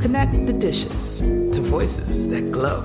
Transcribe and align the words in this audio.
Connect 0.00 0.46
the 0.46 0.52
dishes 0.52 1.20
to 1.20 1.60
voices 1.60 2.28
that 2.30 2.52
glow. 2.52 2.82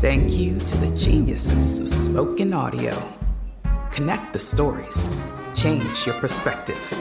Thank 0.00 0.36
you 0.36 0.58
to 0.58 0.76
the 0.78 0.96
geniuses 0.96 1.80
of 1.80 1.88
spoken 1.88 2.52
audio. 2.52 2.96
Connect 3.90 4.32
the 4.32 4.38
stories. 4.38 5.14
Change 5.54 6.06
your 6.06 6.14
perspective. 6.16 6.92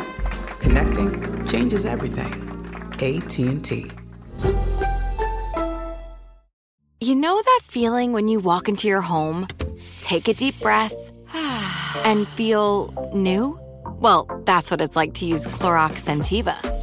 Connecting 0.59 1.45
changes 1.45 1.85
everything. 1.85 2.33
AT&T. 2.93 3.91
You 6.99 7.15
know 7.15 7.41
that 7.41 7.61
feeling 7.63 8.13
when 8.13 8.27
you 8.27 8.39
walk 8.39 8.67
into 8.67 8.87
your 8.87 9.01
home, 9.01 9.47
take 10.01 10.27
a 10.27 10.33
deep 10.33 10.59
breath, 10.59 10.93
and 12.03 12.27
feel 12.29 13.11
new? 13.13 13.59
Well, 13.99 14.27
that's 14.45 14.71
what 14.71 14.81
it's 14.81 14.95
like 14.95 15.13
to 15.15 15.25
use 15.25 15.45
Clorox 15.45 16.01
Scentiva. 16.01 16.76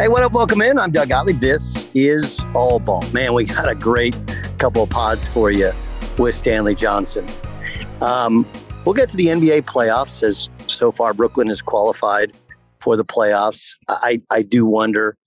Hey, 0.00 0.08
what 0.08 0.22
up? 0.22 0.32
Welcome 0.32 0.62
in. 0.62 0.78
I'm 0.78 0.92
Doug 0.92 1.10
Gottlieb. 1.10 1.40
This 1.40 1.86
is 1.94 2.42
All 2.54 2.78
Ball. 2.78 3.04
Man, 3.10 3.34
we 3.34 3.44
got 3.44 3.68
a 3.68 3.74
great 3.74 4.16
couple 4.56 4.82
of 4.82 4.88
pods 4.88 5.22
for 5.28 5.50
you 5.50 5.72
with 6.16 6.34
Stanley 6.34 6.74
Johnson. 6.74 7.26
Um, 8.00 8.50
we'll 8.86 8.94
get 8.94 9.10
to 9.10 9.16
the 9.18 9.26
NBA 9.26 9.66
playoffs 9.66 10.22
as 10.22 10.48
so 10.68 10.90
far 10.90 11.12
Brooklyn 11.12 11.50
is 11.50 11.60
qualified 11.60 12.32
for 12.80 12.96
the 12.96 13.04
playoffs. 13.04 13.76
I, 13.90 14.22
I 14.30 14.40
do 14.40 14.64
wonder 14.64 15.18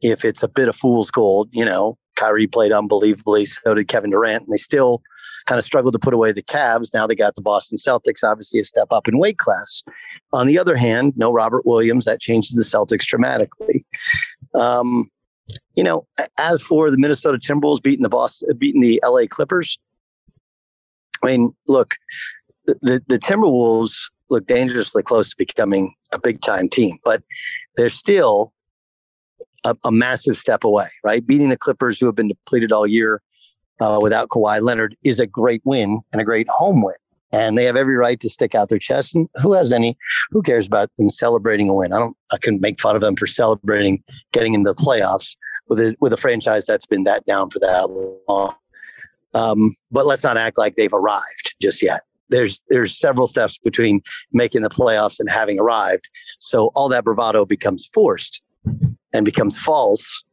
if 0.00 0.24
it's 0.24 0.44
a 0.44 0.48
bit 0.48 0.68
of 0.68 0.76
fool's 0.76 1.10
gold. 1.10 1.48
You 1.50 1.64
know, 1.64 1.98
Kyrie 2.20 2.46
played 2.46 2.72
unbelievably, 2.72 3.46
so 3.46 3.74
did 3.74 3.88
Kevin 3.88 4.10
Durant, 4.10 4.44
and 4.44 4.52
they 4.52 4.58
still 4.58 5.02
kind 5.46 5.58
of 5.58 5.64
struggled 5.64 5.94
to 5.94 5.98
put 5.98 6.14
away 6.14 6.32
the 6.32 6.42
Cavs. 6.42 6.92
Now 6.92 7.06
they 7.06 7.14
got 7.14 7.34
the 7.34 7.42
Boston 7.42 7.78
Celtics, 7.78 8.22
obviously 8.22 8.60
a 8.60 8.64
step 8.64 8.88
up 8.90 9.08
in 9.08 9.18
weight 9.18 9.38
class. 9.38 9.82
On 10.32 10.46
the 10.46 10.58
other 10.58 10.76
hand, 10.76 11.14
no 11.16 11.32
Robert 11.32 11.64
Williams. 11.64 12.04
That 12.04 12.20
changes 12.20 12.54
the 12.54 12.62
Celtics 12.62 13.06
dramatically. 13.06 13.86
Um, 14.54 15.10
you 15.74 15.82
know, 15.82 16.06
as 16.38 16.60
for 16.60 16.90
the 16.90 16.98
Minnesota 16.98 17.38
Timberwolves 17.38 17.82
beating 17.82 18.02
the 18.02 18.08
Boston, 18.08 18.56
beating 18.58 18.82
the 18.82 19.00
LA 19.04 19.22
Clippers, 19.28 19.78
I 21.22 21.26
mean, 21.26 21.54
look, 21.68 21.96
the, 22.66 22.74
the, 22.82 23.02
the 23.08 23.18
Timberwolves 23.18 23.94
look 24.28 24.46
dangerously 24.46 25.02
close 25.02 25.30
to 25.30 25.36
becoming 25.36 25.94
a 26.14 26.20
big 26.20 26.40
time 26.42 26.68
team, 26.68 26.98
but 27.04 27.22
they're 27.76 27.88
still 27.88 28.52
a, 29.64 29.76
a, 29.84 29.92
massive 29.92 30.36
step 30.36 30.64
away, 30.64 30.88
right? 31.04 31.26
Beating 31.26 31.48
the 31.48 31.56
Clippers, 31.56 31.98
who 31.98 32.06
have 32.06 32.14
been 32.14 32.28
depleted 32.28 32.72
all 32.72 32.86
year 32.86 33.22
uh, 33.80 33.98
without 34.00 34.28
Kawhi 34.28 34.60
Leonard, 34.60 34.96
is 35.04 35.18
a 35.18 35.26
great 35.26 35.62
win 35.64 36.00
and 36.12 36.20
a 36.20 36.24
great 36.24 36.48
home 36.48 36.82
win. 36.82 36.96
And 37.32 37.56
they 37.56 37.64
have 37.64 37.76
every 37.76 37.96
right 37.96 38.18
to 38.20 38.28
stick 38.28 38.56
out 38.56 38.70
their 38.70 38.78
chest. 38.78 39.14
And 39.14 39.28
who 39.40 39.52
has 39.52 39.72
any? 39.72 39.96
Who 40.30 40.42
cares 40.42 40.66
about 40.66 40.90
them 40.98 41.10
celebrating 41.10 41.68
a 41.68 41.74
win? 41.74 41.92
I 41.92 41.98
don't. 41.98 42.16
I 42.32 42.38
can 42.38 42.60
make 42.60 42.80
fun 42.80 42.96
of 42.96 43.02
them 43.02 43.14
for 43.14 43.28
celebrating 43.28 44.02
getting 44.32 44.52
into 44.52 44.72
the 44.72 44.82
playoffs 44.82 45.36
with 45.68 45.78
a 45.78 45.94
with 46.00 46.12
a 46.12 46.16
franchise 46.16 46.66
that's 46.66 46.86
been 46.86 47.04
that 47.04 47.24
down 47.26 47.50
for 47.50 47.60
that 47.60 48.20
long. 48.28 48.54
Um, 49.32 49.76
but 49.92 50.06
let's 50.06 50.24
not 50.24 50.36
act 50.36 50.58
like 50.58 50.74
they've 50.74 50.92
arrived 50.92 51.54
just 51.62 51.82
yet. 51.82 52.00
There's 52.30 52.62
there's 52.68 52.98
several 52.98 53.28
steps 53.28 53.58
between 53.58 54.00
making 54.32 54.62
the 54.62 54.68
playoffs 54.68 55.20
and 55.20 55.30
having 55.30 55.60
arrived. 55.60 56.08
So 56.40 56.72
all 56.74 56.88
that 56.88 57.04
bravado 57.04 57.44
becomes 57.44 57.88
forced 57.94 58.42
and 59.12 59.24
becomes 59.24 59.58
false 59.58 60.24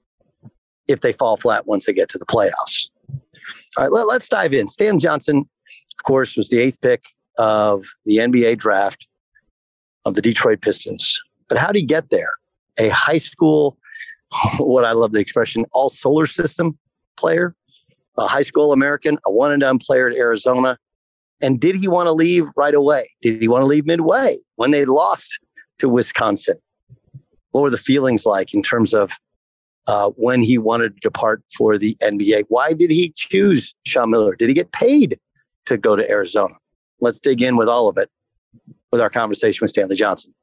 if 0.87 1.01
they 1.01 1.11
fall 1.11 1.37
flat 1.37 1.67
once 1.67 1.85
they 1.85 1.93
get 1.93 2.09
to 2.09 2.17
the 2.17 2.25
playoffs. 2.25 2.87
All 3.77 3.83
right, 3.83 3.91
let, 3.91 4.07
let's 4.07 4.29
dive 4.29 4.53
in. 4.53 4.67
Stan 4.67 4.99
Johnson, 4.99 5.37
of 5.39 6.03
course, 6.03 6.35
was 6.35 6.49
the 6.49 6.59
eighth 6.59 6.79
pick 6.81 7.03
of 7.37 7.83
the 8.05 8.17
NBA 8.17 8.57
draft 8.57 9.07
of 10.05 10.13
the 10.13 10.21
Detroit 10.21 10.61
Pistons. 10.61 11.19
But 11.47 11.57
how 11.57 11.67
did 11.67 11.79
he 11.79 11.85
get 11.85 12.09
there? 12.09 12.31
A 12.79 12.89
high 12.89 13.17
school, 13.17 13.77
what 14.57 14.85
I 14.85 14.93
love 14.93 15.11
the 15.11 15.19
expression, 15.19 15.65
all 15.73 15.89
solar 15.89 16.25
system 16.25 16.77
player, 17.17 17.55
a 18.17 18.27
high 18.27 18.43
school 18.43 18.71
American, 18.71 19.17
a 19.25 19.31
one 19.31 19.51
and 19.51 19.61
done 19.61 19.79
player 19.79 20.09
at 20.09 20.15
Arizona. 20.15 20.77
And 21.41 21.59
did 21.59 21.75
he 21.75 21.87
want 21.87 22.07
to 22.07 22.13
leave 22.13 22.47
right 22.55 22.73
away? 22.73 23.11
Did 23.21 23.41
he 23.41 23.47
want 23.47 23.61
to 23.61 23.67
leave 23.67 23.85
midway 23.85 24.37
when 24.55 24.71
they 24.71 24.85
lost 24.85 25.39
to 25.79 25.87
Wisconsin? 25.87 26.57
What 27.51 27.61
were 27.61 27.69
the 27.69 27.77
feelings 27.77 28.25
like 28.25 28.53
in 28.53 28.61
terms 28.61 28.93
of 28.93 29.11
uh, 29.87 30.09
when 30.11 30.41
he 30.41 30.57
wanted 30.57 30.95
to 30.95 30.99
depart 30.99 31.43
for 31.55 31.77
the 31.77 31.95
NBA? 32.01 32.43
Why 32.49 32.73
did 32.73 32.91
he 32.91 33.13
choose 33.15 33.73
Sean 33.85 34.11
Miller? 34.11 34.35
Did 34.35 34.49
he 34.49 34.53
get 34.53 34.71
paid 34.71 35.19
to 35.65 35.77
go 35.77 35.95
to 35.95 36.09
Arizona? 36.09 36.55
Let's 36.99 37.19
dig 37.19 37.41
in 37.41 37.55
with 37.55 37.69
all 37.69 37.87
of 37.87 37.97
it 37.97 38.09
with 38.91 39.01
our 39.01 39.09
conversation 39.09 39.63
with 39.63 39.71
Stanley 39.71 39.95
Johnson. 39.95 40.33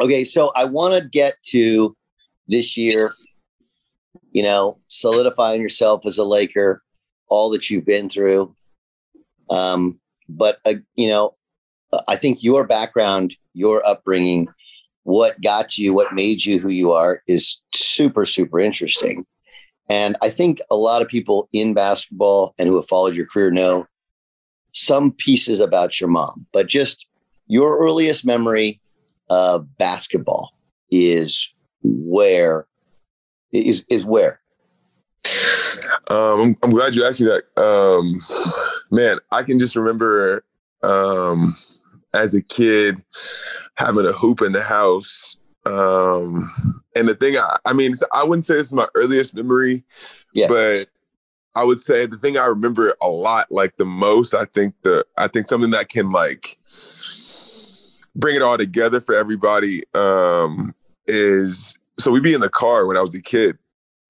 Okay, 0.00 0.22
so 0.22 0.52
I 0.54 0.64
want 0.64 0.94
to 0.94 1.08
get 1.08 1.42
to 1.46 1.96
this 2.46 2.76
year, 2.76 3.14
you 4.32 4.42
know, 4.44 4.78
solidifying 4.86 5.60
yourself 5.60 6.06
as 6.06 6.18
a 6.18 6.24
Laker, 6.24 6.82
all 7.28 7.50
that 7.50 7.68
you've 7.68 7.84
been 7.84 8.08
through. 8.08 8.54
Um, 9.50 9.98
but, 10.28 10.60
uh, 10.64 10.74
you 10.94 11.08
know, 11.08 11.34
I 12.06 12.16
think 12.16 12.42
your 12.42 12.66
background, 12.66 13.36
your 13.54 13.84
upbringing 13.86 14.48
what 15.04 15.40
got 15.40 15.78
you, 15.78 15.94
what 15.94 16.12
made 16.12 16.44
you 16.44 16.58
who 16.58 16.68
you 16.68 16.92
are 16.92 17.22
is 17.26 17.62
super, 17.74 18.26
super 18.26 18.60
interesting. 18.60 19.24
And 19.88 20.18
I 20.20 20.28
think 20.28 20.60
a 20.70 20.76
lot 20.76 21.00
of 21.00 21.08
people 21.08 21.48
in 21.54 21.72
basketball 21.72 22.54
and 22.58 22.68
who 22.68 22.76
have 22.76 22.86
followed 22.88 23.16
your 23.16 23.24
career 23.24 23.50
know 23.50 23.86
some 24.72 25.12
pieces 25.12 25.60
about 25.60 25.98
your 25.98 26.10
mom, 26.10 26.46
but 26.52 26.66
just 26.66 27.08
your 27.46 27.78
earliest 27.78 28.26
memory 28.26 28.82
of 29.30 29.78
basketball 29.78 30.52
is 30.90 31.54
where 31.82 32.66
is 33.50 33.86
is 33.88 34.04
where 34.04 34.40
um, 36.10 36.40
I'm, 36.40 36.56
I'm, 36.62 36.70
glad 36.70 36.94
you 36.94 37.04
asked 37.06 37.20
me 37.20 37.28
that. 37.28 37.60
Um, 37.60 38.20
man, 38.90 39.18
I 39.32 39.42
can 39.42 39.58
just 39.58 39.76
remember 39.76 40.44
um, 40.82 41.54
as 42.14 42.34
a 42.34 42.42
kid 42.42 43.02
having 43.74 44.06
a 44.06 44.12
hoop 44.12 44.40
in 44.40 44.52
the 44.52 44.62
house. 44.62 45.38
Um, 45.66 46.50
and 46.96 47.08
the 47.08 47.14
thing, 47.14 47.36
I, 47.36 47.56
I 47.64 47.72
mean, 47.72 47.94
I 48.12 48.24
wouldn't 48.24 48.44
say 48.44 48.54
it's 48.54 48.72
my 48.72 48.86
earliest 48.94 49.34
memory, 49.34 49.84
yeah. 50.32 50.48
but 50.48 50.88
I 51.54 51.64
would 51.64 51.80
say 51.80 52.06
the 52.06 52.16
thing 52.16 52.38
I 52.38 52.46
remember 52.46 52.94
a 53.02 53.08
lot, 53.08 53.50
like 53.50 53.76
the 53.76 53.84
most, 53.84 54.34
I 54.34 54.44
think 54.46 54.74
the, 54.82 55.04
I 55.16 55.28
think 55.28 55.48
something 55.48 55.70
that 55.72 55.88
can 55.88 56.10
like 56.10 56.56
bring 58.16 58.36
it 58.36 58.42
all 58.42 58.58
together 58.58 59.00
for 59.00 59.14
everybody 59.14 59.82
um, 59.94 60.74
is 61.06 61.78
so 61.98 62.12
we'd 62.12 62.22
be 62.22 62.34
in 62.34 62.40
the 62.40 62.48
car 62.48 62.86
when 62.86 62.96
I 62.96 63.00
was 63.00 63.14
a 63.14 63.22
kid. 63.22 63.58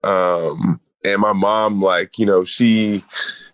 Um, 0.04 0.78
and 1.04 1.20
my 1.20 1.32
mom, 1.32 1.80
like, 1.80 2.18
you 2.18 2.26
know, 2.26 2.44
she 2.44 3.02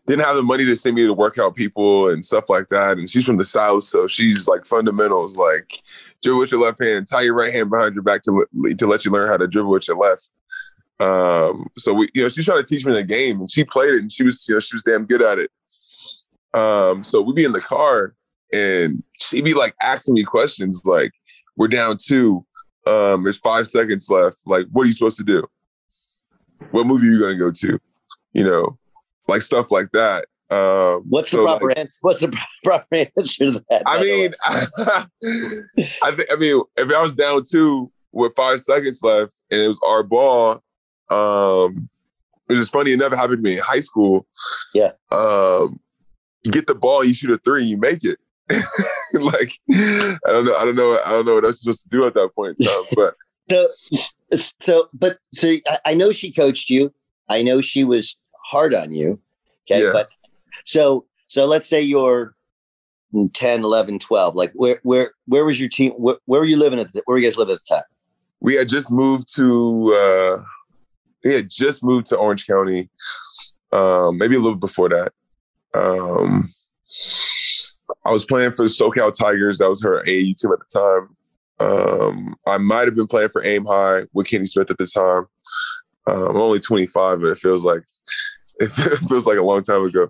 didn't 0.06 0.24
have 0.24 0.36
the 0.36 0.42
money 0.42 0.64
to 0.64 0.76
send 0.76 0.96
me 0.96 1.06
to 1.06 1.14
workout 1.14 1.54
people 1.54 2.10
and 2.10 2.24
stuff 2.24 2.50
like 2.50 2.68
that. 2.68 2.98
And 2.98 3.08
she's 3.08 3.24
from 3.24 3.38
the 3.38 3.44
South. 3.44 3.84
So 3.84 4.06
she's 4.06 4.46
like 4.46 4.66
fundamentals, 4.66 5.38
like 5.38 5.82
dribble 6.22 6.40
with 6.40 6.52
your 6.52 6.60
left 6.60 6.82
hand, 6.82 7.06
tie 7.06 7.22
your 7.22 7.34
right 7.34 7.52
hand 7.52 7.70
behind 7.70 7.94
your 7.94 8.02
back 8.02 8.22
to, 8.22 8.46
to 8.78 8.86
let 8.86 9.04
you 9.04 9.10
learn 9.10 9.28
how 9.28 9.38
to 9.38 9.48
dribble 9.48 9.70
with 9.70 9.88
your 9.88 9.96
left. 9.96 10.28
Um, 11.00 11.68
so 11.76 11.92
we, 11.92 12.08
you 12.14 12.22
know, 12.22 12.28
she's 12.28 12.44
trying 12.44 12.62
to 12.62 12.66
teach 12.66 12.84
me 12.84 12.92
the 12.92 13.04
game 13.04 13.40
and 13.40 13.50
she 13.50 13.64
played 13.64 13.94
it 13.94 14.02
and 14.02 14.12
she 14.12 14.24
was, 14.24 14.46
you 14.48 14.54
know, 14.54 14.60
she 14.60 14.74
was 14.74 14.82
damn 14.82 15.06
good 15.06 15.22
at 15.22 15.38
it. 15.38 15.50
Um, 16.52 17.02
so 17.02 17.20
we'd 17.22 17.36
be 17.36 17.44
in 17.44 17.52
the 17.52 17.60
car 17.60 18.14
and 18.52 19.02
she'd 19.18 19.44
be 19.44 19.54
like 19.54 19.74
asking 19.82 20.14
me 20.14 20.24
questions 20.24 20.82
like, 20.84 21.12
we're 21.56 21.68
down 21.68 21.96
two. 21.96 22.44
Um, 22.86 23.22
there's 23.22 23.38
five 23.38 23.66
seconds 23.66 24.10
left. 24.10 24.38
Like, 24.44 24.66
what 24.72 24.82
are 24.82 24.86
you 24.86 24.92
supposed 24.92 25.16
to 25.16 25.24
do? 25.24 25.46
What 26.70 26.86
movie 26.86 27.06
are 27.06 27.10
you 27.10 27.20
gonna 27.20 27.38
go 27.38 27.50
to? 27.50 27.78
You 28.32 28.44
know, 28.44 28.78
like 29.28 29.42
stuff 29.42 29.70
like 29.70 29.90
that. 29.92 30.26
Um, 30.50 31.04
what's 31.08 31.30
so 31.30 31.38
the 31.38 31.44
proper 31.44 31.68
like, 31.68 31.78
answer? 31.78 31.98
What's 32.02 32.20
the 32.20 32.40
proper 32.64 32.86
answer 32.94 33.46
to 33.46 33.64
that? 33.70 33.82
I 33.86 34.02
mean, 34.02 34.34
I 36.02 36.10
think 36.10 36.28
I 36.32 36.36
mean 36.36 36.62
if 36.76 36.90
I 36.90 37.00
was 37.00 37.14
down 37.14 37.42
two 37.50 37.90
with 38.12 38.34
five 38.36 38.60
seconds 38.60 39.02
left 39.02 39.40
and 39.50 39.60
it 39.60 39.68
was 39.68 39.80
our 39.86 40.02
ball, 40.02 40.62
um, 41.10 41.88
which 42.46 42.58
is 42.58 42.68
funny, 42.68 42.92
it 42.92 42.98
never 42.98 43.16
happened 43.16 43.44
to 43.44 43.50
me 43.50 43.56
in 43.56 43.62
high 43.62 43.80
school. 43.80 44.26
Yeah. 44.74 44.92
Um, 45.10 45.80
you 46.44 46.52
get 46.52 46.66
the 46.66 46.74
ball, 46.74 47.04
you 47.04 47.14
shoot 47.14 47.30
a 47.30 47.38
three, 47.38 47.64
you 47.64 47.78
make 47.78 48.04
it. 48.04 48.18
like 49.14 49.58
I 49.72 50.18
don't 50.26 50.44
know, 50.44 50.54
I 50.56 50.64
don't 50.66 50.76
know, 50.76 51.00
I 51.04 51.10
don't 51.10 51.24
know 51.24 51.34
what 51.36 51.44
else 51.44 51.62
supposed 51.62 51.84
to 51.84 51.88
do 51.88 52.06
at 52.06 52.14
that 52.14 52.30
point 52.34 52.56
in 52.58 52.66
time. 52.66 52.84
But 52.94 53.14
so, 53.48 53.66
so, 54.60 54.88
but 54.92 55.18
so 55.32 55.56
I 55.86 55.94
know 55.94 56.12
she 56.12 56.30
coached 56.30 56.68
you. 56.68 56.92
I 57.28 57.42
know 57.42 57.62
she 57.62 57.84
was 57.84 58.18
hard 58.44 58.74
on 58.74 58.92
you. 58.92 59.20
Okay. 59.70 59.84
Yeah. 59.84 59.90
But 59.92 60.08
so, 60.64 61.06
so 61.28 61.46
let's 61.46 61.66
say 61.66 61.80
you're 61.80 62.34
10, 63.32 63.64
11, 63.64 63.98
12. 63.98 64.36
Like 64.36 64.52
where, 64.54 64.80
where, 64.82 65.12
where 65.26 65.44
was 65.44 65.58
your 65.58 65.68
team? 65.68 65.92
Where, 65.92 66.16
where 66.26 66.40
were 66.40 66.46
you 66.46 66.58
living 66.58 66.78
at 66.78 66.92
the, 66.92 67.02
where 67.04 67.14
were 67.14 67.18
you 67.18 67.24
guys 67.24 67.38
living 67.38 67.54
at 67.54 67.60
the 67.68 67.74
time? 67.76 67.84
We 68.40 68.54
had 68.54 68.68
just 68.68 68.90
moved 68.90 69.34
to, 69.36 69.92
uh, 69.96 70.42
we 71.24 71.34
had 71.34 71.48
just 71.48 71.82
moved 71.82 72.06
to 72.06 72.16
Orange 72.16 72.46
County. 72.46 72.90
Um, 73.72 74.18
maybe 74.18 74.36
a 74.36 74.40
little 74.40 74.58
before 74.58 74.88
that. 74.90 75.12
Um, 75.74 76.44
I 78.06 78.12
was 78.12 78.24
playing 78.24 78.52
for 78.52 78.64
the 78.64 78.68
SoCal 78.68 79.12
Tigers. 79.12 79.58
That 79.58 79.68
was 79.68 79.82
her 79.82 80.02
AAU 80.04 80.38
team 80.38 80.52
at 80.52 80.58
the 80.60 80.80
time. 80.80 81.16
Um, 81.60 82.36
I 82.46 82.58
might 82.58 82.86
have 82.86 82.94
been 82.94 83.06
playing 83.06 83.30
for 83.30 83.44
Aim 83.44 83.64
High 83.64 84.02
with 84.12 84.28
Kenny 84.28 84.44
Smith 84.44 84.70
at 84.70 84.78
the 84.78 84.86
time. 84.86 85.26
Um, 86.06 86.28
I'm 86.28 86.36
only 86.36 86.58
25, 86.58 87.20
but 87.20 87.30
it 87.30 87.38
feels 87.38 87.64
like 87.64 87.82
it 88.60 88.68
feels 89.08 89.26
like 89.26 89.38
a 89.38 89.42
long 89.42 89.62
time 89.62 89.84
ago. 89.84 90.08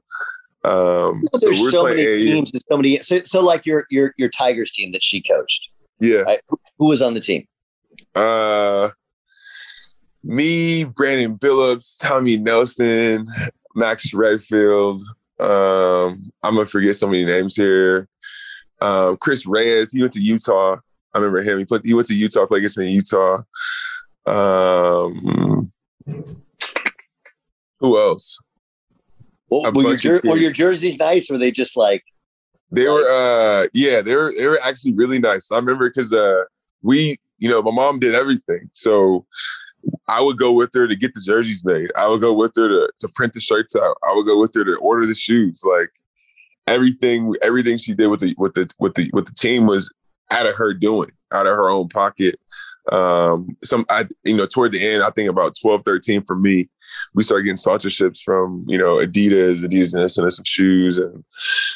Um, 0.64 1.28
so 1.34 1.50
there's 1.50 1.70
so 1.70 1.84
many 1.84 2.04
AAU. 2.04 2.24
teams 2.24 2.52
and 2.52 2.62
so 2.68 2.76
many. 2.76 2.96
So, 2.98 3.20
so 3.20 3.40
like 3.40 3.66
your 3.66 3.86
your 3.90 4.14
your 4.16 4.30
Tigers 4.30 4.72
team 4.72 4.92
that 4.92 5.02
she 5.02 5.20
coached. 5.20 5.70
Yeah. 6.00 6.20
Right? 6.20 6.40
Who 6.78 6.86
was 6.86 7.02
on 7.02 7.14
the 7.14 7.20
team? 7.20 7.46
Uh, 8.14 8.90
me, 10.22 10.84
Brandon 10.84 11.36
Billups, 11.38 11.98
Tommy 12.00 12.38
Nelson, 12.38 13.28
Max 13.74 14.14
Redfield. 14.14 15.02
Um, 15.38 16.30
I'm 16.42 16.54
gonna 16.54 16.66
forget 16.66 16.96
so 16.96 17.08
many 17.08 17.24
names 17.24 17.56
here. 17.56 18.08
Um, 18.80 19.16
Chris 19.18 19.46
Reyes, 19.46 19.92
he 19.92 20.00
went 20.00 20.12
to 20.14 20.20
Utah. 20.20 20.76
I 21.12 21.18
remember 21.18 21.42
him. 21.42 21.58
He 21.58 21.64
put 21.64 21.84
he 21.84 21.94
went 21.94 22.06
to 22.08 22.16
Utah, 22.16 22.46
played 22.46 22.58
against 22.58 22.78
me 22.78 22.86
in 22.86 22.92
Utah. 22.92 23.42
Um, 24.26 25.72
who 27.84 28.00
else? 28.00 28.40
Well, 29.50 29.70
were, 29.72 29.82
your 29.82 29.96
jer- 29.96 30.20
were 30.24 30.36
your 30.38 30.52
jerseys 30.52 30.98
nice? 30.98 31.30
Or 31.30 31.34
were 31.34 31.38
they 31.38 31.50
just 31.50 31.76
like? 31.76 32.02
They 32.70 32.88
like- 32.88 33.02
were. 33.02 33.10
uh 33.10 33.66
Yeah, 33.74 34.00
they 34.02 34.16
were. 34.16 34.32
They 34.36 34.46
were 34.48 34.58
actually 34.64 34.94
really 34.94 35.18
nice. 35.18 35.52
I 35.52 35.56
remember 35.56 35.88
because 35.88 36.12
uh 36.12 36.44
we, 36.82 37.16
you 37.38 37.48
know, 37.48 37.62
my 37.62 37.70
mom 37.70 37.98
did 37.98 38.14
everything, 38.14 38.68
so 38.72 39.26
I 40.08 40.20
would 40.22 40.38
go 40.38 40.52
with 40.52 40.70
her 40.74 40.88
to 40.88 40.96
get 40.96 41.14
the 41.14 41.20
jerseys 41.20 41.64
made. 41.64 41.90
I 41.96 42.08
would 42.08 42.20
go 42.22 42.32
with 42.32 42.52
her 42.56 42.68
to 42.68 42.90
to 43.00 43.08
print 43.14 43.34
the 43.34 43.40
shirts 43.40 43.76
out. 43.76 43.96
I 44.06 44.14
would 44.14 44.26
go 44.26 44.40
with 44.40 44.52
her 44.54 44.64
to 44.64 44.76
order 44.78 45.06
the 45.06 45.14
shoes. 45.14 45.62
Like 45.64 45.90
everything, 46.66 47.32
everything 47.42 47.78
she 47.78 47.94
did 47.94 48.06
with 48.08 48.20
the 48.20 48.34
with 48.38 48.54
the 48.54 48.68
with 48.80 48.94
the 48.94 49.10
with 49.12 49.26
the 49.26 49.34
team 49.34 49.66
was 49.66 49.92
out 50.30 50.46
of 50.46 50.54
her 50.56 50.72
doing, 50.72 51.10
out 51.32 51.46
of 51.46 51.54
her 51.54 51.68
own 51.70 51.88
pocket. 51.88 52.36
Um, 52.92 53.56
some, 53.64 53.86
I, 53.88 54.06
you 54.24 54.36
know, 54.36 54.44
toward 54.46 54.72
the 54.72 54.86
end, 54.86 55.02
I 55.02 55.08
think 55.10 55.30
about 55.30 55.56
12, 55.58 55.82
13 55.86 56.22
for 56.24 56.36
me, 56.36 56.68
we 57.14 57.24
started 57.24 57.44
getting 57.44 57.56
sponsorships 57.56 58.22
from, 58.22 58.64
you 58.68 58.78
know, 58.78 58.96
Adidas, 58.96 59.64
Adidas 59.64 60.18
and 60.18 60.32
some 60.32 60.44
shoes 60.44 60.98
and 60.98 61.24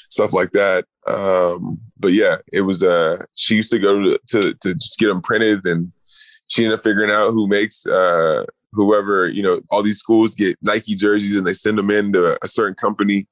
stuff 0.08 0.32
like 0.32 0.52
that. 0.52 0.84
Um, 1.06 1.78
but 1.98 2.12
yeah, 2.12 2.36
it 2.52 2.62
was, 2.62 2.82
uh, 2.82 3.24
she 3.34 3.56
used 3.56 3.70
to 3.72 3.78
go 3.78 4.02
to, 4.02 4.18
to, 4.28 4.54
to 4.54 4.74
just 4.74 4.98
get 4.98 5.08
them 5.08 5.22
printed 5.22 5.66
and 5.66 5.92
she 6.48 6.64
ended 6.64 6.78
up 6.78 6.84
figuring 6.84 7.10
out 7.10 7.30
who 7.30 7.48
makes, 7.48 7.86
uh, 7.86 8.44
whoever, 8.72 9.28
you 9.28 9.42
know, 9.42 9.60
all 9.70 9.82
these 9.82 9.98
schools 9.98 10.34
get 10.34 10.56
Nike 10.62 10.94
jerseys 10.94 11.36
and 11.36 11.46
they 11.46 11.52
send 11.52 11.78
them 11.78 11.90
in 11.90 12.12
to 12.12 12.38
a 12.42 12.48
certain 12.48 12.74
company. 12.74 13.26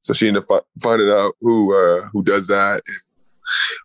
So 0.00 0.14
she 0.14 0.28
ended 0.28 0.44
up 0.44 0.48
fi- 0.48 0.80
finding 0.82 1.10
out 1.10 1.32
who, 1.40 1.74
uh, 1.74 2.08
who 2.12 2.22
does 2.22 2.46
that 2.46 2.82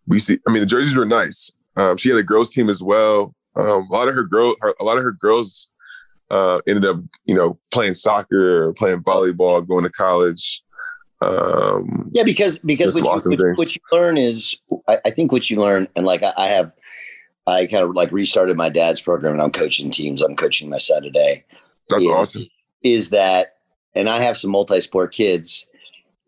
we 0.07 0.19
see. 0.19 0.39
I 0.47 0.51
mean, 0.51 0.61
the 0.61 0.67
jerseys 0.67 0.95
were 0.97 1.05
nice. 1.05 1.55
Um, 1.75 1.97
she 1.97 2.09
had 2.09 2.17
a 2.17 2.23
girls 2.23 2.53
team 2.53 2.69
as 2.69 2.83
well. 2.83 3.33
Um, 3.55 3.87
a 3.89 3.93
lot 3.93 4.07
of 4.07 4.15
her 4.15 4.23
girl, 4.23 4.55
her, 4.61 4.73
a 4.79 4.83
lot 4.83 4.97
of 4.97 5.03
her 5.03 5.11
girls 5.11 5.69
uh, 6.33 6.61
ended 6.67 6.83
up, 6.83 6.97
you 7.25 7.35
know, 7.35 7.59
playing 7.71 7.93
soccer, 7.93 8.65
or 8.65 8.73
playing 8.73 9.03
volleyball, 9.03 9.65
going 9.67 9.83
to 9.83 9.89
college. 9.91 10.63
Um, 11.21 12.09
yeah, 12.11 12.23
because 12.23 12.57
because 12.57 12.99
what 12.99 13.23
you, 13.25 13.37
what, 13.37 13.57
what 13.59 13.75
you, 13.75 13.81
learn 13.91 14.17
is, 14.17 14.59
I, 14.87 14.97
I, 15.05 15.09
think 15.11 15.31
what 15.31 15.49
you 15.51 15.61
learn, 15.61 15.87
and 15.95 16.07
like 16.07 16.23
I, 16.23 16.31
I 16.35 16.47
have, 16.47 16.73
I 17.45 17.67
kind 17.67 17.83
of 17.83 17.91
like 17.91 18.11
restarted 18.11 18.57
my 18.57 18.69
dad's 18.69 18.99
program, 18.99 19.33
and 19.33 19.41
I'm 19.43 19.51
coaching 19.51 19.91
teams. 19.91 20.23
I'm 20.23 20.35
coaching 20.35 20.71
my 20.71 20.79
son 20.79 21.03
today. 21.03 21.45
That's 21.89 22.03
is, 22.03 22.09
awesome. 22.09 22.45
Is 22.81 23.11
that, 23.11 23.57
and 23.93 24.09
I 24.09 24.19
have 24.19 24.35
some 24.35 24.49
multi-sport 24.49 25.13
kids. 25.13 25.67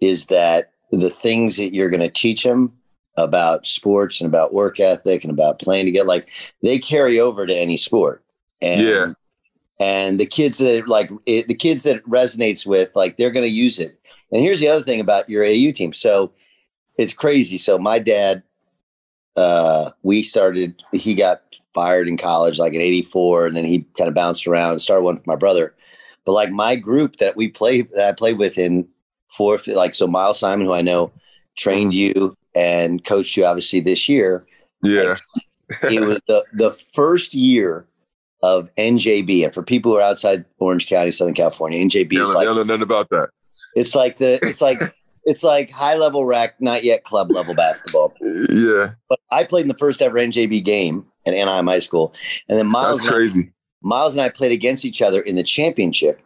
Is 0.01 0.27
that 0.27 0.71
the 0.91 1.09
things 1.09 1.57
that 1.57 1.73
you're 1.73 1.89
going 1.89 2.01
to 2.01 2.09
teach 2.09 2.43
them 2.43 2.73
about 3.17 3.65
sports 3.65 4.21
and 4.21 4.27
about 4.27 4.53
work 4.53 4.79
ethic 4.79 5.23
and 5.23 5.31
about 5.33 5.57
playing 5.57 5.85
together, 5.87 6.07
like 6.07 6.29
they 6.61 6.77
carry 6.77 7.19
over 7.19 7.47
to 7.47 7.55
any 7.55 7.75
sport. 7.75 8.23
And, 8.61 8.81
yeah. 8.81 9.13
And 9.79 10.19
the 10.19 10.25
kids 10.25 10.59
that 10.59 10.87
like 10.87 11.11
it, 11.25 11.47
the 11.47 11.55
kids 11.55 11.83
that 11.83 11.97
it 11.97 12.09
resonates 12.09 12.65
with, 12.65 12.95
like 12.95 13.17
they're 13.17 13.31
going 13.31 13.45
to 13.45 13.51
use 13.51 13.79
it. 13.79 13.99
And 14.31 14.41
here's 14.41 14.59
the 14.59 14.69
other 14.69 14.83
thing 14.83 14.99
about 14.99 15.29
your 15.29 15.43
AU 15.43 15.71
team. 15.71 15.93
So 15.93 16.31
it's 16.97 17.13
crazy. 17.13 17.57
So 17.57 17.77
my 17.77 17.99
dad, 17.99 18.43
uh, 19.35 19.91
we 20.01 20.23
started, 20.23 20.81
he 20.93 21.13
got 21.13 21.41
fired 21.73 22.07
in 22.07 22.15
college 22.17 22.57
like 22.57 22.73
in 22.73 22.81
84 22.81 23.47
and 23.47 23.57
then 23.57 23.65
he 23.65 23.85
kind 23.97 24.07
of 24.07 24.13
bounced 24.13 24.47
around 24.47 24.71
and 24.71 24.81
started 24.81 25.03
one 25.03 25.17
for 25.17 25.23
my 25.25 25.35
brother. 25.35 25.73
But 26.25 26.31
like 26.31 26.51
my 26.51 26.75
group 26.75 27.17
that 27.17 27.35
we 27.35 27.49
play, 27.49 27.81
that 27.81 28.09
I 28.09 28.11
played 28.13 28.37
with 28.37 28.57
in 28.57 28.87
fourth, 29.29 29.67
like, 29.67 29.93
so 29.93 30.07
Miles 30.07 30.39
Simon, 30.39 30.65
who 30.65 30.73
I 30.73 30.81
know 30.81 31.11
trained 31.55 31.91
mm-hmm. 31.91 32.17
you 32.19 32.33
and 32.55 33.03
coached 33.03 33.35
you 33.35 33.45
obviously 33.45 33.81
this 33.81 34.07
year. 34.07 34.47
Yeah. 34.81 35.17
it 35.83 36.01
was 36.01 36.19
the, 36.27 36.45
the 36.53 36.71
first 36.71 37.33
year 37.33 37.85
of 38.45 38.69
NJB. 38.75 39.43
And 39.43 39.53
for 39.53 39.63
people 39.63 39.91
who 39.91 39.97
are 39.97 40.03
outside 40.03 40.45
Orange 40.59 40.87
County, 40.87 41.09
Southern 41.09 41.33
California, 41.33 41.83
NJB 41.83 42.13
is 42.13 42.33
like, 42.35 42.45
know 42.45 42.61
nothing 42.61 42.83
about 42.83 43.09
that. 43.09 43.29
It's 43.75 43.95
like 43.95 44.17
the, 44.17 44.39
it's 44.43 44.61
like, 44.61 44.77
it's 45.23 45.41
like 45.41 45.71
high 45.71 45.95
level 45.95 46.25
rec, 46.25 46.61
not 46.61 46.83
yet 46.83 47.03
club 47.03 47.31
level 47.31 47.55
basketball. 47.55 48.13
Yeah. 48.21 48.91
But 49.09 49.19
I 49.31 49.45
played 49.45 49.63
in 49.63 49.67
the 49.67 49.73
first 49.73 49.99
ever 50.03 50.15
NJB 50.15 50.63
game 50.63 51.07
at 51.25 51.33
Anaheim 51.33 51.65
High 51.65 51.79
School, 51.79 52.13
and 52.47 52.59
then 52.59 52.67
Miles. 52.67 52.99
That's 52.99 53.09
crazy. 53.09 53.41
And 53.41 53.49
I, 53.49 53.51
Miles 53.81 54.15
and 54.15 54.21
I 54.21 54.29
played 54.29 54.51
against 54.51 54.85
each 54.85 55.01
other 55.01 55.21
in 55.21 55.35
the 55.35 55.43
championship 55.43 56.21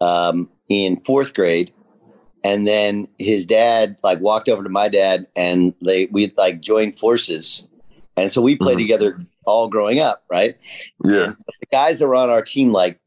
um, 0.00 0.48
in 0.68 0.96
fourth 0.98 1.34
grade, 1.34 1.72
and 2.44 2.68
then 2.68 3.08
his 3.18 3.46
dad 3.46 3.96
like 4.04 4.20
walked 4.20 4.48
over 4.48 4.62
to 4.62 4.70
my 4.70 4.88
dad, 4.88 5.26
and 5.34 5.74
they 5.82 6.06
we 6.06 6.32
like 6.36 6.60
joined 6.60 6.96
forces, 6.96 7.66
and 8.16 8.30
so 8.30 8.40
we 8.40 8.54
played 8.54 8.78
mm-hmm. 8.78 8.82
together 8.82 9.26
all 9.46 9.68
growing 9.68 10.00
up, 10.00 10.24
right? 10.30 10.56
Yeah. 11.04 11.24
And 11.26 11.36
the 11.60 11.66
guys 11.72 11.98
that 11.98 12.08
were 12.08 12.14
on 12.14 12.30
our 12.30 12.42
team, 12.42 12.72
like 12.72 12.98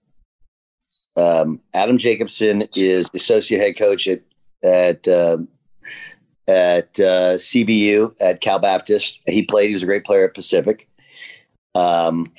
um, 1.16 1.62
Adam 1.74 1.98
Jacobson, 1.98 2.64
is 2.76 3.10
associate 3.14 3.60
head 3.60 3.78
coach 3.78 4.08
at 4.08 4.22
at 4.64 5.08
uh, 5.08 5.38
at 6.48 7.00
uh, 7.00 7.38
CBU 7.38 8.16
at 8.20 8.42
Cal 8.42 8.60
Baptist. 8.60 9.22
He 9.28 9.44
played. 9.44 9.68
He 9.68 9.74
was 9.74 9.84
a 9.84 9.88
great 9.88 10.06
player 10.06 10.26
at 10.26 10.34
Pacific. 10.34 10.88
Um, 11.76 12.32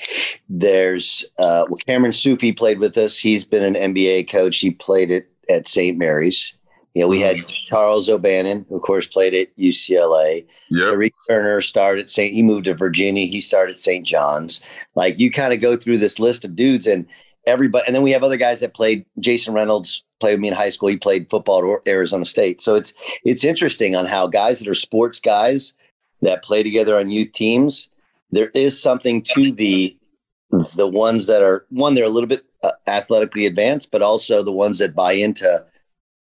there's 0.48 1.24
uh, 1.38 1.64
well, 1.68 1.78
Cameron 1.86 2.12
Sufi 2.12 2.52
played 2.52 2.78
with 2.78 2.98
us. 2.98 3.18
He's 3.18 3.44
been 3.44 3.76
an 3.76 3.94
NBA 3.94 4.28
coach. 4.30 4.58
He 4.58 4.72
played 4.72 5.10
it 5.10 5.30
at 5.48 5.68
St. 5.68 5.96
Mary's. 5.96 6.52
You 6.94 7.02
know, 7.02 7.08
we 7.08 7.20
had 7.20 7.46
Charles 7.46 8.08
O'Bannon, 8.08 8.66
who 8.68 8.76
of 8.76 8.82
course 8.82 9.06
played 9.06 9.34
at 9.34 9.56
UCLA. 9.56 10.44
Yep. 10.70 10.94
Tariq 10.94 11.12
Turner 11.28 11.60
started 11.60 12.02
at 12.02 12.10
St. 12.10 12.34
He 12.34 12.42
moved 12.42 12.64
to 12.64 12.74
Virginia. 12.74 13.26
He 13.26 13.40
started 13.40 13.78
St. 13.78 14.04
John's. 14.04 14.60
Like 14.94 15.18
you 15.18 15.30
kind 15.30 15.52
of 15.52 15.60
go 15.60 15.76
through 15.76 15.98
this 15.98 16.18
list 16.18 16.44
of 16.44 16.56
dudes, 16.56 16.86
and 16.86 17.06
everybody, 17.46 17.84
and 17.86 17.94
then 17.94 18.02
we 18.02 18.10
have 18.10 18.24
other 18.24 18.36
guys 18.36 18.60
that 18.60 18.74
played. 18.74 19.06
Jason 19.20 19.54
Reynolds 19.54 20.04
played 20.18 20.34
with 20.34 20.40
me 20.40 20.48
in 20.48 20.54
high 20.54 20.70
school. 20.70 20.88
He 20.88 20.96
played 20.96 21.30
football 21.30 21.74
at 21.74 21.88
Arizona 21.88 22.24
State. 22.24 22.60
So 22.60 22.74
it's 22.74 22.92
it's 23.24 23.44
interesting 23.44 23.94
on 23.94 24.06
how 24.06 24.26
guys 24.26 24.58
that 24.58 24.68
are 24.68 24.74
sports 24.74 25.20
guys 25.20 25.74
that 26.22 26.42
play 26.42 26.62
together 26.62 26.98
on 26.98 27.10
youth 27.10 27.32
teams. 27.32 27.88
There 28.30 28.50
is 28.54 28.80
something 28.80 29.22
to 29.34 29.52
the 29.52 29.96
the 30.74 30.88
ones 30.88 31.26
that 31.28 31.42
are 31.42 31.66
one 31.70 31.94
they're 31.94 32.04
a 32.04 32.10
little 32.10 32.28
bit 32.28 32.44
uh, 32.64 32.72
athletically 32.86 33.46
advanced, 33.46 33.90
but 33.90 34.02
also 34.02 34.42
the 34.42 34.52
ones 34.52 34.78
that 34.78 34.94
buy 34.94 35.12
into 35.12 35.64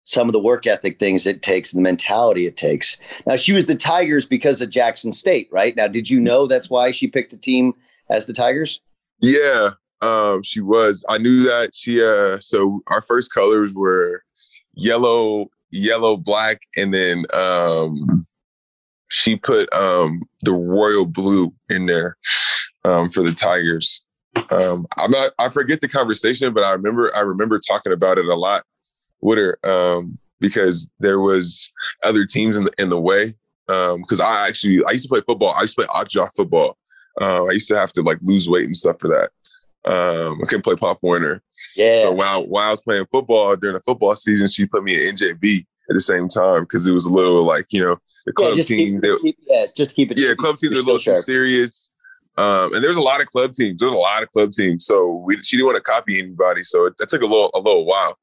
some 0.07 0.29
of 0.29 0.33
the 0.33 0.39
work 0.39 0.65
ethic 0.65 0.99
things 0.99 1.27
it 1.27 1.41
takes 1.41 1.73
and 1.73 1.79
the 1.79 1.83
mentality 1.83 2.47
it 2.47 2.55
takes. 2.55 2.95
Now, 3.25 3.35
she 3.35 3.51
was 3.51 3.65
the 3.65 3.75
Tigers 3.75 4.25
because 4.25 4.61
of 4.61 4.69
Jackson 4.69 5.11
State, 5.11 5.49
right? 5.51 5.75
Now, 5.75 5.89
did 5.89 6.09
you 6.09 6.21
know 6.21 6.47
that's 6.47 6.69
why 6.69 6.91
she 6.91 7.07
picked 7.07 7.31
the 7.31 7.37
team 7.37 7.73
as 8.09 8.25
the 8.25 8.31
Tigers? 8.31 8.79
Yeah, 9.21 9.71
um, 10.01 10.43
she 10.43 10.61
was. 10.61 11.03
I 11.09 11.17
knew 11.17 11.43
that 11.43 11.71
she. 11.75 12.01
Uh, 12.01 12.39
so 12.39 12.81
our 12.87 13.01
first 13.01 13.33
colors 13.33 13.73
were 13.73 14.23
yellow, 14.75 15.47
yellow, 15.71 16.15
black, 16.15 16.61
and 16.77 16.93
then 16.93 17.25
um, 17.33 18.25
she 19.09 19.35
put 19.35 19.71
um, 19.73 20.21
the 20.43 20.53
royal 20.53 21.05
blue 21.05 21.53
in 21.69 21.85
there 21.85 22.15
um, 22.85 23.09
for 23.09 23.23
the 23.23 23.33
Tigers. 23.33 24.05
Um, 24.51 24.87
I'm 24.97 25.11
not. 25.11 25.33
I 25.37 25.49
forget 25.49 25.81
the 25.81 25.89
conversation, 25.89 26.53
but 26.53 26.63
I 26.63 26.71
remember. 26.71 27.13
I 27.13 27.21
remember 27.21 27.59
talking 27.59 27.91
about 27.91 28.17
it 28.17 28.25
a 28.25 28.35
lot 28.35 28.63
with 29.21 29.37
her 29.37 29.59
um, 29.63 30.17
because 30.39 30.87
there 30.99 31.19
was 31.19 31.71
other 32.03 32.25
teams 32.25 32.57
in 32.57 32.65
the 32.65 32.71
in 32.77 32.89
the 32.89 32.99
way. 32.99 33.35
Because 33.67 34.21
um, 34.21 34.25
I 34.25 34.47
actually 34.47 34.81
I 34.87 34.91
used 34.91 35.03
to 35.03 35.09
play 35.09 35.21
football. 35.25 35.53
I 35.55 35.61
used 35.61 35.75
to 35.75 35.81
play 35.81 35.89
odd 35.93 36.09
job 36.09 36.29
football. 36.35 36.77
Uh, 37.19 37.45
I 37.45 37.51
used 37.51 37.67
to 37.69 37.77
have 37.77 37.91
to 37.93 38.01
like 38.01 38.19
lose 38.21 38.49
weight 38.49 38.65
and 38.65 38.75
stuff 38.75 38.99
for 38.99 39.09
that. 39.09 39.31
Um, 39.85 40.39
I 40.41 40.45
couldn't 40.47 40.63
play 40.63 40.75
Pop 40.75 40.99
Warner. 41.01 41.41
Yeah. 41.75 42.03
So 42.03 42.11
while 42.13 42.47
while 42.47 42.67
I 42.67 42.71
was 42.71 42.81
playing 42.81 43.05
football 43.11 43.55
during 43.55 43.75
the 43.75 43.81
football 43.81 44.15
season, 44.15 44.47
she 44.47 44.65
put 44.65 44.83
me 44.83 44.95
in 44.95 45.15
NJB 45.15 45.65
at 45.89 45.93
the 45.93 46.01
same 46.01 46.27
time 46.27 46.61
because 46.61 46.85
it 46.87 46.93
was 46.93 47.05
a 47.05 47.09
little 47.09 47.43
like 47.43 47.65
you 47.69 47.81
know 47.81 47.97
the 48.25 48.33
club 48.33 48.57
yeah, 48.57 48.63
teams. 48.63 49.01
Keep, 49.01 49.21
keep, 49.21 49.37
yeah, 49.47 49.65
just 49.75 49.95
keep 49.95 50.11
it. 50.11 50.19
Yeah, 50.19 50.33
club 50.33 50.57
teams 50.57 50.73
are 50.73 50.79
a 50.79 50.83
little 50.83 50.99
too 50.99 51.21
serious. 51.23 51.91
Um, 52.37 52.73
and 52.75 52.83
there's 52.83 52.97
a 52.97 53.01
lot 53.01 53.19
of 53.19 53.27
club 53.27 53.53
teams. 53.53 53.79
There's 53.79 53.91
a 53.91 53.97
lot 53.97 54.21
of 54.21 54.31
club 54.31 54.51
teams. 54.51 54.85
So 54.85 55.23
we, 55.25 55.41
she 55.41 55.57
didn't 55.57 55.67
want 55.67 55.77
to 55.77 55.83
copy 55.83 56.19
anybody. 56.19 56.61
So 56.63 56.85
it, 56.85 56.93
that 56.97 57.09
took 57.09 57.21
a 57.21 57.25
little 57.25 57.49
a 57.53 57.59
little 57.59 57.85
while. 57.85 58.17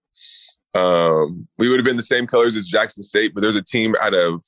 Um, 0.74 1.46
we 1.58 1.68
would 1.68 1.76
have 1.76 1.84
been 1.84 1.96
the 1.96 2.02
same 2.02 2.26
colors 2.26 2.56
as 2.56 2.66
Jackson 2.66 3.04
State, 3.04 3.32
but 3.34 3.42
there's 3.42 3.56
a 3.56 3.62
team 3.62 3.94
out 4.00 4.14
of 4.14 4.42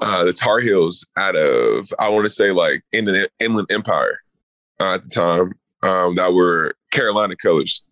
uh, 0.00 0.24
the 0.24 0.32
Tar 0.32 0.60
Heels 0.60 1.06
out 1.16 1.36
of 1.36 1.92
I 1.98 2.08
want 2.08 2.24
to 2.24 2.30
say 2.30 2.52
like 2.52 2.84
in 2.92 3.06
the 3.06 3.28
Inland 3.40 3.68
Empire 3.72 4.20
uh, 4.78 4.94
at 4.94 5.02
the 5.02 5.08
time 5.08 5.54
um, 5.82 6.14
that 6.14 6.32
were 6.32 6.74
Carolina 6.90 7.36
colors. 7.36 7.84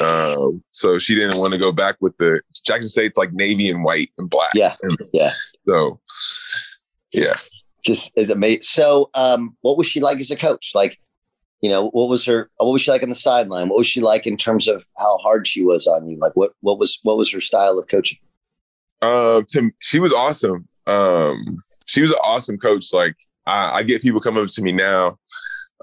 Um, 0.00 0.62
so 0.72 0.98
she 0.98 1.14
didn't 1.14 1.38
want 1.38 1.54
to 1.54 1.60
go 1.60 1.72
back 1.72 1.96
with 2.00 2.16
the 2.18 2.40
Jackson 2.64 2.88
State's 2.88 3.16
like 3.16 3.32
navy 3.32 3.70
and 3.70 3.82
white 3.82 4.10
and 4.18 4.28
black. 4.28 4.50
Yeah, 4.54 4.74
and, 4.82 4.98
yeah. 5.12 5.30
So, 5.66 6.00
yeah, 7.12 7.34
just 7.84 8.12
it's 8.16 8.30
amazing. 8.30 8.62
So, 8.62 9.10
um, 9.14 9.56
what 9.62 9.78
was 9.78 9.86
she 9.86 10.00
like 10.00 10.18
as 10.20 10.30
a 10.30 10.36
coach? 10.36 10.72
Like, 10.74 10.98
you 11.60 11.70
know, 11.70 11.88
what 11.88 12.08
was 12.08 12.24
her, 12.26 12.50
what 12.58 12.72
was 12.72 12.82
she 12.82 12.90
like 12.90 13.02
on 13.02 13.08
the 13.08 13.14
sideline? 13.14 13.68
What 13.68 13.78
was 13.78 13.86
she 13.86 14.00
like 14.00 14.26
in 14.26 14.36
terms 14.36 14.68
of 14.68 14.86
how 14.98 15.18
hard 15.18 15.48
she 15.48 15.64
was 15.64 15.86
on 15.86 16.06
you? 16.06 16.18
Like 16.18 16.34
what, 16.34 16.52
what 16.60 16.78
was, 16.78 16.98
what 17.02 17.16
was 17.16 17.32
her 17.32 17.40
style 17.40 17.78
of 17.78 17.88
coaching? 17.88 18.18
Um, 19.02 19.44
she 19.80 19.98
was 19.98 20.12
awesome. 20.12 20.68
Um, 20.86 21.44
she 21.86 22.02
was 22.02 22.10
an 22.10 22.18
awesome 22.22 22.58
coach. 22.58 22.92
Like 22.92 23.16
I, 23.46 23.76
I 23.76 23.82
get 23.82 24.02
people 24.02 24.20
coming 24.20 24.42
up 24.42 24.50
to 24.50 24.62
me 24.62 24.72
now, 24.72 25.18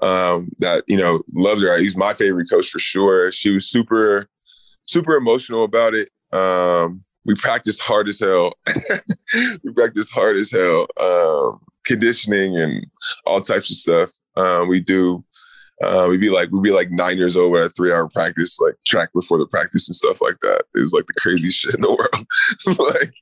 um, 0.02 0.50
that, 0.58 0.84
you 0.88 0.96
know, 0.96 1.22
loved 1.32 1.62
her. 1.62 1.78
He's 1.78 1.96
my 1.96 2.14
favorite 2.14 2.50
coach 2.50 2.68
for 2.68 2.78
sure. 2.78 3.30
She 3.32 3.50
was 3.50 3.66
super, 3.66 4.26
super 4.86 5.14
emotional 5.14 5.64
about 5.64 5.94
it. 5.94 6.10
Um, 6.32 7.04
we 7.24 7.34
practiced 7.34 7.80
hard 7.80 8.08
as 8.08 8.20
hell. 8.20 8.54
we 9.64 9.72
practiced 9.72 10.12
hard 10.12 10.36
as 10.36 10.50
hell. 10.50 10.86
Um, 11.00 11.60
conditioning 11.84 12.56
and 12.56 12.86
all 13.24 13.40
types 13.40 13.70
of 13.70 13.76
stuff. 13.76 14.12
Um, 14.36 14.68
we 14.68 14.80
do 14.80 15.24
uh, 15.82 16.06
we'd 16.08 16.20
be 16.20 16.30
like 16.30 16.50
we'd 16.50 16.62
be 16.62 16.70
like 16.70 16.90
nine 16.90 17.16
years 17.16 17.36
old 17.36 17.56
at 17.56 17.66
a 17.66 17.68
three 17.68 17.92
hour 17.92 18.08
practice, 18.08 18.60
like 18.60 18.74
track 18.86 19.12
before 19.12 19.38
the 19.38 19.46
practice 19.46 19.88
and 19.88 19.96
stuff 19.96 20.20
like 20.20 20.38
that. 20.40 20.62
It's 20.74 20.92
like 20.92 21.06
the 21.06 21.14
craziest 21.20 21.58
shit 21.60 21.74
in 21.74 21.80
the 21.80 21.88
world. 21.88 22.78
like, 22.78 23.14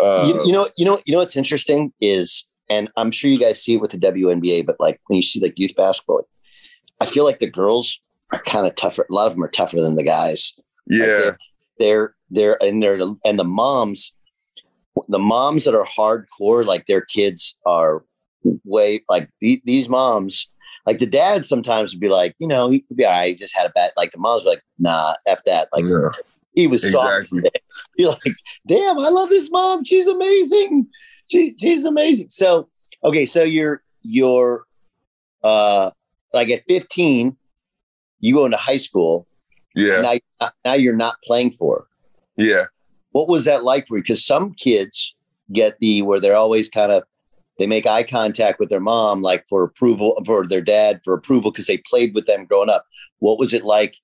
uh, 0.00 0.24
you, 0.28 0.46
you, 0.46 0.52
know, 0.52 0.68
you 0.76 0.84
know, 0.84 1.00
you 1.04 1.12
know 1.12 1.18
what's 1.18 1.36
interesting 1.36 1.92
is, 2.00 2.48
and 2.68 2.90
I'm 2.96 3.10
sure 3.10 3.30
you 3.30 3.40
guys 3.40 3.62
see 3.62 3.74
it 3.74 3.80
with 3.80 3.90
the 3.90 3.98
WNBA, 3.98 4.66
but 4.66 4.76
like 4.78 5.00
when 5.06 5.16
you 5.16 5.22
see 5.22 5.40
like 5.40 5.58
youth 5.58 5.74
basketball, 5.74 6.28
I 7.00 7.06
feel 7.06 7.24
like 7.24 7.38
the 7.38 7.50
girls 7.50 8.00
are 8.32 8.42
kind 8.42 8.66
of 8.66 8.76
tougher. 8.76 9.06
A 9.10 9.14
lot 9.14 9.26
of 9.26 9.32
them 9.32 9.42
are 9.42 9.48
tougher 9.48 9.80
than 9.80 9.96
the 9.96 10.04
guys. 10.04 10.58
Yeah, 10.86 11.06
like 11.06 11.36
they're, 11.78 12.14
they're 12.30 12.56
they're 12.58 12.58
and 12.62 12.82
they're 12.82 13.00
and 13.24 13.38
the 13.38 13.44
moms, 13.44 14.14
the 15.08 15.18
moms 15.18 15.64
that 15.64 15.74
are 15.74 15.86
hardcore, 15.86 16.64
like 16.64 16.86
their 16.86 17.00
kids 17.00 17.56
are 17.66 18.04
way 18.64 19.00
like 19.08 19.28
these 19.40 19.88
moms 19.88 20.48
like 20.86 20.98
the 20.98 21.06
dad 21.06 21.44
sometimes 21.44 21.92
would 21.92 22.00
be 22.00 22.08
like, 22.08 22.34
you 22.38 22.46
know, 22.46 22.70
he 22.70 22.80
could 22.80 22.96
be 22.96 23.04
all 23.04 23.12
right. 23.12 23.28
He 23.28 23.34
just 23.34 23.56
had 23.56 23.66
a 23.66 23.70
bad, 23.70 23.90
like 23.96 24.12
the 24.12 24.18
mom's 24.18 24.44
like, 24.44 24.62
nah, 24.78 25.14
F 25.26 25.40
that. 25.44 25.68
Like 25.72 25.84
yeah. 25.86 26.08
he 26.54 26.66
was 26.66 26.84
exactly. 26.84 27.40
soft. 27.40 27.58
You're 27.96 28.10
like, 28.10 28.34
damn, 28.66 28.98
I 28.98 29.08
love 29.08 29.28
this 29.28 29.50
mom. 29.50 29.84
She's 29.84 30.06
amazing. 30.06 30.86
She, 31.30 31.54
she's 31.58 31.84
amazing. 31.84 32.28
So, 32.30 32.68
okay. 33.04 33.26
So 33.26 33.42
you're, 33.42 33.82
you're, 34.02 34.64
uh, 35.44 35.90
like 36.32 36.48
at 36.48 36.62
15, 36.66 37.36
you 38.20 38.34
go 38.34 38.46
into 38.46 38.56
high 38.56 38.78
school. 38.78 39.28
Yeah. 39.74 40.18
Now, 40.40 40.50
now 40.64 40.72
you're 40.74 40.96
not 40.96 41.16
playing 41.24 41.52
for 41.52 41.78
her. 41.78 41.84
Yeah. 42.36 42.64
What 43.12 43.28
was 43.28 43.44
that 43.44 43.62
like 43.62 43.86
for 43.86 43.96
you? 43.96 44.02
Because 44.02 44.24
some 44.24 44.54
kids 44.54 45.14
get 45.52 45.78
the 45.80 46.02
where 46.02 46.20
they're 46.20 46.36
always 46.36 46.68
kind 46.68 46.92
of 46.92 47.04
they 47.60 47.66
make 47.66 47.86
eye 47.86 48.02
contact 48.02 48.58
with 48.58 48.70
their 48.70 48.80
mom, 48.80 49.20
like 49.20 49.46
for 49.46 49.62
approval, 49.62 50.18
for 50.24 50.46
their 50.46 50.62
dad 50.62 51.02
for 51.04 51.12
approval, 51.12 51.50
because 51.50 51.66
they 51.66 51.76
played 51.76 52.14
with 52.14 52.24
them 52.24 52.46
growing 52.46 52.70
up. 52.70 52.86
What 53.18 53.38
was 53.38 53.52
it 53.52 53.64
like 53.64 53.98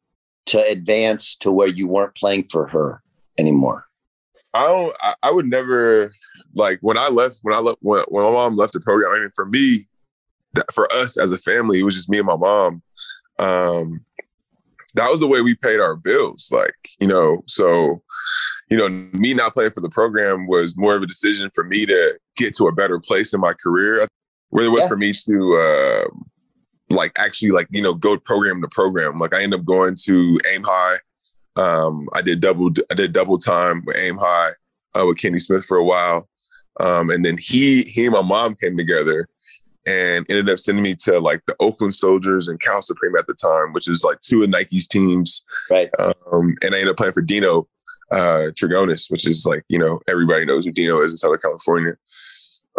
to 0.47 0.63
advance 0.63 1.35
to 1.37 1.51
where 1.51 1.67
you 1.67 1.89
weren't 1.89 2.15
playing 2.15 2.49
for 2.49 2.67
her 2.67 3.03
anymore? 3.39 3.87
I 4.53 4.67
don't. 4.67 4.97
I, 5.01 5.15
I 5.23 5.31
would 5.31 5.47
never 5.47 6.13
like 6.55 6.81
when 6.83 6.99
I 6.99 7.09
left. 7.09 7.39
When 7.43 7.55
I 7.55 7.61
left. 7.61 7.79
When, 7.81 8.05
when 8.09 8.25
my 8.25 8.31
mom 8.31 8.57
left 8.57 8.75
the 8.75 8.81
program. 8.81 9.11
I 9.11 9.21
mean, 9.21 9.31
for 9.35 9.47
me, 9.47 9.79
that, 10.53 10.71
for 10.71 10.87
us 10.93 11.17
as 11.17 11.33
a 11.33 11.39
family, 11.39 11.81
it 11.81 11.85
was 11.85 11.95
just 11.95 12.11
me 12.11 12.19
and 12.19 12.27
my 12.27 12.37
mom. 12.37 12.83
Um, 13.39 14.05
that 14.97 15.11
was 15.11 15.21
the 15.21 15.27
way 15.27 15.41
we 15.41 15.55
paid 15.55 15.81
our 15.81 15.97
bills. 15.97 16.51
Like 16.53 16.77
you 17.01 17.07
know, 17.07 17.43
so 17.47 18.03
you 18.69 18.77
know, 18.77 18.89
me 18.89 19.33
not 19.33 19.55
playing 19.55 19.71
for 19.73 19.81
the 19.81 19.89
program 19.89 20.47
was 20.47 20.77
more 20.77 20.97
of 20.97 21.03
a 21.03 21.07
decision 21.07 21.51
for 21.55 21.65
me 21.65 21.87
to 21.87 22.19
get 22.37 22.55
to 22.57 22.67
a 22.67 22.73
better 22.73 22.99
place 22.99 23.33
in 23.33 23.41
my 23.41 23.53
career. 23.53 24.07
Where 24.51 24.65
it 24.65 24.71
was 24.71 24.83
yeah. 24.83 24.89
for 24.89 24.97
me 24.97 25.13
to 25.13 25.55
uh, 25.55 26.09
like 26.91 27.13
actually 27.19 27.51
like 27.51 27.69
you 27.71 27.83
know 27.83 27.95
go 27.95 28.17
program 28.19 28.61
to 28.63 28.69
program. 28.69 29.19
Like 29.19 29.35
I 29.35 29.43
ended 29.43 29.61
up 29.61 29.67
going 29.67 29.97
to 30.05 30.39
Aim 30.53 30.63
High. 30.65 30.97
Um, 31.57 32.09
I 32.15 32.23
did 32.23 32.41
double 32.41 32.71
I 32.91 32.95
did 32.95 33.13
double 33.13 33.39
time 33.39 33.83
with 33.87 33.97
Aim 33.99 34.17
High 34.17 34.51
uh, 34.95 35.07
with 35.07 35.19
Kenny 35.19 35.39
Smith 35.39 35.65
for 35.65 35.77
a 35.77 35.85
while, 35.85 36.29
um, 36.81 37.11
and 37.11 37.25
then 37.25 37.37
he 37.39 37.83
he 37.83 38.07
and 38.07 38.15
my 38.15 38.23
mom 38.23 38.55
came 38.57 38.77
together 38.77 39.27
and 39.87 40.27
ended 40.29 40.51
up 40.51 40.59
sending 40.59 40.83
me 40.83 40.95
to 40.95 41.19
like 41.21 41.41
the 41.47 41.55
Oakland 41.61 41.95
Soldiers 41.95 42.49
and 42.49 42.61
Cal 42.61 42.83
Supreme 42.83 43.17
at 43.17 43.27
the 43.27 43.35
time, 43.35 43.73
which 43.73 43.89
is 43.89 44.05
like 44.05 44.21
two 44.21 44.43
of 44.43 44.51
Nike's 44.51 44.89
teams. 44.89 45.45
Right. 45.71 45.89
Um, 45.99 46.55
and 46.63 46.75
I 46.75 46.79
ended 46.79 46.89
up 46.89 46.97
playing 46.97 47.13
for 47.13 47.23
Dino 47.23 47.69
uh, 48.11 48.51
Trigonis, 48.55 49.11
which 49.11 49.27
is 49.27 49.47
like, 49.47 49.65
you 49.69 49.79
know, 49.79 50.01
everybody 50.09 50.45
knows 50.45 50.65
who 50.65 50.73
Dino 50.73 51.01
is 51.01 51.13
in 51.13 51.17
Southern 51.17 51.41
California. 51.41 51.95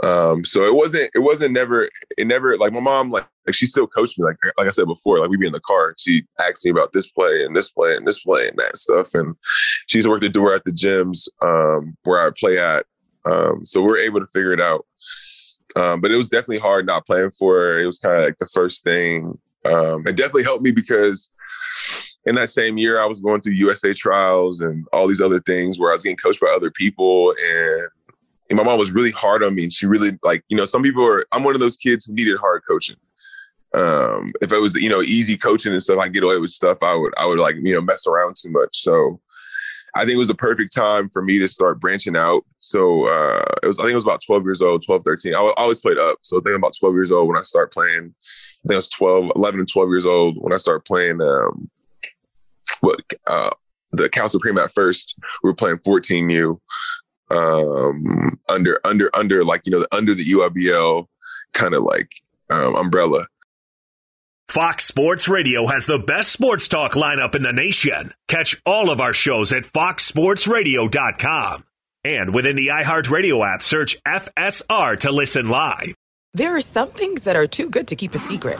Um, 0.04 0.46
so 0.46 0.64
it 0.64 0.76
wasn't 0.76 1.10
it 1.16 1.20
wasn't 1.20 1.54
never 1.54 1.90
it 2.18 2.28
never 2.28 2.56
like 2.58 2.72
my 2.72 2.80
mom 2.80 3.10
like 3.10 3.26
like 3.48 3.56
she 3.56 3.66
still 3.66 3.88
coached 3.88 4.20
me 4.20 4.26
like 4.26 4.38
like 4.56 4.68
I 4.68 4.70
said 4.70 4.86
before 4.86 5.18
like 5.18 5.30
we'd 5.30 5.40
be 5.40 5.48
in 5.48 5.54
the 5.54 5.60
car 5.60 5.96
she 5.98 6.24
asked 6.40 6.64
me 6.66 6.70
about 6.70 6.94
this 6.94 7.10
play 7.10 7.44
and 7.44 7.56
this 7.56 7.72
play 7.72 7.96
and 7.96 8.06
this 8.06 8.24
play 8.24 8.48
and 8.48 8.58
that 8.58 8.78
stuff. 8.78 9.16
And 9.16 9.36
she 9.88 9.98
used 9.98 10.08
to 10.08 10.20
the 10.20 10.30
door 10.30 10.54
at 10.54 10.64
the 10.66 10.72
gyms 10.72 11.28
um, 11.42 11.98
where 12.04 12.20
I 12.20 12.30
play 12.38 12.60
at. 12.60 12.86
Um, 13.26 13.66
so 13.66 13.82
we 13.82 13.92
are 13.92 13.98
able 13.98 14.20
to 14.20 14.28
figure 14.28 14.54
it 14.54 14.62
out. 14.62 14.86
Um, 15.76 16.02
but 16.02 16.12
it 16.12 16.18
was 16.18 16.30
definitely 16.30 16.60
hard 16.60 16.86
not 16.86 17.06
playing 17.06 17.32
for 17.32 17.56
her. 17.56 17.80
It 17.80 17.86
was 17.86 18.00
kind 18.00 18.16
of 18.16 18.22
like 18.22 18.38
the 18.38 18.50
first 18.54 18.84
thing. 18.84 19.38
Um, 19.66 20.08
it 20.08 20.16
definitely 20.16 20.44
helped 20.44 20.64
me 20.64 20.72
because 20.72 21.30
in 22.28 22.36
that 22.36 22.50
same 22.50 22.78
year 22.78 23.00
I 23.00 23.06
was 23.06 23.22
going 23.22 23.42
through 23.42 23.54
USA 23.54 23.94
trials 23.94 24.62
and 24.62 24.86
all 24.92 25.08
these 25.08 25.22
other 25.22 25.40
things 25.40 25.80
where 25.80 25.92
I 25.92 25.94
was 25.94 26.04
getting 26.04 26.18
coached 26.18 26.42
by 26.42 26.54
other 26.54 26.70
people. 26.70 27.34
And 27.42 27.88
and 28.50 28.58
my 28.58 28.64
mom 28.64 28.80
was 28.80 28.92
really 28.92 29.12
hard 29.12 29.44
on 29.44 29.56
me. 29.56 29.64
And 29.64 29.74
she 29.74 29.88
really 29.88 30.12
like 30.24 30.44
you 30.50 30.58
know 30.58 30.66
some 30.66 30.84
people 30.84 31.06
are 31.06 31.26
i'm 31.32 31.44
one 31.44 31.56
of 31.56 31.62
those 31.62 31.78
kids 31.78 32.06
who 32.06 32.14
needed 32.14 32.38
hard 32.38 32.64
coaching. 32.70 32.98
Um 33.74 34.34
if 34.42 34.52
it 34.52 34.60
was 34.60 34.76
you 34.76 34.90
know 34.90 35.02
easy 35.02 35.38
coaching 35.38 35.72
and 35.72 35.82
stuff 35.82 36.00
i 36.00 36.08
get 36.10 36.24
away 36.24 36.38
with 36.38 36.52
stuff 36.52 36.84
i 36.84 36.94
would 36.94 37.14
i 37.18 37.26
would 37.26 37.40
like 37.40 37.56
you 37.64 37.74
know 37.74 37.82
mess 37.82 38.06
around 38.06 38.36
too 38.36 38.52
much. 38.52 38.78
So 38.82 39.22
i 39.96 40.02
think 40.02 40.16
it 40.16 40.20
was 40.20 40.28
the 40.28 40.36
perfect 40.36 40.76
time 40.76 41.10
for 41.10 41.22
me 41.22 41.40
to 41.40 41.48
start 41.48 41.80
branching 41.80 42.18
out. 42.18 42.44
So 42.60 43.08
uh 43.08 43.46
it 43.64 43.68
was 43.68 43.80
i 43.80 43.84
think 43.84 43.92
it 43.92 43.96
was 43.96 44.04
about 44.04 44.22
12 44.26 44.44
years 44.44 44.62
old 44.62 44.86
12 44.86 45.04
13 45.06 45.34
i 45.34 45.54
always 45.56 45.80
played 45.80 45.98
up. 45.98 46.18
So 46.24 46.40
i 46.40 46.42
think 46.42 46.58
about 46.58 46.76
12 46.78 46.94
years 46.94 47.14
old 47.14 47.30
when 47.30 47.38
i 47.38 47.42
start 47.42 47.72
playing. 47.72 48.14
I 48.66 48.68
think 48.68 48.74
i 48.74 48.76
was 48.76 48.90
12 48.90 49.32
11 49.38 49.62
and 49.62 49.72
12 49.72 49.90
years 49.90 50.06
old 50.06 50.36
when 50.42 50.52
i 50.52 50.58
started 50.58 50.84
playing 50.84 51.22
um 51.22 51.70
what 52.82 53.00
uh 53.26 53.50
the 53.92 54.10
Cal 54.10 54.30
Supreme 54.30 54.58
at 54.58 54.72
first 54.72 55.16
we 55.44 55.50
were 55.50 55.56
playing 55.56 55.78
14u 55.78 56.60
um, 57.30 58.40
under 58.48 58.80
under 58.86 59.14
under 59.16 59.44
like 59.44 59.64
you 59.66 59.72
know 59.72 59.86
under 59.92 60.14
the 60.14 60.24
EYBL 60.24 61.08
kind 61.54 61.74
of 61.74 61.84
like 61.84 62.12
um, 62.50 62.76
umbrella. 62.76 63.26
Fox 64.50 64.86
Sports 64.86 65.28
Radio 65.28 65.68
has 65.68 65.88
the 65.88 66.00
best 66.00 66.32
sports 66.32 66.70
talk 66.70 66.94
lineup 66.94 67.36
in 67.36 67.44
the 67.44 67.52
nation. 67.52 68.14
Catch 68.30 68.62
all 68.66 68.90
of 68.90 69.02
our 69.02 69.14
shows 69.14 69.52
at 69.52 69.64
foxsportsradio.com. 69.64 71.66
And 72.06 72.34
within 72.34 72.56
the 72.56 72.68
iHeartRadio 72.68 73.46
app, 73.46 73.62
search 73.62 74.02
FSR 74.04 75.02
to 75.02 75.12
listen 75.12 75.50
live. 75.50 75.94
There 76.34 76.56
are 76.56 76.62
some 76.62 76.88
things 76.90 77.24
that 77.24 77.36
are 77.36 77.48
too 77.48 77.70
good 77.70 77.88
to 77.88 77.98
keep 77.98 78.16
a 78.16 78.20
secret. 78.20 78.60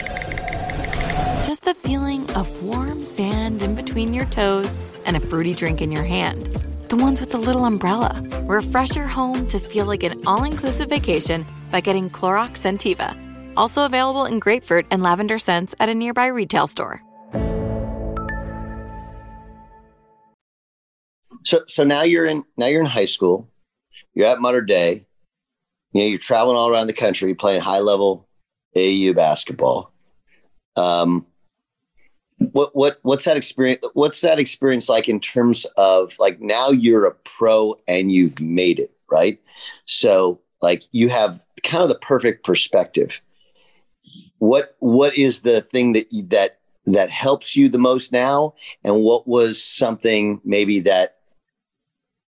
just 1.51 1.65
the 1.65 1.73
feeling 1.73 2.23
of 2.31 2.63
warm 2.63 3.03
sand 3.03 3.61
in 3.61 3.75
between 3.75 4.13
your 4.13 4.23
toes 4.27 4.87
and 5.03 5.17
a 5.17 5.19
fruity 5.19 5.53
drink 5.53 5.81
in 5.81 5.91
your 5.91 6.05
hand. 6.05 6.45
The 6.87 6.95
ones 6.95 7.19
with 7.19 7.31
the 7.31 7.37
little 7.37 7.65
umbrella. 7.65 8.23
Refresh 8.43 8.95
your 8.95 9.07
home 9.07 9.45
to 9.47 9.59
feel 9.59 9.85
like 9.85 10.03
an 10.03 10.13
all 10.25 10.45
inclusive 10.45 10.87
vacation 10.87 11.45
by 11.69 11.81
getting 11.81 12.09
Clorox 12.09 12.51
Scentiva. 12.51 13.17
Also 13.57 13.83
available 13.83 14.23
in 14.23 14.39
grapefruit 14.39 14.85
and 14.91 15.03
lavender 15.03 15.37
scents 15.37 15.75
at 15.81 15.89
a 15.89 15.93
nearby 15.93 16.27
retail 16.27 16.67
store. 16.67 17.03
So, 21.43 21.63
so 21.67 21.83
now 21.83 22.03
you're 22.03 22.27
in 22.27 22.45
now 22.55 22.67
you're 22.67 22.79
in 22.79 22.85
high 22.85 23.07
school. 23.07 23.49
You're 24.13 24.27
at 24.27 24.39
Mater 24.39 24.61
Dei. 24.61 25.05
You 25.91 26.01
know 26.01 26.07
you're 26.07 26.17
traveling 26.17 26.55
all 26.55 26.69
around 26.69 26.87
the 26.87 26.93
country 26.93 27.33
playing 27.33 27.59
high 27.59 27.79
level 27.79 28.29
AU 28.77 29.11
basketball. 29.13 29.93
Um, 30.77 31.25
what 32.51 32.75
what 32.75 32.99
what's 33.03 33.25
that 33.25 33.37
experience 33.37 33.85
what's 33.93 34.21
that 34.21 34.39
experience 34.39 34.89
like 34.89 35.07
in 35.07 35.19
terms 35.19 35.65
of 35.77 36.17
like 36.19 36.41
now 36.41 36.69
you're 36.69 37.05
a 37.05 37.13
pro 37.13 37.75
and 37.87 38.11
you've 38.11 38.39
made 38.39 38.79
it 38.79 38.91
right? 39.11 39.39
So 39.85 40.39
like 40.61 40.83
you 40.91 41.09
have 41.09 41.45
kind 41.63 41.83
of 41.83 41.89
the 41.89 41.99
perfect 41.99 42.43
perspective. 42.43 43.21
What 44.39 44.75
what 44.79 45.15
is 45.17 45.41
the 45.41 45.61
thing 45.61 45.91
that 45.93 46.11
you, 46.11 46.23
that 46.29 46.59
that 46.87 47.11
helps 47.11 47.55
you 47.55 47.69
the 47.69 47.77
most 47.77 48.11
now? 48.11 48.55
And 48.83 49.01
what 49.03 49.27
was 49.27 49.61
something 49.61 50.41
maybe 50.43 50.79
that 50.79 51.17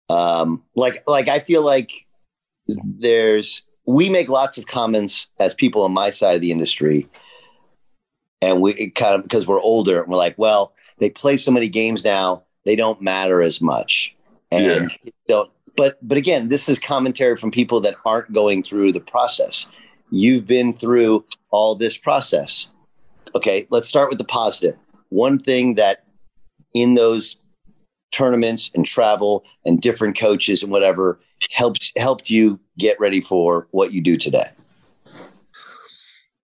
um 0.09 0.61
like 0.75 0.97
like 1.07 1.29
i 1.29 1.39
feel 1.39 1.63
like 1.63 2.05
there's 2.67 3.63
we 3.87 4.09
make 4.09 4.27
lots 4.27 4.57
of 4.57 4.67
comments 4.67 5.27
as 5.39 5.55
people 5.55 5.81
on 5.81 5.93
my 5.93 6.09
side 6.09 6.35
of 6.35 6.41
the 6.41 6.51
industry 6.51 7.07
and 8.43 8.61
we 8.61 8.89
kind 8.89 9.15
of 9.15 9.23
because 9.23 9.47
we're 9.47 9.61
older 9.61 10.01
and 10.01 10.11
we're 10.11 10.17
like, 10.17 10.37
well, 10.37 10.73
they 10.97 11.09
play 11.09 11.37
so 11.37 11.51
many 11.51 11.69
games 11.69 12.03
now, 12.03 12.43
they 12.65 12.75
don't 12.75 13.01
matter 13.01 13.41
as 13.41 13.61
much. 13.61 14.15
And 14.51 14.65
yeah. 14.65 15.11
don't 15.27 15.51
but 15.77 15.97
but 16.05 16.17
again, 16.17 16.49
this 16.49 16.67
is 16.67 16.77
commentary 16.77 17.37
from 17.37 17.51
people 17.51 17.79
that 17.81 17.95
aren't 18.05 18.33
going 18.33 18.61
through 18.61 18.91
the 18.91 18.99
process. 18.99 19.69
You've 20.11 20.45
been 20.45 20.73
through 20.73 21.25
all 21.51 21.73
this 21.75 21.97
process. 21.97 22.69
Okay, 23.33 23.65
let's 23.71 23.87
start 23.87 24.09
with 24.09 24.19
the 24.19 24.25
positive. 24.25 24.77
One 25.09 25.39
thing 25.39 25.75
that 25.75 26.03
in 26.73 26.95
those 26.95 27.37
tournaments 28.11 28.69
and 28.75 28.85
travel 28.85 29.43
and 29.65 29.79
different 29.79 30.19
coaches 30.19 30.61
and 30.61 30.71
whatever 30.71 31.19
helped 31.51 31.93
helped 31.97 32.29
you 32.29 32.59
get 32.77 32.99
ready 32.99 33.21
for 33.21 33.67
what 33.71 33.93
you 33.93 34.01
do 34.01 34.17
today? 34.17 34.49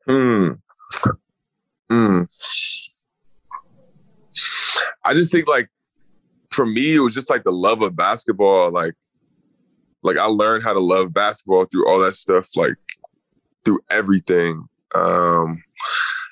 Hmm. 0.07 0.53
Hmm. 1.89 2.23
I 5.03 5.13
just 5.13 5.31
think 5.31 5.47
like 5.47 5.69
for 6.51 6.65
me, 6.65 6.95
it 6.95 6.99
was 6.99 7.13
just 7.13 7.29
like 7.29 7.43
the 7.43 7.51
love 7.51 7.81
of 7.81 7.95
basketball. 7.95 8.71
Like, 8.71 8.93
like 10.03 10.17
I 10.17 10.25
learned 10.25 10.63
how 10.63 10.73
to 10.73 10.79
love 10.79 11.13
basketball 11.13 11.65
through 11.65 11.87
all 11.87 11.99
that 11.99 12.13
stuff, 12.13 12.49
like 12.55 12.75
through 13.65 13.79
everything. 13.89 14.67
Um, 14.95 15.63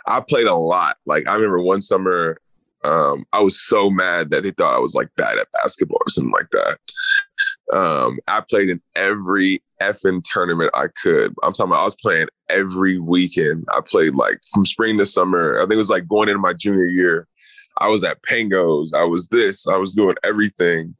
I 0.08 0.22
played 0.22 0.48
a 0.48 0.56
lot. 0.56 0.98
Like 1.06 1.28
I 1.28 1.36
remember 1.36 1.62
one 1.62 1.82
summer, 1.82 2.38
um, 2.84 3.26
I 3.34 3.42
was 3.42 3.62
so 3.62 3.90
mad 3.90 4.32
that 4.32 4.44
they 4.44 4.52
thought 4.52 4.76
I 4.76 4.80
was 4.80 4.96
like 4.96 5.10
bad 5.18 5.38
at 5.38 5.48
basketball 5.62 6.02
or 6.06 6.10
something 6.10 6.32
like 6.32 6.50
that. 6.52 6.78
Um, 7.74 8.20
I 8.28 8.42
played 8.50 8.70
in 8.70 8.82
every 8.96 9.62
effing 9.82 10.24
tournament 10.24 10.72
I 10.74 10.88
could. 11.02 11.34
I'm 11.44 11.54
talking 11.54 11.72
about 11.72 11.82
I 11.82 11.86
was 11.86 11.98
playing 12.02 12.28
every 12.50 12.98
weekend. 12.98 13.66
I 13.76 13.82
played 13.82 14.16
like 14.16 14.40
from 14.54 14.66
spring 14.66 14.98
to 14.98 15.06
summer. 15.06 15.58
I 15.58 15.62
think 15.62 15.74
it 15.74 15.78
was 15.78 15.90
like 15.90 16.08
going 16.08 16.30
into 16.30 16.40
my 16.40 16.54
junior 16.54 16.88
year. 16.88 17.28
I 17.80 17.90
was 17.90 18.04
at 18.04 18.22
Pangos. 18.24 18.94
I 18.96 19.04
was 19.04 19.28
this. 19.28 19.68
I 19.68 19.78
was 19.78 19.94
doing 19.94 20.16
everything. 20.24 20.96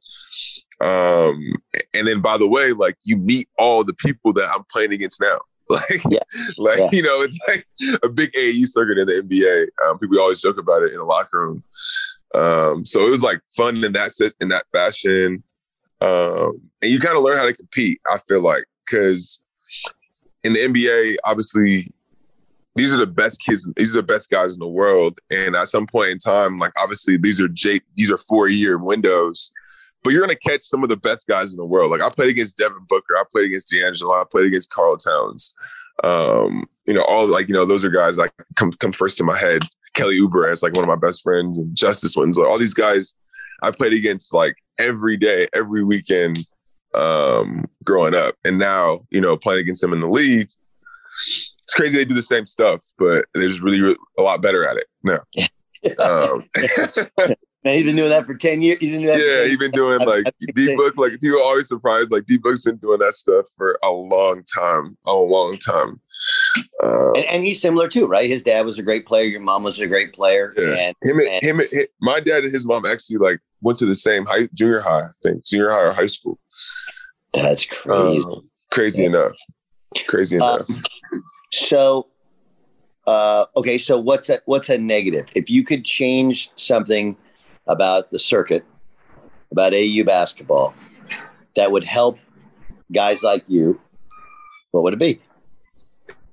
Um, 0.80 1.54
and 1.94 2.06
then 2.06 2.20
by 2.20 2.38
the 2.38 2.46
way, 2.46 2.72
like 2.72 2.96
you 3.04 3.16
meet 3.16 3.48
all 3.58 3.82
the 3.82 3.94
people 3.94 4.32
that 4.34 4.48
I'm 4.54 4.64
playing 4.72 4.92
against 4.92 5.20
now. 5.20 5.38
Like, 5.70 6.00
yeah. 6.08 6.20
like 6.56 6.78
yeah. 6.78 6.88
you 6.92 7.02
know, 7.02 7.20
it's 7.20 7.38
like 7.46 7.66
a 8.02 8.08
big 8.08 8.32
AAU 8.32 8.66
circuit 8.68 8.96
in 8.96 9.06
the 9.06 9.22
NBA. 9.22 9.86
Um, 9.86 9.98
people 9.98 10.18
always 10.18 10.40
joke 10.40 10.58
about 10.58 10.82
it 10.82 10.92
in 10.92 10.96
the 10.96 11.04
locker 11.04 11.28
room. 11.46 11.62
Um, 12.34 12.86
so 12.86 13.06
it 13.06 13.10
was 13.10 13.22
like 13.22 13.42
fun 13.54 13.84
in 13.84 13.92
that 13.92 14.32
in 14.40 14.48
that 14.48 14.64
fashion. 14.72 15.44
Um, 16.00 16.60
and 16.82 16.90
you 16.90 17.00
kind 17.00 17.16
of 17.16 17.22
learn 17.22 17.38
how 17.38 17.46
to 17.46 17.54
compete. 17.54 18.00
I 18.12 18.18
feel 18.18 18.42
like 18.42 18.64
because 18.86 19.42
in 20.44 20.52
the 20.52 20.60
NBA, 20.60 21.16
obviously, 21.24 21.82
these 22.76 22.94
are 22.94 22.98
the 22.98 23.06
best 23.06 23.42
kids. 23.44 23.68
These 23.76 23.92
are 23.92 24.00
the 24.00 24.06
best 24.06 24.30
guys 24.30 24.54
in 24.54 24.60
the 24.60 24.68
world. 24.68 25.18
And 25.30 25.56
at 25.56 25.68
some 25.68 25.86
point 25.86 26.10
in 26.10 26.18
time, 26.18 26.58
like 26.58 26.72
obviously, 26.80 27.16
these 27.16 27.40
are 27.40 27.48
J, 27.48 27.80
these 27.96 28.10
are 28.10 28.18
four 28.18 28.48
year 28.48 28.78
windows 28.78 29.52
but 30.02 30.12
you're 30.12 30.26
to 30.26 30.36
catch 30.36 30.62
some 30.62 30.82
of 30.82 30.90
the 30.90 30.96
best 30.96 31.26
guys 31.26 31.52
in 31.52 31.56
the 31.56 31.64
world. 31.64 31.90
Like 31.90 32.02
I 32.02 32.10
played 32.10 32.30
against 32.30 32.56
Devin 32.56 32.86
Booker, 32.88 33.16
I 33.16 33.24
played 33.30 33.46
against 33.46 33.70
D'Angelo, 33.70 34.14
I 34.14 34.24
played 34.24 34.46
against 34.46 34.70
Karl 34.70 34.96
Towns. 34.96 35.54
Um, 36.04 36.68
you 36.86 36.94
know, 36.94 37.02
all 37.02 37.26
like 37.26 37.48
you 37.48 37.54
know, 37.54 37.64
those 37.64 37.84
are 37.84 37.90
guys 37.90 38.18
like 38.18 38.32
come 38.54 38.72
come 38.72 38.92
first 38.92 39.18
to 39.18 39.24
my 39.24 39.36
head. 39.36 39.62
Kelly 39.94 40.20
Oubre 40.20 40.50
as 40.50 40.62
like 40.62 40.74
one 40.74 40.84
of 40.84 40.88
my 40.88 40.96
best 40.96 41.22
friends, 41.22 41.58
and 41.58 41.76
Justice 41.76 42.16
Winslow. 42.16 42.46
All 42.46 42.58
these 42.58 42.74
guys 42.74 43.14
I 43.62 43.70
played 43.70 43.92
against 43.92 44.34
like 44.34 44.56
every 44.78 45.16
day, 45.16 45.48
every 45.54 45.84
weekend, 45.84 46.38
um, 46.94 47.64
growing 47.84 48.14
up, 48.14 48.34
and 48.44 48.58
now 48.58 49.00
you 49.10 49.20
know 49.20 49.36
playing 49.36 49.60
against 49.60 49.80
them 49.80 49.92
in 49.92 50.00
the 50.00 50.06
league. 50.06 50.48
It's 51.10 51.74
crazy 51.74 51.96
they 51.96 52.04
do 52.04 52.14
the 52.14 52.22
same 52.22 52.46
stuff, 52.46 52.82
but 52.98 53.26
they're 53.34 53.48
just 53.48 53.60
really, 53.60 53.80
really 53.80 53.96
a 54.18 54.22
lot 54.22 54.40
better 54.40 54.66
at 54.66 54.76
it 54.76 54.86
now. 55.02 55.20
um, 56.04 56.48
Man, 57.64 57.76
he's 57.76 57.86
been 57.86 57.96
doing 57.96 58.08
that 58.10 58.24
for 58.24 58.34
10 58.34 58.62
years. 58.62 58.78
He's 58.78 58.90
been 58.90 59.02
doing 59.02 59.18
yeah, 59.18 59.44
he's 59.44 59.58
been 59.58 59.72
doing 59.72 59.98
like 60.06 60.24
D 60.54 60.76
Book. 60.76 60.94
Like 60.96 61.20
people 61.20 61.38
are 61.38 61.42
always 61.42 61.66
surprised. 61.66 62.12
Like 62.12 62.24
D 62.24 62.38
Book's 62.38 62.64
been 62.64 62.76
doing 62.76 63.00
that 63.00 63.14
stuff 63.14 63.46
for 63.56 63.78
a 63.82 63.90
long 63.90 64.42
time, 64.56 64.96
a 65.06 65.12
long 65.12 65.58
time. 65.58 66.00
Uh, 66.82 67.12
and, 67.12 67.24
and, 67.26 67.44
he's 67.44 67.60
similar 67.60 67.88
too, 67.88 68.06
right? 68.06 68.28
His 68.28 68.42
dad 68.42 68.64
was 68.64 68.78
a 68.78 68.82
great 68.82 69.06
player. 69.06 69.24
Your 69.24 69.40
mom 69.40 69.62
was 69.62 69.80
a 69.80 69.86
great 69.86 70.12
player. 70.12 70.54
Yeah. 70.56 70.64
And, 70.74 70.96
him, 71.02 71.20
and, 71.20 71.42
him, 71.42 71.60
him, 71.72 71.86
my 72.00 72.20
dad 72.20 72.44
and 72.44 72.52
his 72.52 72.64
mom 72.64 72.84
actually 72.86 73.16
like 73.16 73.40
went 73.60 73.78
to 73.78 73.86
the 73.86 73.94
same 73.94 74.26
high, 74.26 74.48
junior 74.54 74.80
high, 74.80 75.02
I 75.02 75.10
think, 75.22 75.44
junior 75.44 75.70
high 75.70 75.82
or 75.82 75.92
high 75.92 76.06
school. 76.06 76.38
That's 77.34 77.66
crazy. 77.66 78.24
Um, 78.24 78.48
crazy 78.72 79.02
yeah. 79.02 79.08
enough. 79.08 79.36
Crazy 80.06 80.38
um, 80.38 80.54
enough. 80.54 80.68
so, 81.52 82.08
uh, 83.06 83.46
okay, 83.56 83.78
so 83.78 83.98
what's 83.98 84.28
a 84.28 84.40
what's 84.44 84.68
a 84.68 84.78
negative? 84.78 85.26
If 85.34 85.50
you 85.50 85.64
could 85.64 85.84
change 85.84 86.50
something 86.56 87.16
about 87.66 88.10
the 88.10 88.18
circuit, 88.18 88.64
about 89.50 89.74
AU 89.74 90.04
basketball 90.04 90.74
that 91.56 91.72
would 91.72 91.84
help 91.84 92.18
guys 92.92 93.22
like 93.22 93.44
you, 93.48 93.80
what 94.70 94.84
would 94.84 94.94
it 94.94 94.98
be? 94.98 95.20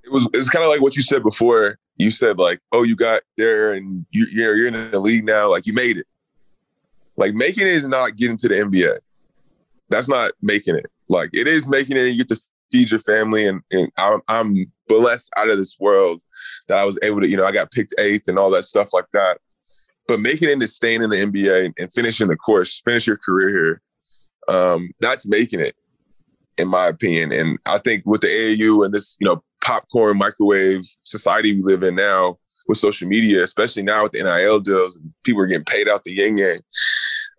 It 0.05 0.11
was 0.11 0.27
it's 0.33 0.49
kind 0.49 0.63
of 0.63 0.69
like 0.69 0.81
what 0.81 0.95
you 0.95 1.01
said 1.01 1.23
before. 1.23 1.77
You 1.97 2.11
said 2.11 2.37
like, 2.37 2.59
oh, 2.71 2.83
you 2.83 2.95
got 2.95 3.21
there 3.37 3.73
and 3.73 4.05
you, 4.11 4.27
you're 4.31 4.55
you're 4.55 4.67
in 4.67 4.91
the 4.91 4.99
league 4.99 5.25
now, 5.25 5.49
like 5.49 5.65
you 5.65 5.73
made 5.73 5.97
it. 5.97 6.07
Like 7.17 7.33
making 7.33 7.63
it 7.63 7.69
is 7.69 7.87
not 7.87 8.17
getting 8.17 8.37
to 8.37 8.47
the 8.47 8.55
NBA. 8.55 8.97
That's 9.89 10.09
not 10.09 10.31
making 10.41 10.75
it. 10.75 10.87
Like 11.07 11.29
it 11.33 11.47
is 11.47 11.67
making 11.67 11.97
it. 11.97 12.07
You 12.07 12.17
get 12.17 12.27
to 12.29 12.41
feed 12.71 12.91
your 12.91 12.99
family, 12.99 13.45
and, 13.45 13.61
and 13.71 13.89
I'm, 13.97 14.21
I'm 14.27 14.53
blessed 14.87 15.31
out 15.37 15.49
of 15.49 15.57
this 15.57 15.77
world 15.79 16.21
that 16.67 16.77
I 16.77 16.85
was 16.85 16.99
able 17.01 17.21
to. 17.21 17.27
You 17.27 17.37
know, 17.37 17.45
I 17.45 17.51
got 17.51 17.71
picked 17.71 17.93
eighth 17.97 18.27
and 18.27 18.37
all 18.37 18.49
that 18.51 18.63
stuff 18.63 18.89
like 18.93 19.05
that. 19.13 19.39
But 20.07 20.19
making 20.19 20.49
it 20.49 20.53
into 20.53 20.67
staying 20.67 21.01
in 21.01 21.09
the 21.09 21.15
NBA 21.15 21.73
and 21.79 21.91
finishing 21.91 22.27
the 22.27 22.35
course, 22.35 22.81
finish 22.85 23.07
your 23.07 23.17
career 23.17 23.49
here, 23.49 23.81
um, 24.47 24.91
that's 24.99 25.27
making 25.27 25.61
it, 25.61 25.75
in 26.57 26.67
my 26.67 26.87
opinion. 26.87 27.31
And 27.31 27.57
I 27.65 27.79
think 27.79 28.03
with 28.05 28.21
the 28.21 28.27
AAU 28.27 28.85
and 28.85 28.93
this, 28.93 29.17
you 29.19 29.25
know, 29.25 29.43
popcorn 29.65 30.17
microwave 30.17 30.85
society 31.03 31.55
we 31.55 31.61
live 31.63 31.83
in 31.83 31.95
now 31.95 32.37
with 32.67 32.77
social 32.77 33.07
media, 33.07 33.43
especially 33.43 33.83
now 33.83 34.03
with 34.03 34.11
the 34.11 34.23
NIL 34.23 34.59
deals, 34.59 34.97
and 34.97 35.11
people 35.23 35.41
are 35.41 35.47
getting 35.47 35.65
paid 35.65 35.89
out 35.89 36.03
the 36.03 36.11
yin 36.11 36.37
yang. 36.37 36.59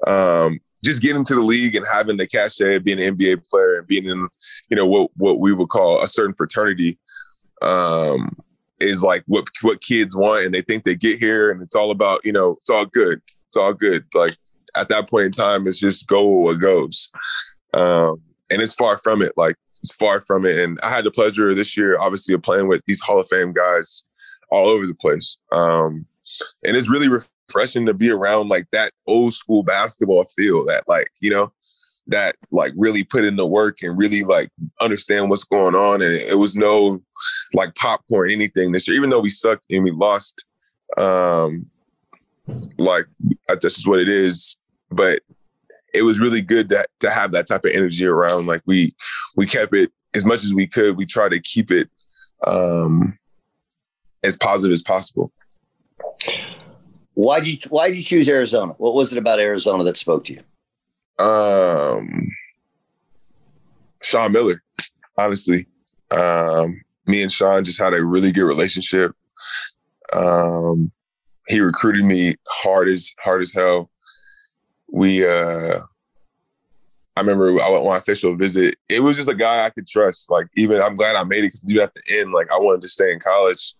Um, 0.07 0.59
just 0.85 1.03
getting 1.03 1.25
to 1.25 1.35
the 1.35 1.41
league 1.41 1.75
and 1.75 1.87
having 1.91 2.17
the 2.17 2.27
cachet 2.27 2.77
of 2.77 2.85
being 2.85 3.01
an 3.01 3.17
NBA 3.17 3.49
player 3.49 3.79
and 3.79 3.87
being 3.87 4.07
in, 4.07 4.29
you 4.69 4.77
know, 4.77 4.87
what 4.87 5.11
what 5.17 5.41
we 5.41 5.53
would 5.53 5.69
call 5.69 6.03
a 6.03 6.09
certain 6.09 6.35
fraternity. 6.35 6.99
Um, 7.62 8.37
is 8.79 9.03
like 9.03 9.25
what 9.27 9.47
what 9.62 9.81
kids 9.81 10.15
want 10.15 10.45
and 10.45 10.55
they 10.55 10.61
think 10.61 10.85
they 10.85 10.95
get 10.95 11.19
here 11.19 11.51
and 11.51 11.62
it's 11.62 11.75
all 11.75 11.91
about 11.91 12.21
you 12.25 12.33
know 12.33 12.57
it's 12.61 12.69
all 12.69 12.85
good 12.85 13.23
it's 13.49 13.57
all 13.57 13.73
good 13.73 14.05
like 14.15 14.37
at 14.77 14.91
that 14.91 15.09
point 15.09 15.25
in 15.25 15.33
time 15.33 15.67
it's 15.67 15.79
just 15.79 16.07
go 16.09 16.27
what 16.27 16.61
goes 16.61 17.11
um 17.73 18.17
and 18.51 18.61
it's 18.61 18.75
far 18.75 18.99
from 18.99 19.23
it 19.23 19.33
like 19.37 19.57
it's 19.79 19.93
far 19.93 20.21
from 20.21 20.45
it 20.45 20.59
and 20.59 20.79
i 20.83 20.91
had 20.91 21.05
the 21.05 21.11
pleasure 21.11 21.55
this 21.55 21.77
year 21.77 21.97
obviously 21.99 22.35
of 22.35 22.43
playing 22.43 22.69
with 22.69 22.83
these 22.87 23.01
hall 23.01 23.21
of 23.21 23.29
fame 23.29 23.53
guys 23.53 24.05
all 24.51 24.67
over 24.67 24.87
the 24.87 24.95
place 24.95 25.39
um 25.53 26.07
and 26.65 26.77
it's 26.77 26.91
really 26.91 27.09
refreshing 27.09 27.87
to 27.87 27.95
be 27.95 28.11
around 28.11 28.49
like 28.49 28.67
that 28.73 28.91
old 29.07 29.33
school 29.35 29.62
basketball 29.62 30.25
feel 30.37 30.65
that 30.65 30.83
like 30.89 31.09
you 31.21 31.31
know 31.31 31.53
that 32.09 32.37
like 32.51 32.73
really 32.77 33.05
put 33.05 33.25
in 33.25 33.37
the 33.37 33.47
work 33.47 33.79
and 33.83 33.99
really 33.99 34.23
like 34.23 34.51
understand 34.81 35.29
what's 35.29 35.45
going 35.45 35.75
on. 35.75 36.03
And 36.03 36.12
it, 36.12 36.33
it 36.33 36.37
was 36.37 36.57
no 36.57 37.01
like 37.53 37.75
popcorn 37.75 38.31
anything 38.31 38.73
this 38.73 38.87
year, 38.87 38.97
even 38.97 39.11
though 39.11 39.21
we 39.21 39.29
sucked 39.29 39.67
and 39.71 39.85
we 39.85 39.91
lost. 39.91 40.47
Um, 40.97 41.67
like 42.79 43.07
that's 43.49 43.62
just 43.62 43.89
what 43.89 43.99
it 43.99 44.09
is. 44.09 44.61
But 44.91 45.23
it 45.96 46.02
was 46.02 46.20
really 46.20 46.42
good 46.42 46.68
to 46.68 46.87
to 47.00 47.11
have 47.11 47.32
that 47.32 47.48
type 47.48 47.64
of 47.64 47.72
energy 47.72 48.06
around. 48.06 48.46
Like 48.46 48.62
we 48.66 48.94
we 49.37 49.46
kept 49.46 49.74
it 49.74 49.90
as 50.14 50.24
much 50.24 50.44
as 50.44 50.54
we 50.54 50.66
could. 50.66 50.96
We 50.96 51.06
tried 51.06 51.30
to 51.30 51.40
keep 51.40 51.70
it 51.70 51.88
um, 52.46 53.18
as 54.22 54.37
positive 54.37 54.72
as 54.72 54.82
possible. 54.82 55.32
Why 57.14 57.40
did 57.40 57.48
you 57.48 57.70
Why 57.70 57.88
did 57.88 57.96
you 57.96 58.02
choose 58.02 58.28
Arizona? 58.28 58.74
What 58.78 58.94
was 58.94 59.12
it 59.12 59.18
about 59.18 59.40
Arizona 59.40 59.85
that 59.85 59.96
spoke 59.96 60.24
to 60.24 60.35
you? 60.35 61.24
Um, 61.24 62.28
Sean 64.02 64.32
Miller, 64.32 64.62
honestly. 65.16 65.66
Um, 66.11 66.82
me 67.06 67.22
and 67.22 67.32
Sean 67.32 67.64
just 67.64 67.80
had 67.80 67.94
a 67.94 68.04
really 68.04 68.32
good 68.32 68.44
relationship. 68.44 69.12
Um, 70.12 70.92
he 71.48 71.61
recruited 71.61 72.04
me 72.04 72.35
hard 72.46 72.88
as 72.88 73.14
hard 73.22 73.40
as 73.42 73.52
hell. 73.52 73.90
We 74.90 75.27
uh 75.27 75.81
I 77.16 77.20
remember 77.20 77.49
I 77.62 77.70
went 77.70 77.87
on 77.87 77.96
official 77.96 78.37
visit. 78.37 78.77
It 78.88 79.03
was 79.03 79.16
just 79.16 79.29
a 79.29 79.35
guy 79.35 79.64
I 79.64 79.70
could 79.70 79.87
trust. 79.87 80.31
Like 80.31 80.49
even 80.57 80.83
I'm 80.83 80.96
glad 80.96 81.16
I 81.16 81.25
made 81.25 81.38
it 81.38 81.49
because 81.49 81.64
even 81.68 81.83
at 81.83 81.94
the 81.94 82.03
end, 82.18 82.33
like 82.33 82.51
I 82.53 82.59
wanted 82.59 82.83
to 82.83 82.88
stay 82.88 83.12
in 83.12 83.20
college. 83.20 83.75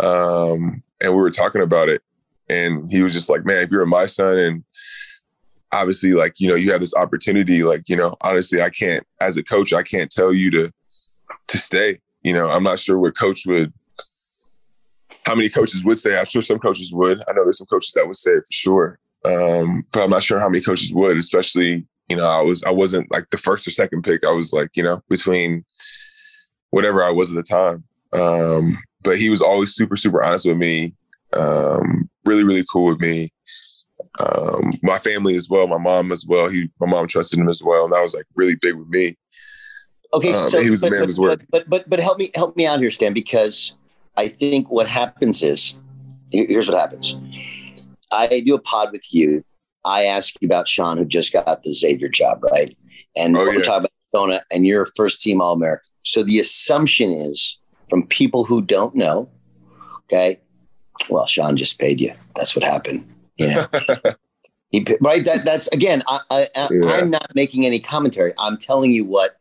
Um, 0.00 0.82
and 1.02 1.12
we 1.12 1.20
were 1.20 1.30
talking 1.30 1.62
about 1.62 1.88
it. 1.88 2.02
And 2.48 2.88
he 2.90 3.02
was 3.02 3.12
just 3.12 3.28
like, 3.28 3.44
Man, 3.44 3.62
if 3.62 3.70
you're 3.70 3.84
my 3.86 4.06
son 4.06 4.38
and 4.38 4.64
obviously 5.72 6.12
like 6.12 6.38
you 6.38 6.48
know 6.48 6.54
you 6.54 6.70
have 6.70 6.80
this 6.80 6.94
opportunity 6.94 7.62
like 7.62 7.88
you 7.88 7.96
know 7.96 8.14
honestly 8.20 8.60
i 8.60 8.68
can't 8.68 9.06
as 9.20 9.36
a 9.36 9.42
coach 9.42 9.72
i 9.72 9.82
can't 9.82 10.10
tell 10.10 10.32
you 10.32 10.50
to 10.50 10.70
to 11.48 11.56
stay 11.56 11.98
you 12.22 12.32
know 12.32 12.48
i'm 12.50 12.62
not 12.62 12.78
sure 12.78 12.98
what 12.98 13.16
coach 13.16 13.44
would 13.46 13.72
how 15.24 15.34
many 15.34 15.48
coaches 15.48 15.84
would 15.84 15.98
say 15.98 16.18
i'm 16.18 16.26
sure 16.26 16.42
some 16.42 16.58
coaches 16.58 16.92
would 16.92 17.22
i 17.26 17.32
know 17.32 17.42
there's 17.42 17.58
some 17.58 17.66
coaches 17.66 17.92
that 17.94 18.06
would 18.06 18.16
say 18.16 18.32
it 18.32 18.44
for 18.44 18.52
sure 18.52 18.98
um, 19.24 19.84
but 19.92 20.02
i'm 20.02 20.10
not 20.10 20.22
sure 20.22 20.38
how 20.38 20.48
many 20.48 20.62
coaches 20.62 20.92
would 20.92 21.16
especially 21.16 21.86
you 22.08 22.16
know 22.16 22.26
i 22.26 22.40
was 22.40 22.62
i 22.64 22.70
wasn't 22.70 23.10
like 23.12 23.28
the 23.30 23.38
first 23.38 23.66
or 23.66 23.70
second 23.70 24.02
pick 24.02 24.24
i 24.24 24.30
was 24.30 24.52
like 24.52 24.70
you 24.76 24.82
know 24.82 25.00
between 25.08 25.64
whatever 26.70 27.02
i 27.02 27.10
was 27.10 27.30
at 27.30 27.36
the 27.36 27.42
time 27.42 27.84
um, 28.14 28.76
but 29.02 29.18
he 29.18 29.30
was 29.30 29.40
always 29.40 29.74
super 29.74 29.96
super 29.96 30.22
honest 30.22 30.46
with 30.46 30.58
me 30.58 30.94
um, 31.32 32.08
really 32.24 32.44
really 32.44 32.64
cool 32.70 32.86
with 32.90 33.00
me 33.00 33.28
um, 34.20 34.74
my 34.82 34.98
family 34.98 35.36
as 35.36 35.48
well, 35.48 35.66
my 35.66 35.78
mom 35.78 36.12
as 36.12 36.26
well. 36.26 36.48
He, 36.48 36.70
my 36.80 36.86
mom 36.86 37.06
trusted 37.06 37.38
him 37.38 37.48
as 37.48 37.62
well, 37.62 37.84
and 37.84 37.92
that 37.92 38.02
was 38.02 38.14
like 38.14 38.26
really 38.34 38.56
big 38.56 38.74
with 38.74 38.88
me. 38.88 39.14
Okay, 40.14 40.34
Um, 40.34 40.50
so 40.50 40.60
he 40.60 40.70
was 40.70 40.82
a 40.82 40.86
but, 40.86 40.92
man 40.92 41.00
of 41.00 41.02
but, 41.02 41.08
his 41.08 41.20
word. 41.20 41.46
But, 41.50 41.50
but 41.50 41.70
but 41.70 41.90
but 41.90 42.00
help 42.00 42.18
me 42.18 42.30
help 42.34 42.56
me 42.56 42.66
out 42.66 42.80
here, 42.80 42.90
Stan, 42.90 43.14
because 43.14 43.74
I 44.16 44.28
think 44.28 44.70
what 44.70 44.86
happens 44.86 45.42
is 45.42 45.74
here's 46.30 46.68
what 46.68 46.78
happens. 46.78 47.16
I 48.12 48.40
do 48.40 48.54
a 48.54 48.60
pod 48.60 48.92
with 48.92 49.12
you. 49.12 49.44
I 49.84 50.04
ask 50.04 50.34
you 50.40 50.46
about 50.46 50.68
Sean, 50.68 50.98
who 50.98 51.04
just 51.04 51.32
got 51.32 51.62
the 51.64 51.72
Xavier 51.72 52.08
job, 52.08 52.42
right? 52.44 52.76
And 53.16 53.36
Oh, 53.36 53.44
we're 53.44 53.62
talking 53.62 53.86
about 53.86 53.90
Arizona, 54.14 54.42
and 54.52 54.66
you're 54.66 54.82
a 54.82 54.90
first 54.96 55.22
team 55.22 55.40
All 55.40 55.54
American. 55.54 55.90
So 56.04 56.22
the 56.22 56.38
assumption 56.38 57.10
is 57.10 57.58
from 57.90 58.06
people 58.06 58.44
who 58.44 58.62
don't 58.62 58.94
know, 58.94 59.28
okay, 60.04 60.40
well, 61.08 61.26
Sean 61.26 61.56
just 61.56 61.78
paid 61.78 62.00
you. 62.00 62.12
That's 62.36 62.54
what 62.54 62.64
happened. 62.64 63.08
You 63.36 63.48
know, 63.48 63.66
he 64.70 64.86
right. 65.00 65.24
That 65.24 65.44
that's 65.44 65.68
again. 65.68 66.02
I, 66.06 66.20
I, 66.30 66.48
I 66.54 66.68
Yeah. 66.70 66.90
I'm 66.92 67.10
not 67.10 67.34
making 67.34 67.66
any 67.66 67.80
commentary. 67.80 68.32
I'm 68.38 68.56
telling 68.56 68.92
you 68.92 69.04
what 69.04 69.36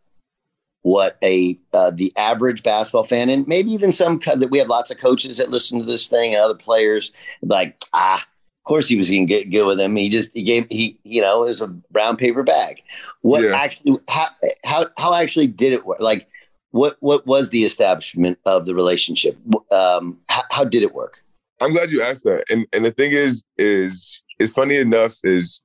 what 0.84 1.17
a 1.23 1.60
uh, 1.73 1.91
the 1.91 2.12
average 2.17 2.63
basketball 2.63 3.03
fan 3.03 3.29
and 3.29 3.47
maybe 3.47 3.71
even 3.71 3.91
some 3.91 4.19
co- 4.19 4.36
that 4.36 4.49
we 4.49 4.57
have 4.57 4.67
lots 4.67 4.89
of 4.89 4.97
coaches 4.97 5.38
that 5.38 5.51
listen 5.51 5.79
to 5.79 5.86
this 5.86 6.07
thing 6.07 6.34
and 6.34 6.41
other 6.41 6.55
players 6.55 7.12
like 7.43 7.79
ah 7.93 8.25
of 8.62 8.67
course 8.67 8.88
he 8.88 8.97
was 8.97 9.10
going 9.10 9.26
to 9.28 9.34
get 9.34 9.50
good 9.50 9.65
with 9.65 9.80
him 9.80 9.95
he 9.95 10.08
just 10.10 10.32
he 10.34 10.43
gave 10.43 10.65
he 10.69 10.97
you 11.04 11.21
know 11.21 11.43
it 11.43 11.50
was 11.50 11.62
a 11.62 11.67
brown 11.67 12.15
paper 12.15 12.43
bag 12.43 12.82
what 13.21 13.43
Yeah. 13.43 13.56
actually 13.56 13.97
how 14.08 14.28
how 14.63 14.86
how 14.97 15.13
actually 15.13 15.47
did 15.47 15.74
it 15.74 15.86
work 15.86 16.00
like 16.00 16.28
what 16.69 16.95
what 17.00 17.26
was 17.26 17.50
the 17.50 17.63
establishment 17.63 18.38
of 18.45 18.65
the 18.65 18.76
relationship 18.76 19.36
um 19.71 20.19
how, 20.30 20.43
how 20.52 20.63
did 20.63 20.84
it 20.84 20.93
work 20.93 21.24
I'm 21.63 21.74
glad 21.74 21.91
you 21.91 22.02
asked 22.02 22.24
that. 22.24 22.43
And 22.50 22.65
and 22.74 22.84
the 22.84 22.89
thing 22.89 23.12
is, 23.12 23.43
is 23.60 24.24
it's 24.39 24.52
funny 24.52 24.78
enough 24.78 25.17
is 25.24 25.62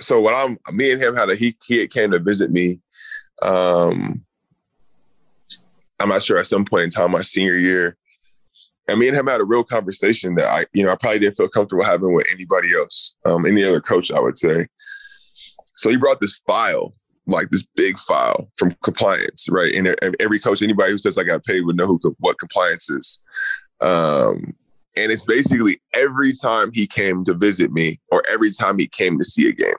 so 0.00 0.18
when 0.18 0.34
I'm 0.34 0.56
me 0.74 0.90
and 0.90 1.02
him 1.02 1.14
had 1.14 1.28
a 1.28 1.34
he 1.34 1.54
he 1.66 1.86
came 1.86 2.12
to 2.12 2.18
visit 2.18 2.50
me. 2.50 2.80
Um 3.42 4.24
I'm 6.00 6.08
not 6.08 6.22
sure 6.22 6.38
at 6.38 6.46
some 6.46 6.64
point 6.64 6.84
in 6.84 6.90
time 6.90 7.10
my 7.10 7.20
senior 7.20 7.56
year. 7.56 7.94
And 8.88 8.98
me 8.98 9.08
and 9.08 9.16
him 9.16 9.26
had 9.26 9.40
a 9.40 9.44
real 9.44 9.64
conversation 9.64 10.34
that 10.34 10.46
I, 10.46 10.64
you 10.72 10.84
know, 10.84 10.92
I 10.92 10.96
probably 10.96 11.20
didn't 11.20 11.36
feel 11.36 11.48
comfortable 11.48 11.84
having 11.84 12.12
with 12.12 12.26
anybody 12.32 12.74
else, 12.76 13.16
um, 13.24 13.46
any 13.46 13.64
other 13.64 13.80
coach, 13.80 14.12
I 14.12 14.20
would 14.20 14.36
say. 14.36 14.66
So 15.76 15.90
he 15.90 15.96
brought 15.96 16.20
this 16.20 16.36
file, 16.46 16.92
like 17.26 17.48
this 17.50 17.66
big 17.74 17.98
file 17.98 18.50
from 18.56 18.76
compliance, 18.82 19.48
right? 19.50 19.74
And 19.74 19.96
every 20.20 20.38
coach, 20.38 20.60
anybody 20.60 20.92
who 20.92 20.98
says 20.98 21.16
I 21.16 21.24
got 21.24 21.44
paid 21.44 21.64
would 21.64 21.76
know 21.76 21.86
who 21.86 21.98
what 22.18 22.38
compliance 22.38 22.90
is. 22.90 23.22
Um, 23.80 24.54
and 24.96 25.10
it's 25.10 25.24
basically 25.24 25.78
every 25.94 26.32
time 26.32 26.70
he 26.72 26.86
came 26.86 27.24
to 27.24 27.34
visit 27.34 27.72
me 27.72 27.98
or 28.12 28.22
every 28.30 28.50
time 28.52 28.78
he 28.78 28.86
came 28.86 29.18
to 29.18 29.24
see 29.24 29.48
a 29.48 29.52
game. 29.52 29.74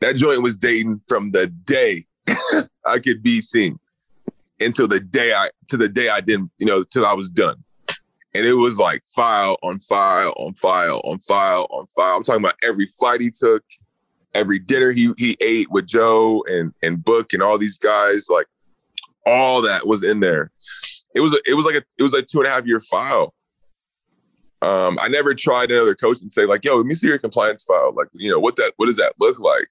That 0.00 0.16
joint 0.16 0.42
was 0.42 0.56
dating 0.56 1.00
from 1.08 1.30
the 1.30 1.46
day 1.46 2.04
I 2.86 2.98
could 2.98 3.22
be 3.22 3.40
seen 3.40 3.78
until 4.60 4.88
the 4.88 5.00
day 5.00 5.32
I 5.32 5.50
to 5.68 5.76
the 5.76 5.88
day 5.88 6.08
I 6.08 6.20
didn't, 6.20 6.50
you 6.58 6.66
know, 6.66 6.84
till 6.84 7.06
I 7.06 7.14
was 7.14 7.30
done. 7.30 7.63
And 8.34 8.44
it 8.44 8.54
was 8.54 8.78
like 8.78 9.02
file 9.14 9.56
on 9.62 9.78
file 9.78 10.34
on 10.36 10.52
file 10.54 11.00
on 11.04 11.18
file 11.18 11.66
on 11.70 11.86
file. 11.94 12.16
I'm 12.16 12.22
talking 12.22 12.42
about 12.42 12.56
every 12.64 12.86
flight 12.86 13.20
he 13.20 13.30
took, 13.30 13.62
every 14.34 14.58
dinner 14.58 14.90
he 14.90 15.10
he 15.16 15.36
ate 15.40 15.70
with 15.70 15.86
Joe 15.86 16.44
and 16.48 16.72
and 16.82 17.04
Book 17.04 17.32
and 17.32 17.42
all 17.42 17.58
these 17.58 17.78
guys, 17.78 18.28
like 18.28 18.46
all 19.26 19.62
that 19.62 19.86
was 19.86 20.04
in 20.04 20.20
there. 20.20 20.50
It 21.14 21.20
was 21.20 21.32
a, 21.32 21.38
it 21.46 21.54
was 21.54 21.64
like 21.64 21.76
a 21.76 21.82
it 21.98 22.02
was 22.02 22.12
like 22.12 22.26
two 22.26 22.38
and 22.38 22.46
a 22.48 22.50
half 22.50 22.66
year 22.66 22.80
file. 22.80 23.34
Um, 24.62 24.98
I 25.00 25.08
never 25.08 25.34
tried 25.34 25.70
another 25.70 25.94
coach 25.94 26.22
and 26.22 26.32
say 26.32 26.46
like, 26.46 26.64
"Yo, 26.64 26.76
let 26.76 26.86
me 26.86 26.94
see 26.94 27.06
your 27.06 27.18
compliance 27.18 27.62
file." 27.62 27.92
Like, 27.94 28.08
you 28.14 28.30
know, 28.30 28.40
what 28.40 28.56
that 28.56 28.72
what 28.76 28.86
does 28.86 28.96
that 28.96 29.12
look 29.20 29.38
like? 29.38 29.68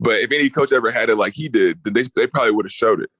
But 0.00 0.18
if 0.18 0.30
any 0.30 0.50
coach 0.50 0.72
ever 0.72 0.90
had 0.90 1.08
it 1.08 1.16
like 1.16 1.32
he 1.34 1.48
did, 1.48 1.82
then 1.84 1.94
they 1.94 2.04
they 2.16 2.26
probably 2.26 2.50
would 2.50 2.66
have 2.66 2.72
showed 2.72 3.00
it 3.00 3.10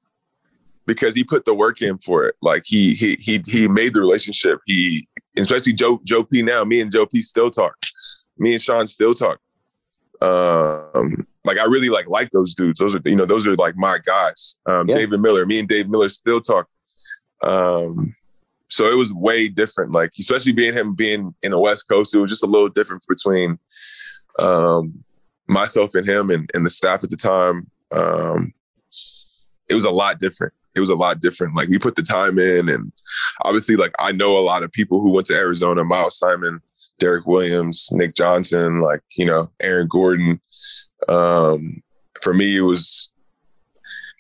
because 0.89 1.15
he 1.15 1.23
put 1.23 1.45
the 1.45 1.55
work 1.55 1.83
in 1.83 1.99
for 1.99 2.25
it. 2.25 2.35
Like 2.41 2.65
he 2.67 2.95
he 2.95 3.17
he 3.21 3.41
he 3.47 3.69
made 3.69 3.93
the 3.93 4.01
relationship. 4.01 4.59
He 4.67 5.07
especially 5.37 5.75
Joe 5.75 6.01
Joe 6.03 6.25
P. 6.25 6.43
Now, 6.43 6.65
me 6.65 6.81
and 6.81 6.91
Joe 6.91 7.07
P. 7.07 7.21
still 7.21 7.51
talk. 7.51 7.77
Me 8.39 8.55
and 8.55 8.63
Sean 8.63 8.87
still 8.87 9.15
talk. 9.15 9.39
Um, 10.21 11.27
like 11.45 11.59
I 11.59 11.65
really 11.65 11.91
like 11.91 12.09
like 12.09 12.31
those 12.33 12.55
dudes. 12.55 12.81
Those 12.81 12.97
are 12.97 13.03
you 13.05 13.15
know 13.15 13.27
those 13.27 13.47
are 13.47 13.55
like 13.55 13.77
my 13.77 13.99
guys. 14.05 14.59
Um, 14.67 14.89
Yeah. 14.89 14.97
David 14.97 15.21
Miller. 15.21 15.47
Me 15.47 15.61
and 15.61 15.69
Dave 15.69 15.89
Miller 15.89 16.09
still 16.09 16.41
talk. 16.41 16.67
Um, 17.43 18.17
so 18.69 18.89
it 18.89 18.97
was 18.97 19.13
way 19.13 19.49
different. 19.49 19.93
Like 19.93 20.13
especially 20.19 20.53
being 20.53 20.73
him 20.73 20.95
being 20.95 21.35
in 21.43 21.53
the 21.53 21.61
West 21.61 21.87
Coast, 21.89 22.15
it 22.15 22.19
was 22.19 22.31
just 22.31 22.43
a 22.43 22.47
little 22.47 22.69
different 22.69 23.05
between 23.07 23.59
um, 24.41 25.05
myself 25.49 25.95
and 25.95 26.09
him 26.09 26.31
and, 26.31 26.51
and 26.55 26.65
the 26.65 26.71
staff 26.71 27.05
at 27.05 27.11
the 27.11 27.17
time. 27.17 27.71
Um, 27.93 28.55
it 29.69 29.75
was 29.75 29.85
a 29.85 29.91
lot 29.91 30.19
different. 30.19 30.55
It 30.79 30.81
was 30.81 30.89
a 30.89 30.95
lot 30.95 31.21
different. 31.21 31.57
Like 31.57 31.69
we 31.69 31.79
put 31.79 31.97
the 31.97 32.03
time 32.03 32.39
in, 32.39 32.69
and 32.69 32.93
obviously, 33.45 33.75
like 33.77 33.93
I 33.99 34.13
know 34.13 34.39
a 34.39 34.41
lot 34.41 34.63
of 34.63 34.73
people 34.73 35.01
who 35.01 35.11
went 35.11 35.27
to 35.27 35.35
Arizona: 35.35 35.85
Miles 35.85 36.17
Simon, 36.17 36.61
Derrick 36.99 37.27
Williams, 37.27 37.89
Nick 37.93 38.15
Johnson, 38.15 38.81
like 38.81 39.01
you 39.17 39.27
know, 39.27 39.51
Aaron 39.61 39.89
Gordon. 39.89 40.41
Um, 41.09 41.83
for 42.23 42.33
me, 42.33 42.57
it 42.57 42.63
was 42.63 43.13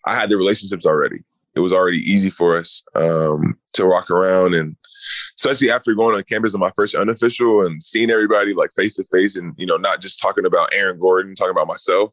I 0.04 0.14
had 0.14 0.30
the 0.30 0.36
relationships 0.36 0.84
already. 0.84 1.20
It 1.54 1.60
was 1.60 1.72
already 1.72 1.98
easy 1.98 2.30
for 2.30 2.56
us 2.56 2.82
um, 2.96 3.56
to 3.74 3.86
walk 3.86 4.10
around, 4.10 4.54
and 4.54 4.76
especially 5.36 5.70
after 5.70 5.94
going 5.94 6.16
on 6.16 6.22
campus 6.24 6.54
on 6.54 6.60
my 6.60 6.72
first 6.74 6.94
unofficial 6.94 7.64
and 7.64 7.82
seeing 7.82 8.10
everybody 8.10 8.52
like 8.54 8.70
face 8.74 8.96
to 8.96 9.04
face, 9.04 9.36
and 9.36 9.54
you 9.56 9.66
know, 9.66 9.76
not 9.76 10.00
just 10.00 10.20
talking 10.20 10.44
about 10.44 10.74
Aaron 10.74 10.98
Gordon, 10.98 11.34
talking 11.34 11.52
about 11.52 11.68
myself. 11.68 12.12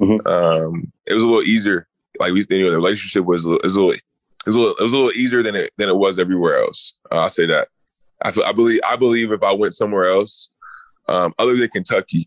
Mhm. 0.00 0.26
Um, 0.26 0.92
it 1.06 1.14
was 1.14 1.22
a 1.22 1.26
little 1.26 1.42
easier. 1.42 1.86
Like 2.20 2.32
we, 2.32 2.40
know, 2.50 2.70
the 2.70 2.76
relationship 2.76 3.24
was 3.24 3.44
a 3.44 3.50
little, 3.50 3.60
it 3.60 3.66
was 3.66 3.76
a 3.76 3.80
little, 3.80 3.92
it 3.92 4.02
was 4.46 4.54
a 4.54 4.60
little, 4.60 4.76
it 4.76 4.82
was 4.82 4.92
a 4.92 4.96
little 4.96 5.12
easier 5.12 5.42
than 5.42 5.56
it 5.56 5.70
than 5.78 5.88
it 5.88 5.96
was 5.96 6.18
everywhere 6.18 6.58
else. 6.58 6.98
Uh, 7.10 7.20
I'll 7.22 7.28
say 7.30 7.46
that. 7.46 7.68
I 8.22 8.30
feel, 8.30 8.44
I 8.44 8.52
believe, 8.52 8.80
I 8.86 8.96
believe 8.96 9.32
if 9.32 9.42
I 9.42 9.54
went 9.54 9.72
somewhere 9.72 10.04
else, 10.04 10.50
um, 11.08 11.32
other 11.38 11.56
than 11.56 11.68
Kentucky, 11.68 12.26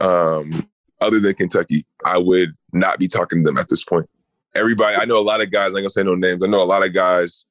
um, 0.00 0.50
other 1.02 1.20
than 1.20 1.34
Kentucky, 1.34 1.84
I 2.06 2.16
would 2.16 2.54
not 2.72 2.98
be 2.98 3.06
talking 3.06 3.44
to 3.44 3.50
them 3.50 3.58
at 3.58 3.68
this 3.68 3.84
point. 3.84 4.08
Everybody, 4.54 4.96
I 4.96 5.04
know 5.04 5.18
a 5.18 5.20
lot 5.20 5.42
of 5.42 5.50
guys. 5.50 5.66
I 5.66 5.68
ain't 5.68 5.76
gonna 5.76 5.90
say 5.90 6.02
no 6.02 6.14
names. 6.14 6.42
I 6.42 6.46
know 6.46 6.62
a 6.62 6.64
lot 6.64 6.86
of 6.86 6.94
guys 6.94 7.46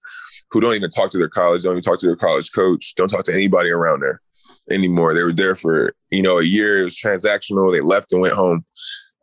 who 0.50 0.60
don't 0.60 0.74
even 0.74 0.90
talk 0.90 1.12
to 1.12 1.20
their 1.20 1.30
college, 1.30 1.64
don't 1.64 1.74
even 1.74 1.84
talk 1.84 2.00
to 2.00 2.08
their 2.08 2.16
college 2.16 2.52
coach, 2.52 2.96
don't 2.96 3.10
talk 3.10 3.26
to 3.26 3.34
anybody 3.34 3.70
around 3.70 4.02
there 4.02 4.22
anymore. 4.72 5.14
They 5.14 5.22
were 5.22 5.32
there 5.32 5.56
for 5.56 5.94
you 6.10 6.24
know 6.24 6.40
a 6.40 6.44
year. 6.44 6.82
It 6.82 6.86
was 6.86 6.96
transactional. 6.96 7.72
They 7.72 7.82
left 7.82 8.12
and 8.12 8.22
went 8.22 8.34
home. 8.34 8.66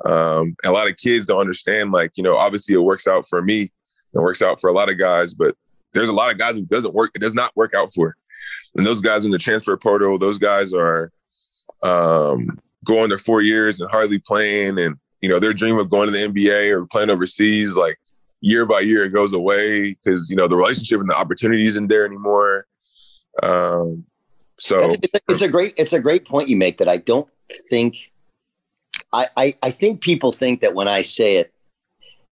Um, 0.05 0.57
a 0.65 0.73
lot 0.73 0.89
of 0.89 0.97
kids 0.97 1.27
don't 1.27 1.41
understand. 1.41 1.93
Like 1.93 2.13
you 2.17 2.23
know, 2.23 2.37
obviously 2.37 2.75
it 2.75 2.83
works 2.83 3.07
out 3.07 3.29
for 3.29 3.43
me. 3.43 3.71
It 4.15 4.19
works 4.19 4.43
out 4.43 4.61
for 4.61 4.69
a 4.69 4.73
lot 4.73 4.91
of 4.91 4.99
guys, 4.99 5.35
but 5.35 5.57
there's 5.93 6.09
a 6.09 6.15
lot 6.15 6.33
of 6.33 6.39
guys 6.39 6.57
who 6.57 6.65
doesn't 6.65 6.95
work. 6.95 7.11
It 7.15 7.23
does 7.23 7.35
not 7.35 7.55
work 7.57 7.75
out 7.75 7.93
for. 7.93 8.17
And 8.75 8.85
those 8.87 9.01
guys 9.01 9.25
in 9.25 9.31
the 9.31 9.39
transfer 9.39 9.77
portal, 9.77 10.19
those 10.19 10.39
guys 10.39 10.73
are 10.73 11.11
um, 11.83 12.59
going 12.85 13.09
their 13.09 13.19
four 13.19 13.43
years 13.43 13.81
and 13.81 13.91
hardly 13.91 14.19
playing, 14.19 14.79
and 14.79 14.97
you 15.21 15.29
know 15.29 15.39
their 15.39 15.53
dream 15.53 15.79
of 15.79 15.91
going 15.91 16.07
to 16.07 16.13
the 16.13 16.29
NBA 16.29 16.71
or 16.73 16.87
playing 16.87 17.11
overseas, 17.11 17.77
like 17.77 17.99
year 18.41 18.67
by 18.67 18.81
year, 18.81 19.05
it 19.05 19.13
goes 19.13 19.33
away 19.33 19.95
because 19.95 20.29
you 20.29 20.37
know 20.37 20.49
the 20.49 20.57
relationship 20.57 21.01
and 21.01 21.09
the 21.09 21.17
opportunity 21.17 21.63
isn't 21.63 21.89
there 21.89 22.05
anymore. 22.05 22.67
Um, 23.43 24.05
so 24.59 24.81
a, 24.81 24.95
it's 25.29 25.43
a 25.43 25.49
great 25.49 25.75
it's 25.79 25.93
a 25.93 26.01
great 26.01 26.27
point 26.27 26.49
you 26.49 26.57
make 26.57 26.79
that 26.79 26.89
I 26.89 26.99
don't 26.99 27.29
think 27.71 28.12
I, 29.13 29.27
I 29.37 29.55
I 29.63 29.71
think 29.71 30.01
people 30.01 30.33
think 30.33 30.61
that 30.61 30.75
when 30.75 30.89
I 30.89 31.03
say 31.03 31.37
it, 31.37 31.53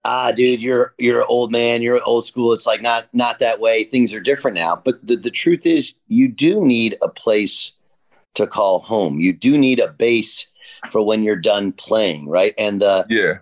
ah, 0.05 0.31
dude, 0.31 0.61
you're 0.61 0.93
you're 0.97 1.21
an 1.21 1.27
old 1.29 1.51
man, 1.51 1.81
you're 1.81 2.01
old 2.05 2.25
school. 2.25 2.53
It's 2.53 2.65
like 2.65 2.81
not 2.81 3.07
not 3.13 3.39
that 3.39 3.59
way. 3.59 3.83
Things 3.83 4.13
are 4.13 4.19
different 4.19 4.55
now. 4.55 4.81
But 4.83 5.05
the, 5.05 5.15
the 5.15 5.31
truth 5.31 5.65
is, 5.65 5.95
you 6.07 6.27
do 6.27 6.65
need 6.65 6.97
a 7.01 7.09
place 7.09 7.73
to 8.35 8.47
call 8.47 8.79
home. 8.79 9.19
You 9.19 9.33
do 9.33 9.57
need 9.57 9.79
a 9.79 9.89
base 9.89 10.47
for 10.91 11.05
when 11.05 11.23
you're 11.23 11.35
done 11.35 11.71
playing, 11.73 12.27
right? 12.27 12.53
And 12.57 12.81
the 12.81 13.05
yeah, 13.09 13.39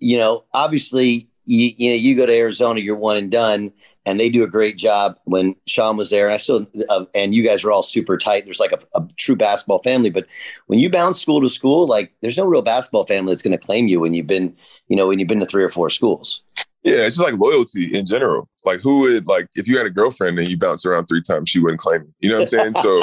you 0.00 0.16
know, 0.16 0.44
obviously, 0.54 1.28
you, 1.44 1.72
you 1.76 1.90
know, 1.90 1.96
you 1.96 2.16
go 2.16 2.26
to 2.26 2.34
Arizona, 2.34 2.80
you're 2.80 2.96
one 2.96 3.16
and 3.16 3.30
done, 3.30 3.72
and 4.08 4.18
they 4.18 4.30
do 4.30 4.42
a 4.42 4.48
great 4.48 4.78
job. 4.78 5.18
When 5.24 5.54
Sean 5.66 5.98
was 5.98 6.08
there, 6.08 6.26
and 6.26 6.34
I 6.34 6.38
still, 6.38 6.66
uh, 6.88 7.04
and 7.14 7.34
you 7.34 7.42
guys 7.42 7.62
are 7.62 7.70
all 7.70 7.82
super 7.82 8.16
tight. 8.16 8.46
There's 8.46 8.58
like 8.58 8.72
a, 8.72 8.80
a 8.98 9.06
true 9.18 9.36
basketball 9.36 9.82
family. 9.82 10.08
But 10.08 10.26
when 10.66 10.78
you 10.78 10.88
bounce 10.88 11.20
school 11.20 11.42
to 11.42 11.48
school, 11.50 11.86
like 11.86 12.14
there's 12.22 12.38
no 12.38 12.46
real 12.46 12.62
basketball 12.62 13.04
family 13.04 13.32
that's 13.32 13.42
going 13.42 13.56
to 13.56 13.64
claim 13.64 13.86
you 13.86 14.00
when 14.00 14.14
you've 14.14 14.26
been, 14.26 14.56
you 14.88 14.96
know, 14.96 15.06
when 15.06 15.18
you've 15.18 15.28
been 15.28 15.40
to 15.40 15.46
three 15.46 15.62
or 15.62 15.68
four 15.68 15.90
schools. 15.90 16.42
Yeah, 16.84 17.04
it's 17.04 17.16
just 17.16 17.20
like 17.20 17.38
loyalty 17.38 17.92
in 17.92 18.06
general. 18.06 18.48
Like 18.64 18.80
who 18.80 19.00
would 19.00 19.28
like 19.28 19.48
if 19.56 19.68
you 19.68 19.76
had 19.76 19.86
a 19.86 19.90
girlfriend 19.90 20.38
and 20.38 20.48
you 20.48 20.56
bounced 20.56 20.86
around 20.86 21.04
three 21.04 21.20
times, 21.20 21.50
she 21.50 21.60
wouldn't 21.60 21.80
claim 21.80 22.04
you. 22.04 22.12
You 22.20 22.28
know 22.30 22.36
what 22.36 22.42
I'm 22.42 22.48
saying? 22.48 22.74
so 22.82 23.02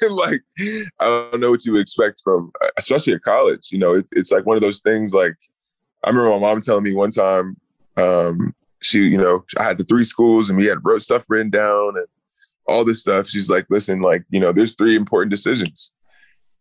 like 0.10 0.42
I 1.00 1.06
don't 1.06 1.40
know 1.40 1.50
what 1.50 1.64
you 1.64 1.74
expect 1.74 2.20
from 2.22 2.52
especially 2.78 3.14
at 3.14 3.22
college. 3.22 3.72
You 3.72 3.78
know, 3.78 3.94
it, 3.94 4.06
it's 4.12 4.30
like 4.30 4.46
one 4.46 4.56
of 4.56 4.62
those 4.62 4.80
things 4.80 5.12
like 5.12 5.34
I 6.04 6.10
remember 6.10 6.30
my 6.30 6.38
mom 6.38 6.60
telling 6.60 6.84
me 6.84 6.94
one 6.94 7.10
time, 7.10 7.56
um, 7.96 8.54
she, 8.82 8.98
you 9.00 9.18
know, 9.18 9.44
I 9.58 9.64
had 9.64 9.78
the 9.78 9.84
three 9.84 10.04
schools 10.04 10.50
and 10.50 10.58
we 10.58 10.66
had 10.66 10.84
wrote 10.84 11.02
stuff 11.02 11.24
written 11.28 11.50
down 11.50 11.96
and 11.96 12.06
all 12.66 12.84
this 12.84 13.00
stuff. 13.00 13.28
She's 13.28 13.50
like, 13.50 13.66
listen, 13.70 14.00
like, 14.00 14.24
you 14.30 14.40
know, 14.40 14.52
there's 14.52 14.74
three 14.74 14.96
important 14.96 15.30
decisions. 15.30 15.96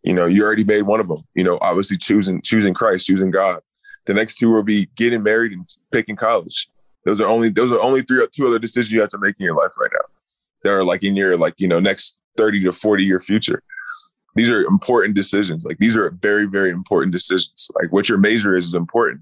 You 0.04 0.14
know, 0.14 0.26
you 0.26 0.44
already 0.44 0.64
made 0.64 0.84
one 0.84 1.00
of 1.00 1.08
them. 1.08 1.24
You 1.36 1.44
know, 1.44 1.60
obviously 1.62 1.98
choosing 1.98 2.42
choosing 2.42 2.74
Christ, 2.74 3.08
choosing 3.08 3.32
God. 3.32 3.62
The 4.06 4.14
next 4.14 4.38
two 4.38 4.52
will 4.52 4.64
be 4.64 4.90
getting 4.96 5.22
married 5.22 5.52
and 5.52 5.68
picking 5.92 6.16
college. 6.16 6.70
Those 7.06 7.22
are 7.22 7.28
only 7.28 7.50
those 7.50 7.72
are 7.72 7.80
only 7.80 8.02
three 8.02 8.26
two 8.32 8.48
other 8.48 8.60
decisions 8.60 8.92
you 8.92 9.02
have 9.02 9.10
to 9.10 9.20
make 9.20 9.36
in 9.40 9.46
your 9.46 9.56
life 9.56 9.72
right 9.80 9.92
now. 9.94 10.08
That 10.64 10.74
are 10.74 10.84
like 10.84 11.04
in 11.04 11.16
your 11.16 11.38
like 11.38 11.56
you 11.58 11.68
know 11.68 11.80
next 11.80 12.20
thirty 12.38 12.64
to 12.64 12.72
forty 12.72 13.04
year 13.04 13.20
future. 13.20 13.62
These 14.36 14.50
are 14.50 14.62
important 14.62 15.16
decisions. 15.16 15.66
Like 15.66 15.78
these 15.78 15.98
are 15.98 16.12
very 16.22 16.48
very 16.48 16.70
important 16.70 17.12
decisions. 17.12 17.70
Like 17.80 17.92
what 17.92 18.10
your 18.10 18.18
major 18.18 18.56
is 18.56 18.68
is 18.68 18.76
important. 18.76 19.22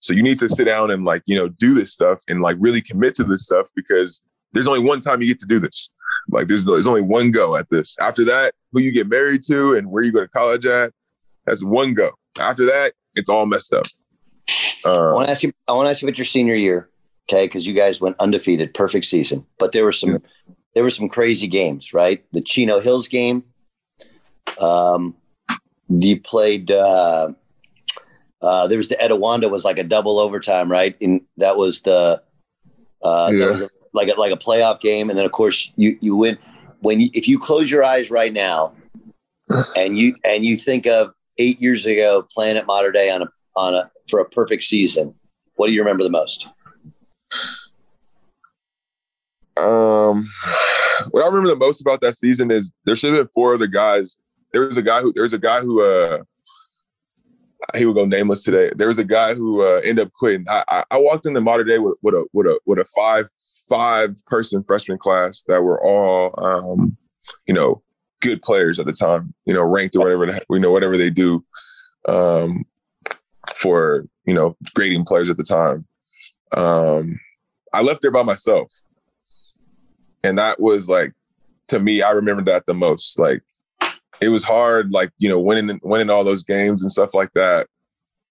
So 0.00 0.14
you 0.14 0.22
need 0.22 0.38
to 0.38 0.48
sit 0.48 0.64
down 0.64 0.90
and 0.90 1.04
like 1.04 1.22
you 1.26 1.36
know 1.36 1.48
do 1.48 1.74
this 1.74 1.92
stuff 1.92 2.22
and 2.28 2.40
like 2.42 2.56
really 2.58 2.80
commit 2.80 3.14
to 3.16 3.24
this 3.24 3.44
stuff 3.44 3.66
because 3.76 4.22
there's 4.52 4.66
only 4.66 4.80
one 4.80 5.00
time 5.00 5.20
you 5.20 5.28
get 5.28 5.40
to 5.40 5.46
do 5.46 5.60
this. 5.60 5.90
Like 6.30 6.48
there's 6.48 6.64
there's 6.64 6.86
only 6.86 7.02
one 7.02 7.30
go 7.30 7.56
at 7.56 7.68
this. 7.70 7.96
After 8.00 8.24
that, 8.24 8.54
who 8.72 8.80
you 8.80 8.92
get 8.92 9.08
married 9.08 9.42
to 9.44 9.74
and 9.74 9.90
where 9.90 10.02
you 10.02 10.12
go 10.12 10.20
to 10.20 10.28
college 10.28 10.66
at, 10.66 10.92
that's 11.46 11.62
one 11.62 11.94
go. 11.94 12.10
After 12.40 12.64
that, 12.66 12.92
it's 13.14 13.28
all 13.28 13.46
messed 13.46 13.74
up. 13.74 13.84
Uh, 14.84 15.08
I 15.08 15.14
want 15.14 15.26
to 15.26 15.30
ask 15.30 15.42
you. 15.42 15.52
I 15.68 15.72
want 15.72 15.86
to 15.86 15.90
ask 15.90 16.02
you 16.02 16.08
about 16.08 16.18
your 16.18 16.24
senior 16.24 16.54
year, 16.54 16.88
okay? 17.30 17.46
Because 17.46 17.66
you 17.66 17.74
guys 17.74 18.00
went 18.00 18.18
undefeated, 18.18 18.72
perfect 18.72 19.04
season. 19.04 19.46
But 19.58 19.72
there 19.72 19.84
were 19.84 19.92
some, 19.92 20.12
yeah. 20.12 20.18
there 20.74 20.82
were 20.82 20.90
some 20.90 21.08
crazy 21.08 21.46
games, 21.46 21.92
right? 21.92 22.24
The 22.32 22.40
Chino 22.40 22.80
Hills 22.80 23.06
game. 23.06 23.44
Um, 24.60 25.14
you 25.88 26.20
played. 26.20 26.70
Uh, 26.70 27.32
uh, 28.42 28.66
there 28.66 28.78
was 28.78 28.88
the 28.88 28.96
Etiwanda 28.96 29.50
was 29.50 29.64
like 29.64 29.78
a 29.78 29.84
double 29.84 30.18
overtime, 30.18 30.70
right? 30.70 30.96
And 31.00 31.22
that 31.36 31.56
was 31.56 31.82
the. 31.82 32.22
Uh, 33.02 33.30
yeah. 33.32 33.38
that 33.38 33.50
was 33.50 33.60
a, 33.62 33.70
like 33.92 34.08
a, 34.08 34.18
like 34.20 34.32
a 34.32 34.36
playoff 34.36 34.80
game, 34.80 35.08
and 35.08 35.18
then 35.18 35.26
of 35.26 35.32
course 35.32 35.72
you 35.76 35.96
you 36.00 36.14
win 36.14 36.38
when 36.80 37.00
you, 37.00 37.08
if 37.12 37.28
you 37.28 37.38
close 37.38 37.70
your 37.70 37.84
eyes 37.84 38.10
right 38.10 38.32
now, 38.32 38.74
and 39.76 39.98
you 39.98 40.16
and 40.24 40.44
you 40.44 40.56
think 40.56 40.86
of 40.86 41.12
eight 41.38 41.60
years 41.60 41.86
ago 41.86 42.26
playing 42.30 42.56
at 42.56 42.66
Mater 42.66 42.92
Dei 42.92 43.10
on 43.10 43.22
a 43.22 43.28
on 43.56 43.74
a 43.74 43.90
for 44.08 44.20
a 44.20 44.28
perfect 44.28 44.64
season, 44.64 45.14
what 45.54 45.68
do 45.68 45.72
you 45.72 45.80
remember 45.80 46.02
the 46.02 46.10
most? 46.10 46.48
Um, 49.56 50.28
what 51.10 51.22
I 51.22 51.26
remember 51.26 51.48
the 51.48 51.56
most 51.56 51.80
about 51.80 52.00
that 52.00 52.14
season 52.14 52.50
is 52.50 52.72
there 52.84 52.94
should 52.94 53.14
have 53.14 53.24
been 53.24 53.30
four 53.34 53.54
other 53.54 53.66
guys. 53.66 54.18
There 54.52 54.62
was 54.66 54.76
a 54.76 54.82
guy 54.82 55.00
who 55.00 55.12
there 55.12 55.22
was 55.22 55.32
a 55.32 55.38
guy 55.38 55.60
who 55.60 55.82
uh 55.82 56.22
he 57.76 57.84
would 57.84 57.96
go 57.96 58.04
nameless 58.04 58.42
today. 58.42 58.70
There 58.74 58.88
was 58.88 58.98
a 58.98 59.04
guy 59.04 59.34
who 59.34 59.62
uh, 59.62 59.80
ended 59.84 60.06
up 60.06 60.12
quitting. 60.12 60.46
I, 60.48 60.64
I, 60.68 60.84
I 60.92 60.98
walked 60.98 61.26
in 61.26 61.34
the 61.34 61.40
Mater 61.40 61.64
Dei 61.64 61.78
with, 61.78 61.96
with 62.02 62.14
a 62.14 62.26
with 62.32 62.46
a 62.46 62.58
with 62.66 62.78
a 62.78 62.84
five 62.96 63.26
five 63.68 64.14
person 64.26 64.64
freshman 64.64 64.98
class 64.98 65.42
that 65.48 65.62
were 65.62 65.82
all 65.82 66.34
um, 66.38 66.96
you 67.46 67.54
know 67.54 67.82
good 68.20 68.42
players 68.42 68.78
at 68.78 68.86
the 68.86 68.92
time. 68.92 69.34
You 69.44 69.54
know, 69.54 69.64
ranked 69.64 69.96
or 69.96 70.00
whatever 70.00 70.38
we 70.48 70.58
know 70.58 70.72
whatever 70.72 70.96
they 70.96 71.10
do 71.10 71.44
um, 72.08 72.64
for 73.54 74.06
you 74.24 74.34
know 74.34 74.56
grading 74.74 75.04
players 75.04 75.30
at 75.30 75.36
the 75.36 75.44
time. 75.44 75.86
Um, 76.56 77.18
I 77.72 77.82
left 77.82 78.02
there 78.02 78.10
by 78.10 78.22
myself, 78.22 78.72
and 80.24 80.38
that 80.38 80.60
was 80.60 80.88
like 80.88 81.12
to 81.68 81.78
me. 81.78 82.02
I 82.02 82.10
remember 82.12 82.42
that 82.44 82.66
the 82.66 82.74
most. 82.74 83.18
Like 83.18 83.42
it 84.20 84.28
was 84.28 84.44
hard, 84.44 84.92
like 84.92 85.10
you 85.18 85.28
know, 85.28 85.40
winning 85.40 85.80
winning 85.82 86.10
all 86.10 86.24
those 86.24 86.44
games 86.44 86.82
and 86.82 86.90
stuff 86.90 87.14
like 87.14 87.32
that. 87.34 87.66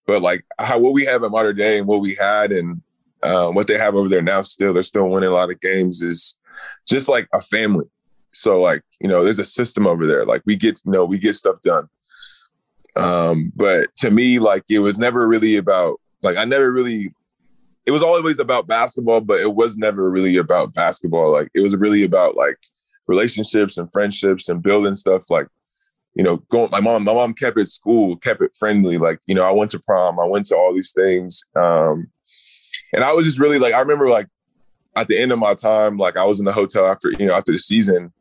But 0.05 0.21
like 0.21 0.45
how 0.59 0.79
what 0.79 0.93
we 0.93 1.05
have 1.05 1.23
at 1.23 1.31
Mater 1.31 1.53
Dei 1.53 1.79
and 1.79 1.87
what 1.87 2.01
we 2.01 2.15
had 2.15 2.51
and 2.51 2.81
um, 3.23 3.55
what 3.55 3.67
they 3.67 3.77
have 3.77 3.95
over 3.95 4.07
there 4.07 4.21
now, 4.21 4.41
still 4.43 4.73
they're 4.73 4.83
still 4.83 5.09
winning 5.09 5.29
a 5.29 5.33
lot 5.33 5.51
of 5.51 5.59
games. 5.61 6.01
Is 6.01 6.37
just 6.87 7.09
like 7.09 7.27
a 7.33 7.41
family. 7.41 7.85
So 8.31 8.61
like 8.61 8.83
you 8.99 9.07
know, 9.07 9.23
there's 9.23 9.39
a 9.39 9.45
system 9.45 9.87
over 9.87 10.05
there. 10.05 10.25
Like 10.25 10.43
we 10.45 10.55
get 10.55 10.81
you 10.85 10.91
know 10.91 11.05
we 11.05 11.19
get 11.19 11.33
stuff 11.33 11.61
done. 11.61 11.87
Um, 12.95 13.51
but 13.55 13.95
to 13.97 14.11
me, 14.11 14.39
like 14.39 14.63
it 14.69 14.79
was 14.79 14.99
never 14.99 15.27
really 15.27 15.57
about 15.57 15.99
like 16.21 16.37
I 16.37 16.45
never 16.45 16.71
really. 16.71 17.13
It 17.85 17.91
was 17.91 18.03
always 18.03 18.37
about 18.37 18.67
basketball, 18.67 19.21
but 19.21 19.39
it 19.39 19.55
was 19.55 19.75
never 19.75 20.11
really 20.11 20.37
about 20.37 20.75
basketball. 20.75 21.31
Like 21.31 21.49
it 21.55 21.61
was 21.61 21.75
really 21.75 22.03
about 22.03 22.35
like 22.35 22.57
relationships 23.07 23.79
and 23.79 23.91
friendships 23.91 24.47
and 24.47 24.61
building 24.61 24.93
stuff 24.93 25.31
like 25.31 25.47
you 26.15 26.23
know, 26.23 26.37
going, 26.49 26.71
my 26.71 26.79
mom, 26.79 27.03
my 27.03 27.13
mom 27.13 27.33
kept 27.33 27.59
it 27.59 27.67
school, 27.67 28.15
kept 28.17 28.41
it 28.41 28.55
friendly. 28.57 28.97
Like, 28.97 29.19
you 29.27 29.35
know, 29.35 29.43
I 29.43 29.51
went 29.51 29.71
to 29.71 29.79
prom, 29.79 30.19
I 30.19 30.25
went 30.25 30.45
to 30.47 30.55
all 30.55 30.73
these 30.73 30.91
things. 30.91 31.45
Um, 31.55 32.09
and 32.93 33.03
I 33.03 33.13
was 33.13 33.25
just 33.25 33.39
really 33.39 33.59
like, 33.59 33.73
I 33.73 33.79
remember 33.79 34.09
like 34.09 34.27
at 34.95 35.07
the 35.07 35.17
end 35.17 35.31
of 35.31 35.39
my 35.39 35.53
time, 35.53 35.97
like 35.97 36.17
I 36.17 36.25
was 36.25 36.39
in 36.39 36.45
the 36.45 36.51
hotel 36.51 36.87
after, 36.87 37.11
you 37.11 37.25
know, 37.25 37.33
after 37.33 37.51
the 37.51 37.59
season, 37.59 38.11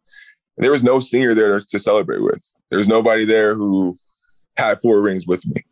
there 0.59 0.71
was 0.71 0.83
no 0.83 1.01
senior 1.01 1.35
there 1.35 1.59
to 1.61 1.79
celebrate 1.79 2.23
with. 2.23 2.53
There 2.71 2.79
was 2.79 2.89
nobody 2.89 3.25
there 3.25 3.55
who 3.55 3.97
had 4.57 4.79
four 4.81 5.01
rings 5.01 5.27
with 5.27 5.47
me. 5.47 5.63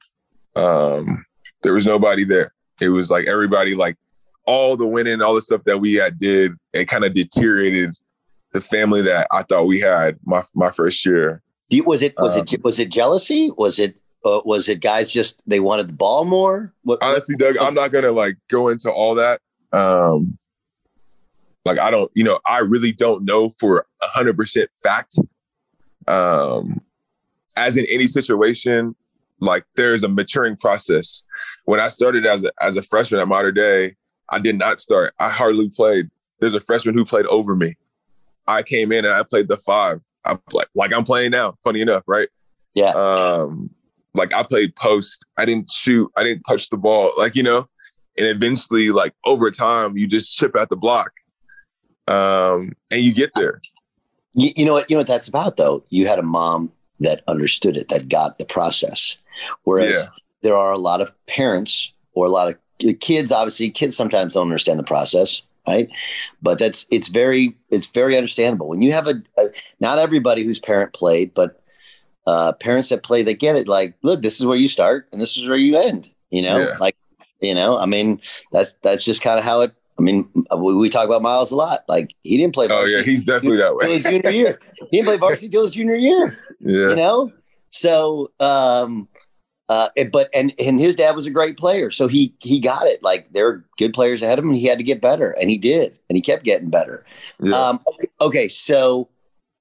Um, 0.55 1.25
there 1.63 1.75
was 1.75 1.87
nobody 1.87 2.25
there. 2.25 2.53
It 2.81 2.89
was 2.89 3.11
like 3.11 3.27
everybody, 3.27 3.75
like 3.75 3.97
all 4.47 4.77
the 4.77 4.87
winning, 4.87 5.21
all 5.21 5.35
the 5.35 5.43
stuff 5.43 5.65
that 5.65 5.79
we 5.79 5.95
had 5.95 6.19
did, 6.19 6.53
it 6.73 6.89
kind 6.89 7.05
of 7.05 7.15
deteriorated 7.15 7.95
the 8.53 8.61
family 8.61 9.03
that 9.03 9.27
I 9.33 9.43
thought 9.43 9.67
we 9.67 9.81
had 9.81 10.19
my 10.25 10.43
my 10.55 10.71
first 10.71 11.05
year. 11.05 11.43
Was 11.71 12.03
it 12.03 12.15
was 12.19 12.37
um, 12.37 12.45
it 12.51 12.63
was 12.63 12.79
it 12.79 12.91
jealousy? 12.91 13.51
Was 13.57 13.79
it 13.79 13.97
uh, 14.25 14.41
was 14.45 14.69
it 14.69 14.81
guys 14.81 15.13
just 15.13 15.43
they 15.47 15.61
wanted 15.61 15.89
the 15.89 15.95
ball 15.95 16.25
more? 16.25 16.73
What, 16.83 17.03
honestly, 17.03 17.35
Doug, 17.37 17.57
I'm 17.59 17.75
not 17.75 17.93
gonna 17.93 18.13
like 18.13 18.37
go 18.49 18.69
into 18.69 18.91
all 18.91 19.15
that. 19.17 19.41
Um, 19.73 20.39
like 21.65 21.79
I 21.79 21.91
don't, 21.91 22.11
you 22.15 22.25
know, 22.25 22.39
I 22.47 22.59
really 22.59 22.93
don't 22.93 23.25
know 23.25 23.49
for 23.49 23.87
a 24.01 24.07
hundred 24.07 24.37
percent 24.37 24.71
fact. 24.75 25.19
Um, 26.07 26.81
as 27.57 27.77
in 27.77 27.85
any 27.87 28.07
situation, 28.07 28.95
like 29.41 29.65
there's 29.75 30.05
a 30.05 30.09
maturing 30.09 30.57
process. 30.57 31.25
When 31.65 31.81
I 31.81 31.89
started 31.89 32.27
as 32.27 32.45
a 32.45 32.53
as 32.61 32.77
a 32.77 32.83
freshman 32.83 33.21
at 33.21 33.29
Mater 33.29 33.53
Dei, 33.53 33.97
I 34.31 34.39
did 34.39 34.57
not 34.57 34.81
start. 34.81 35.15
I 35.19 35.29
hardly 35.29 35.69
played. 35.69 36.09
There's 36.41 36.55
a 36.55 36.61
freshman 36.61 36.97
who 36.97 37.05
played 37.05 37.27
over 37.27 37.57
me. 37.57 37.75
I 38.47 38.63
came 38.63 38.93
in 38.93 39.05
and 39.05 39.15
I 39.15 39.25
played 39.25 39.49
the 39.49 39.57
five. 39.57 40.03
I 40.27 40.39
like 40.53 40.69
like 40.75 40.93
I'm 40.93 41.05
playing 41.05 41.31
now. 41.31 41.57
Funny 41.63 41.81
enough, 41.81 42.03
right? 42.07 42.29
Yeah. 42.75 42.91
Um, 42.91 43.71
like 44.15 44.35
I 44.35 44.43
played 44.43 44.75
post. 44.77 45.25
I 45.37 45.45
didn't 45.45 45.71
shoot. 45.71 46.11
I 46.17 46.25
didn't 46.25 46.43
touch 46.45 46.71
the 46.71 46.77
ball. 46.77 47.13
Like 47.17 47.35
you 47.35 47.43
know, 47.43 47.69
and 48.19 48.27
eventually, 48.27 48.91
like 48.91 49.15
over 49.25 49.51
time, 49.51 49.97
you 49.97 50.07
just 50.07 50.37
chip 50.37 50.57
at 50.57 50.69
the 50.69 50.77
block, 50.77 51.13
um, 52.09 52.73
and 52.91 53.03
you 53.03 53.13
get 53.13 53.31
there. 53.35 53.61
You, 54.35 54.51
you 54.57 54.65
know 54.65 54.75
what? 54.75 54.91
You 54.91 54.97
know 54.97 55.01
what 55.01 55.07
that's 55.07 55.29
about, 55.29 55.57
though. 55.57 55.85
You 55.89 56.07
had 56.07 56.19
a 56.19 56.23
mom 56.23 56.73
that 57.01 57.23
understood 57.29 57.77
it, 57.77 57.89
that 57.89 58.09
got 58.09 58.39
the 58.39 58.45
process. 58.45 59.19
Whereas 59.65 59.91
yeah. 59.91 60.19
there 60.43 60.57
are 60.57 60.73
a 60.73 60.79
lot 60.79 61.01
of 61.01 61.15
parents 61.27 61.93
or 62.15 62.27
a 62.27 62.31
lot 62.31 62.49
of 62.49 63.01
kids. 63.01 63.33
Obviously, 63.33 63.71
kids 63.71 63.97
sometimes 63.97 64.35
don't 64.35 64.47
understand 64.47 64.79
the 64.79 64.85
process 64.85 65.43
right 65.67 65.89
but 66.43 66.59
that's 66.59 66.87
it's 66.91 67.09
very 67.09 67.57
it's 67.71 67.87
very 67.87 68.17
understandable 68.17 68.69
when 68.69 68.83
you 68.83 68.93
have 68.93 69.07
a, 69.07 69.23
a 69.39 69.49
not 69.81 69.99
everybody 69.99 70.45
whose 70.45 70.61
parent 70.61 70.93
played 70.93 71.33
but 71.35 71.61
uh, 72.27 72.53
parents 72.55 72.89
that 72.89 73.03
play, 73.03 73.23
they 73.23 73.35
get 73.35 73.57
it. 73.57 73.69
Like, 73.69 73.95
look, 74.03 74.23
this 74.23 74.41
is 74.41 74.47
where 74.47 74.57
you 74.57 74.69
start 74.69 75.09
and 75.13 75.21
this 75.21 75.37
is 75.37 75.47
where 75.47 75.57
you 75.57 75.77
end. 75.79 76.11
You 76.31 76.43
know, 76.43 76.59
yeah. 76.59 76.77
like, 76.79 76.97
you 77.41 77.55
know, 77.55 77.79
I 77.79 77.87
mean, 77.87 78.21
that's 78.53 78.75
that's 78.83 79.05
just 79.05 79.23
kind 79.23 79.39
of 79.39 79.45
how 79.45 79.61
it. 79.61 79.73
I 79.99 80.03
mean, 80.03 80.29
we, 80.59 80.77
we, 80.77 80.91
talk 80.91 81.07
about 81.07 81.23
Miles 81.23 81.51
a 81.51 81.57
lot. 81.57 81.85
Like, 81.89 82.11
he 82.23 82.37
didn't 82.37 82.55
play. 82.55 82.67
Varsity. 82.67 82.95
Oh 82.95 82.99
yeah, 82.99 83.03
he's 83.03 83.25
definitely 83.25 83.59
that 83.59 83.77
way. 83.77 83.95
his 83.95 84.03
junior 84.03 84.31
year, 84.31 84.61
he 84.91 84.99
didn't 84.99 85.07
play 85.07 85.17
varsity 85.17 85.47
until 85.47 85.63
his 85.63 85.71
junior 85.71 85.97
year. 85.97 86.39
Yeah, 86.59 86.89
you 86.89 86.97
know. 86.97 87.33
So, 87.71 88.33
um, 88.41 89.09
uh, 89.69 89.89
but 90.13 90.31
and 90.33 90.53
and 90.61 90.79
his 90.79 90.95
dad 90.95 91.17
was 91.17 91.27
a 91.27 91.31
great 91.31 91.57
player, 91.57 91.91
so 91.91 92.07
he 92.07 92.35
he 92.39 92.61
got 92.61 92.87
it. 92.87 93.03
Like 93.03 93.33
there 93.33 93.49
are 93.49 93.65
good 93.79 93.95
players 93.95 94.23
ahead 94.23 94.39
of 94.39 94.45
him, 94.45 94.51
and 94.51 94.59
he 94.59 94.67
had 94.67 94.79
to 94.79 94.85
get 94.85 95.01
better, 95.01 95.33
and 95.41 95.51
he 95.51 95.59
did, 95.59 95.99
and 96.09 96.17
he 96.17 96.23
kept 96.23 96.45
getting 96.45 96.71
better. 96.71 97.05
Yeah. 97.41 97.57
Um, 97.57 97.81
okay, 98.21 98.47
so 98.47 99.09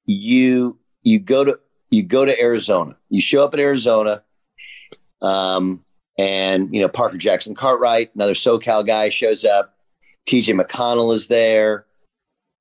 you 0.05 0.77
you 1.03 1.19
go 1.19 1.43
to 1.43 1.59
you 1.89 2.03
go 2.03 2.23
to 2.23 2.39
Arizona. 2.39 2.95
You 3.09 3.19
show 3.19 3.43
up 3.43 3.55
at 3.55 3.59
Arizona, 3.59 4.23
um, 5.23 5.83
and 6.19 6.71
you 6.71 6.81
know 6.81 6.89
Parker 6.89 7.17
Jackson 7.17 7.55
Cartwright, 7.55 8.13
another 8.13 8.35
SoCal 8.35 8.85
guy, 8.85 9.09
shows 9.09 9.43
up. 9.43 9.75
TJ 10.27 10.59
McConnell 10.59 11.15
is 11.15 11.27
there. 11.27 11.85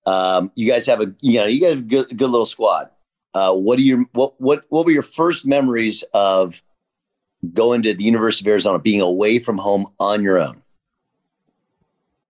Um, 0.06 0.50
you 0.54 0.70
guys 0.70 0.86
have 0.86 1.02
a 1.02 1.14
you 1.20 1.40
know 1.40 1.46
you 1.46 1.60
guys 1.60 1.74
have 1.74 1.80
a 1.80 1.86
good, 1.86 2.08
good 2.16 2.30
little 2.30 2.46
squad. 2.46 2.88
Uh, 3.34 3.52
what 3.52 3.78
are 3.78 3.82
your 3.82 4.06
what 4.12 4.40
what 4.40 4.64
what 4.70 4.86
were 4.86 4.92
your 4.92 5.02
first 5.02 5.46
memories 5.46 6.04
of 6.14 6.62
going 7.52 7.82
to 7.82 7.94
the 7.94 8.04
University 8.04 8.48
of 8.48 8.52
Arizona, 8.52 8.78
being 8.78 9.00
away 9.00 9.38
from 9.38 9.58
home 9.58 9.86
on 10.00 10.22
your 10.22 10.38
own? 10.38 10.62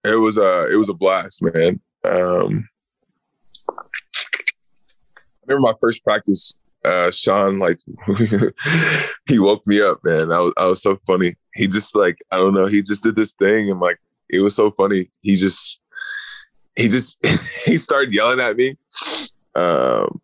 It 0.05 0.17
was 0.17 0.39
a 0.39 0.71
it 0.71 0.77
was 0.77 0.89
a 0.89 0.95
blast, 0.95 1.43
man. 1.43 1.81
Um, 2.05 2.69
I 3.69 5.47
remember 5.47 5.69
my 5.69 5.75
first 5.81 6.05
practice 6.05 6.57
uh, 6.85 7.11
Sean, 7.11 7.59
like 7.59 7.79
he 9.29 9.39
woke 9.39 9.67
me 9.67 9.81
up, 9.81 10.01
man. 10.05 10.31
I 10.31 10.41
was, 10.41 10.53
I 10.57 10.67
was 10.67 10.83
so 10.83 10.97
funny. 11.07 11.35
He 11.55 11.67
just 11.67 11.97
like, 11.97 12.19
I 12.31 12.37
don't 12.37 12.55
know, 12.55 12.67
he 12.67 12.83
just 12.83 13.03
did 13.03 13.17
this 13.17 13.33
thing 13.33 13.71
and 13.71 13.81
like, 13.81 13.99
it 14.29 14.41
was 14.41 14.55
so 14.55 14.71
funny. 14.71 15.11
He 15.23 15.37
just, 15.37 15.83
he 16.77 16.89
just, 16.89 17.19
he 17.65 17.77
started 17.77 18.12
yelling 18.12 18.41
at 18.41 18.57
me. 18.57 18.77
Um, 19.55 20.21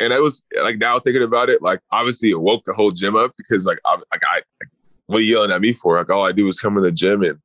and 0.00 0.12
I 0.12 0.20
was 0.20 0.42
like 0.62 0.78
now 0.78 0.98
thinking 0.98 1.22
about 1.22 1.50
it, 1.50 1.62
like 1.62 1.80
obviously 1.90 2.30
it 2.30 2.40
woke 2.40 2.64
the 2.64 2.72
whole 2.72 2.90
gym 2.90 3.14
up 3.14 3.32
because 3.36 3.66
like 3.66 3.78
I 3.84 3.94
like 3.94 4.22
I 4.24 4.36
like, 4.60 4.70
what 5.06 5.18
are 5.18 5.20
you 5.20 5.34
yelling 5.34 5.52
at 5.52 5.60
me 5.60 5.72
for? 5.72 5.96
Like 5.96 6.10
all 6.10 6.26
I 6.26 6.32
do 6.32 6.48
is 6.48 6.58
come 6.58 6.76
in 6.76 6.82
the 6.82 6.90
gym 6.90 7.22
and 7.22 7.38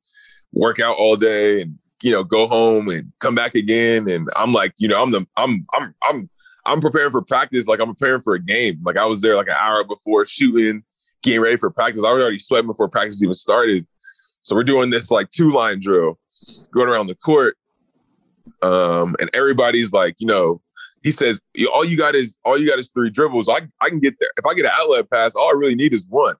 work 0.52 0.80
out 0.80 0.96
all 0.96 1.16
day 1.16 1.62
and 1.62 1.78
you 2.02 2.10
know 2.10 2.24
go 2.24 2.46
home 2.46 2.88
and 2.88 3.12
come 3.20 3.34
back 3.34 3.54
again 3.54 4.08
and 4.08 4.28
I'm 4.36 4.52
like 4.52 4.72
you 4.78 4.88
know 4.88 5.02
I'm 5.02 5.10
the 5.10 5.26
I'm 5.36 5.66
I'm 5.74 5.94
I'm 6.02 6.30
I'm 6.64 6.80
preparing 6.80 7.10
for 7.10 7.22
practice 7.22 7.68
like 7.68 7.80
I'm 7.80 7.94
preparing 7.94 8.22
for 8.22 8.34
a 8.34 8.42
game. 8.42 8.80
Like 8.82 8.96
I 8.96 9.04
was 9.04 9.20
there 9.20 9.36
like 9.36 9.48
an 9.48 9.56
hour 9.60 9.84
before 9.84 10.26
shooting, 10.26 10.82
getting 11.22 11.40
ready 11.40 11.56
for 11.56 11.70
practice. 11.70 12.02
I 12.04 12.12
was 12.12 12.22
already 12.22 12.38
sweating 12.38 12.66
before 12.66 12.88
practice 12.88 13.22
even 13.22 13.34
started. 13.34 13.86
So 14.42 14.54
we're 14.54 14.64
doing 14.64 14.90
this 14.90 15.10
like 15.10 15.30
two 15.30 15.52
line 15.52 15.80
drill, 15.80 16.18
going 16.72 16.88
around 16.88 17.08
the 17.08 17.14
court. 17.16 17.56
Um, 18.62 19.16
and 19.20 19.28
everybody's 19.34 19.92
like, 19.92 20.16
you 20.18 20.26
know, 20.26 20.60
he 21.06 21.12
says, 21.12 21.40
all 21.72 21.84
you 21.84 21.96
got 21.96 22.16
is 22.16 22.36
all 22.44 22.58
you 22.58 22.68
got 22.68 22.80
is 22.80 22.88
three 22.88 23.10
dribbles. 23.10 23.48
I, 23.48 23.60
I 23.80 23.90
can 23.90 24.00
get 24.00 24.16
there. 24.18 24.28
If 24.36 24.44
I 24.44 24.54
get 24.54 24.64
an 24.64 24.72
outlet 24.74 25.08
pass, 25.08 25.36
all 25.36 25.48
I 25.48 25.52
really 25.52 25.76
need 25.76 25.94
is 25.94 26.04
one. 26.08 26.34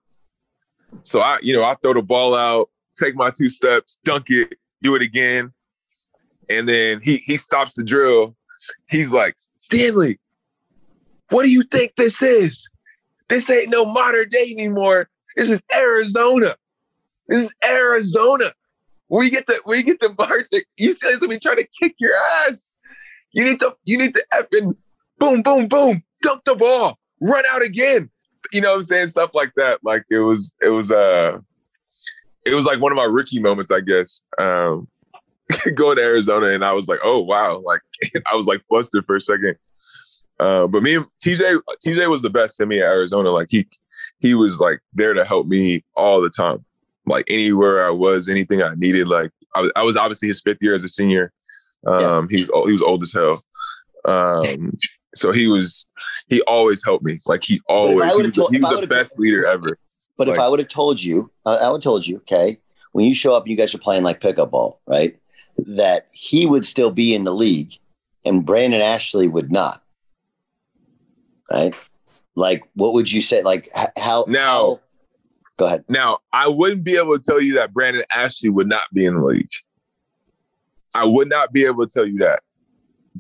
So 1.02 1.20
I, 1.20 1.38
you 1.40 1.52
know, 1.52 1.62
I 1.62 1.74
throw 1.74 1.92
the 1.92 2.02
ball 2.02 2.34
out, 2.34 2.68
take 2.96 3.14
my 3.14 3.30
two 3.30 3.48
steps, 3.48 4.00
dunk 4.02 4.28
it, 4.28 4.54
do 4.82 4.96
it 4.96 5.02
again. 5.02 5.52
And 6.48 6.68
then 6.68 7.00
he 7.00 7.18
he 7.18 7.36
stops 7.36 7.76
the 7.76 7.84
drill. 7.84 8.34
He's 8.88 9.12
like, 9.12 9.36
Stanley, 9.56 10.18
what 11.30 11.44
do 11.44 11.48
you 11.48 11.62
think 11.62 11.94
this 11.94 12.20
is? 12.20 12.68
This 13.28 13.48
ain't 13.48 13.70
no 13.70 13.84
Mater 13.84 14.24
Dei 14.24 14.50
anymore. 14.50 15.08
This 15.36 15.48
is 15.48 15.62
Arizona. 15.76 16.56
This 17.28 17.44
is 17.44 17.54
Arizona. 17.64 18.52
We 19.08 19.30
get 19.30 19.46
the 19.46 19.60
we 19.64 19.84
get 19.84 20.00
the 20.00 20.08
bars 20.18 20.48
that 20.48 20.64
you 20.76 20.92
guys 20.96 21.18
gonna 21.18 21.30
be 21.30 21.38
trying 21.38 21.58
to 21.58 21.68
kick 21.80 21.94
your 22.00 22.14
ass. 22.48 22.75
You 23.36 23.44
need 23.44 23.60
to 23.60 23.76
you 23.84 23.98
need 23.98 24.14
to 24.14 24.24
effing 24.32 24.74
boom, 25.18 25.42
boom, 25.42 25.68
boom, 25.68 26.02
dunk 26.22 26.42
the 26.44 26.54
ball, 26.54 26.98
run 27.20 27.44
out 27.52 27.62
again. 27.62 28.08
You 28.50 28.62
know 28.62 28.70
what 28.70 28.78
I'm 28.78 28.82
saying? 28.84 29.08
Stuff 29.08 29.32
like 29.34 29.52
that. 29.56 29.84
Like 29.84 30.04
it 30.10 30.20
was 30.20 30.54
it 30.62 30.70
was 30.70 30.90
uh 30.90 31.38
it 32.46 32.54
was 32.54 32.64
like 32.64 32.80
one 32.80 32.92
of 32.92 32.96
my 32.96 33.04
rookie 33.04 33.38
moments, 33.38 33.70
I 33.70 33.80
guess. 33.80 34.24
Um 34.38 34.88
going 35.74 35.96
to 35.96 36.02
Arizona 36.02 36.46
and 36.46 36.64
I 36.64 36.72
was 36.72 36.88
like, 36.88 37.00
oh 37.04 37.20
wow, 37.20 37.58
like 37.58 37.82
I 38.26 38.34
was 38.34 38.46
like 38.46 38.64
flustered 38.68 39.04
for 39.04 39.16
a 39.16 39.20
second. 39.20 39.56
Uh, 40.40 40.66
but 40.66 40.82
me 40.82 40.96
and 40.96 41.06
TJ, 41.24 41.60
TJ 41.86 42.10
was 42.10 42.22
the 42.22 42.30
best 42.30 42.56
to 42.56 42.66
me 42.66 42.78
at 42.78 42.86
Arizona. 42.86 43.30
Like 43.30 43.48
he 43.50 43.68
he 44.18 44.32
was 44.32 44.60
like 44.60 44.80
there 44.94 45.12
to 45.12 45.26
help 45.26 45.46
me 45.46 45.84
all 45.94 46.22
the 46.22 46.30
time. 46.30 46.64
Like 47.04 47.26
anywhere 47.28 47.86
I 47.86 47.90
was, 47.90 48.30
anything 48.30 48.62
I 48.62 48.74
needed. 48.76 49.08
Like 49.08 49.30
I 49.54 49.68
I 49.76 49.82
was 49.82 49.98
obviously 49.98 50.28
his 50.28 50.40
fifth 50.40 50.62
year 50.62 50.74
as 50.74 50.84
a 50.84 50.88
senior. 50.88 51.32
Um, 51.86 52.28
yeah. 52.30 52.36
he 52.36 52.44
was 52.44 52.66
he 52.66 52.72
was 52.72 52.82
old 52.82 53.02
as 53.02 53.12
hell. 53.12 53.42
Um, 54.04 54.76
so 55.14 55.32
he 55.32 55.46
was 55.46 55.86
he 56.28 56.42
always 56.42 56.84
helped 56.84 57.04
me. 57.04 57.18
Like 57.26 57.42
he 57.42 57.60
always 57.68 58.12
he 58.14 58.22
was, 58.22 58.32
told, 58.32 58.52
he 58.52 58.60
was 58.60 58.80
the 58.80 58.86
best 58.86 59.18
leader 59.18 59.46
ever. 59.46 59.78
But 60.16 60.28
like, 60.28 60.36
if 60.36 60.40
I 60.40 60.48
would 60.48 60.60
have 60.60 60.68
told 60.68 61.02
you, 61.02 61.30
I 61.44 61.68
would 61.70 61.78
have 61.78 61.82
told 61.82 62.06
you, 62.06 62.16
okay, 62.18 62.58
when 62.92 63.04
you 63.04 63.14
show 63.14 63.34
up 63.34 63.42
and 63.42 63.50
you 63.50 63.56
guys 63.56 63.74
are 63.74 63.78
playing 63.78 64.02
like 64.02 64.20
pickup 64.20 64.50
ball, 64.50 64.80
right? 64.86 65.18
That 65.58 66.08
he 66.12 66.46
would 66.46 66.64
still 66.64 66.90
be 66.90 67.14
in 67.14 67.24
the 67.24 67.34
league 67.34 67.78
and 68.24 68.44
Brandon 68.44 68.82
Ashley 68.82 69.28
would 69.28 69.50
not. 69.50 69.82
Right? 71.50 71.74
Like, 72.34 72.64
what 72.74 72.92
would 72.92 73.10
you 73.10 73.22
say? 73.22 73.42
Like, 73.42 73.68
how 73.96 74.26
now? 74.28 74.40
How, 74.42 74.80
go 75.56 75.66
ahead. 75.66 75.84
Now, 75.88 76.18
I 76.32 76.48
wouldn't 76.48 76.84
be 76.84 76.96
able 76.98 77.18
to 77.18 77.24
tell 77.24 77.40
you 77.40 77.54
that 77.54 77.72
Brandon 77.72 78.02
Ashley 78.14 78.50
would 78.50 78.68
not 78.68 78.84
be 78.92 79.06
in 79.06 79.14
the 79.14 79.24
league. 79.24 79.48
I 80.96 81.04
would 81.04 81.28
not 81.28 81.52
be 81.52 81.64
able 81.64 81.86
to 81.86 81.92
tell 81.92 82.06
you 82.06 82.18
that, 82.18 82.42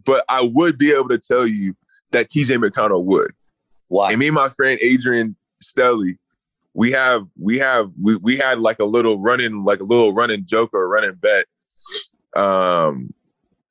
but 0.04 0.24
I 0.28 0.42
would 0.42 0.78
be 0.78 0.92
able 0.92 1.08
to 1.08 1.18
tell 1.18 1.46
you 1.46 1.74
that 2.12 2.30
TJ 2.30 2.62
McConnell 2.62 3.04
would. 3.04 3.32
Why? 3.88 4.10
And 4.10 4.18
me 4.18 4.28
and 4.28 4.34
my 4.34 4.48
friend 4.48 4.78
Adrian 4.82 5.36
Stelly, 5.62 6.18
we 6.74 6.90
have 6.92 7.26
we 7.38 7.58
have 7.58 7.90
we 8.00 8.16
we 8.16 8.36
had 8.36 8.58
like 8.58 8.78
a 8.80 8.84
little 8.84 9.18
running 9.18 9.64
like 9.64 9.80
a 9.80 9.84
little 9.84 10.12
running 10.12 10.44
joke 10.44 10.70
or 10.74 10.88
running 10.88 11.14
bet, 11.14 11.46
um, 12.34 13.12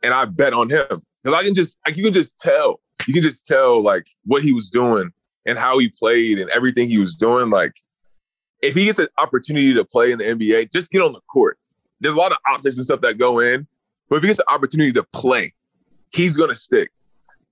and 0.04 0.14
I 0.14 0.26
bet 0.26 0.54
on 0.54 0.70
him 0.70 1.04
because 1.24 1.38
I 1.38 1.44
can 1.44 1.54
just 1.54 1.80
like 1.86 1.98
you 1.98 2.04
can 2.04 2.14
just 2.14 2.40
tell 2.40 2.80
you 3.08 3.14
can 3.14 3.24
just 3.24 3.46
tell 3.46 3.82
like 3.82 4.08
what 4.26 4.42
he 4.44 4.54
was 4.54 4.70
doing 4.70 5.12
and 5.46 5.58
how 5.58 5.78
he 5.78 5.90
played 5.90 6.40
and 6.40 6.50
everything 6.52 6.88
he 6.88 6.98
was 6.98 7.16
doing. 7.16 7.50
Like 7.50 7.76
if 8.62 8.76
he 8.76 8.86
gets 8.86 9.00
an 9.00 9.08
opportunity 9.18 9.74
to 9.74 9.86
play 9.86 10.12
in 10.12 10.18
the 10.18 10.26
NBA, 10.26 10.72
just 10.72 10.92
get 10.92 11.02
on 11.02 11.14
the 11.14 11.22
court. 11.32 11.58
There's 12.00 12.16
a 12.16 12.18
lot 12.18 12.32
of 12.32 12.38
optics 12.48 12.78
and 12.78 12.86
stuff 12.86 13.02
that 13.02 13.18
go 13.18 13.40
in, 13.40 13.68
but 14.10 14.18
if 14.18 14.22
he 14.22 14.28
gets 14.28 14.38
the 14.38 14.52
opportunity 14.52 14.92
to 14.94 15.04
play, 15.04 15.54
he's 16.12 16.36
gonna 16.36 16.56
stick. 16.56 16.92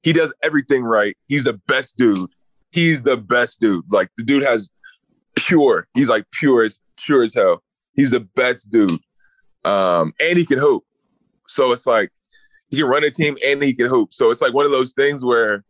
He 0.01 0.13
does 0.13 0.33
everything 0.43 0.83
right. 0.83 1.17
He's 1.27 1.45
the 1.45 1.53
best 1.53 1.97
dude. 1.97 2.29
He's 2.71 3.03
the 3.03 3.17
best 3.17 3.61
dude. 3.61 3.85
Like 3.91 4.09
the 4.17 4.23
dude 4.23 4.43
has 4.43 4.69
pure. 5.35 5.87
He's 5.93 6.09
like 6.09 6.25
pure 6.31 6.63
as 6.63 6.79
pure 6.97 7.23
as 7.23 7.33
hell. 7.33 7.63
He's 7.95 8.11
the 8.11 8.19
best 8.19 8.71
dude. 8.71 8.99
Um, 9.63 10.13
and 10.19 10.37
he 10.37 10.45
can 10.45 10.59
hoop. 10.59 10.83
So 11.47 11.71
it's 11.71 11.87
like 11.87 12.11
he 12.69 12.77
can 12.77 12.87
run 12.87 13.03
a 13.03 13.11
team 13.11 13.35
and 13.45 13.63
he 13.63 13.73
can 13.73 13.87
hoop. 13.87 14.13
So 14.13 14.29
it's 14.29 14.41
like 14.41 14.53
one 14.53 14.65
of 14.65 14.71
those 14.71 14.93
things 14.93 15.23
where, 15.23 15.63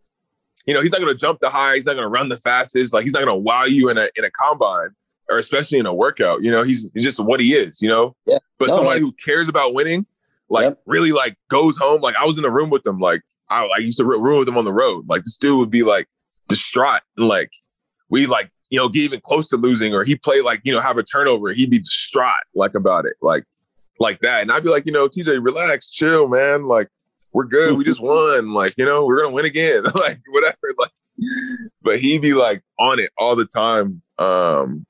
you 0.65 0.73
know, 0.73 0.81
he's 0.81 0.91
not 0.91 0.99
gonna 0.99 1.13
jump 1.13 1.39
the 1.41 1.49
high, 1.49 1.75
he's 1.75 1.85
not 1.85 1.95
gonna 1.95 2.09
run 2.09 2.29
the 2.29 2.37
fastest, 2.37 2.93
like 2.93 3.03
he's 3.03 3.13
not 3.13 3.19
gonna 3.19 3.37
wow 3.37 3.65
you 3.65 3.89
in 3.89 3.97
a 3.97 4.09
in 4.15 4.23
a 4.23 4.31
combine 4.31 4.89
or 5.29 5.37
especially 5.37 5.79
in 5.79 5.85
a 5.85 5.93
workout. 5.93 6.41
You 6.41 6.51
know, 6.51 6.63
he's, 6.63 6.91
he's 6.93 7.03
just 7.03 7.19
what 7.19 7.39
he 7.39 7.53
is, 7.53 7.81
you 7.81 7.89
know? 7.89 8.15
Yeah. 8.25 8.39
But 8.57 8.69
no, 8.69 8.75
somebody 8.75 9.01
like, 9.01 9.01
who 9.01 9.13
cares 9.23 9.49
about 9.49 9.73
winning, 9.73 10.05
like 10.49 10.63
yep. 10.63 10.81
really 10.85 11.11
like 11.11 11.35
goes 11.49 11.77
home. 11.77 12.01
Like 12.01 12.15
I 12.15 12.25
was 12.25 12.37
in 12.37 12.45
a 12.45 12.49
room 12.49 12.69
with 12.69 12.83
them, 12.83 12.99
like 12.99 13.21
I, 13.49 13.65
I 13.75 13.79
used 13.79 13.97
to 13.97 14.05
room 14.05 14.39
with 14.39 14.45
them 14.45 14.57
on 14.57 14.65
the 14.65 14.73
road. 14.73 15.07
Like 15.07 15.23
this 15.23 15.37
dude 15.37 15.59
would 15.59 15.71
be 15.71 15.83
like 15.83 16.07
distraught 16.47 17.01
and 17.17 17.27
like 17.27 17.51
we 18.09 18.25
like 18.25 18.51
you 18.73 18.79
know, 18.79 18.89
get 18.89 19.01
even 19.01 19.21
close 19.21 19.49
to 19.49 19.55
losing, 19.55 19.93
or 19.93 20.03
he 20.03 20.15
play 20.15 20.41
like, 20.41 20.59
you 20.63 20.71
know, 20.73 20.79
have 20.79 20.97
a 20.97 21.03
turnover, 21.03 21.53
he'd 21.53 21.69
be 21.69 21.77
distraught 21.77 22.33
like 22.55 22.73
about 22.73 23.05
it, 23.05 23.13
like 23.21 23.43
like 23.99 24.19
that. 24.21 24.41
And 24.41 24.51
I'd 24.51 24.63
be 24.63 24.69
like, 24.69 24.87
you 24.87 24.91
know, 24.91 25.07
TJ, 25.07 25.45
relax, 25.45 25.91
chill, 25.91 26.27
man. 26.27 26.63
Like, 26.63 26.87
we're 27.33 27.45
good. 27.45 27.77
We 27.77 27.83
just 27.83 28.01
won. 28.01 28.51
Like, 28.51 28.73
you 28.75 28.83
know, 28.83 29.05
we're 29.05 29.21
gonna 29.21 29.35
win 29.35 29.45
again. 29.45 29.83
like, 29.95 30.19
whatever. 30.27 30.73
Like, 30.79 30.89
but 31.83 31.99
he'd 31.99 32.23
be 32.23 32.33
like 32.33 32.63
on 32.79 32.97
it 32.97 33.11
all 33.19 33.35
the 33.35 33.45
time. 33.45 34.01
Um, 34.17 34.87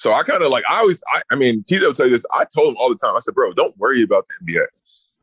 so 0.00 0.14
I 0.14 0.22
kind 0.22 0.42
of 0.42 0.50
like 0.50 0.64
I 0.66 0.78
always 0.78 1.04
I, 1.12 1.20
I 1.30 1.36
mean, 1.36 1.62
TJ 1.64 1.82
will 1.82 1.92
tell 1.92 2.06
you 2.06 2.12
this. 2.12 2.24
I 2.34 2.46
told 2.46 2.70
him 2.70 2.76
all 2.78 2.88
the 2.88 2.96
time, 2.96 3.14
I 3.14 3.18
said, 3.18 3.34
bro, 3.34 3.52
don't 3.52 3.76
worry 3.76 4.02
about 4.02 4.24
the 4.26 4.46
NBA. 4.46 4.64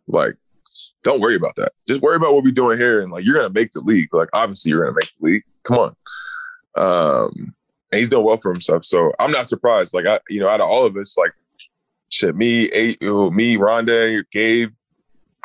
Like, 0.07 0.35
don't 1.01 1.19
worry 1.19 1.35
about 1.35 1.55
that. 1.55 1.71
Just 1.87 2.03
worry 2.03 2.15
about 2.15 2.35
what 2.35 2.43
we're 2.43 2.51
doing 2.51 2.77
here. 2.77 3.01
And 3.01 3.11
like 3.11 3.25
you're 3.25 3.35
gonna 3.35 3.49
make 3.49 3.73
the 3.73 3.79
league. 3.79 4.13
Like, 4.13 4.29
obviously 4.33 4.69
you're 4.69 4.83
gonna 4.83 4.93
make 4.93 5.11
the 5.19 5.25
league. 5.25 5.43
Come 5.63 5.79
on. 5.79 5.95
Um, 6.75 7.55
and 7.91 7.99
he's 7.99 8.07
doing 8.07 8.23
well 8.23 8.37
for 8.37 8.53
himself. 8.53 8.85
So 8.85 9.13
I'm 9.19 9.31
not 9.31 9.47
surprised. 9.47 9.95
Like 9.95 10.05
I, 10.05 10.19
you 10.29 10.39
know, 10.39 10.47
out 10.47 10.61
of 10.61 10.69
all 10.69 10.85
of 10.85 10.95
us, 10.95 11.17
like 11.17 11.31
shit, 12.09 12.35
me, 12.35 12.65
eight, 12.65 13.01
me, 13.01 13.57
Rondae, 13.57 14.25
Gabe, 14.31 14.73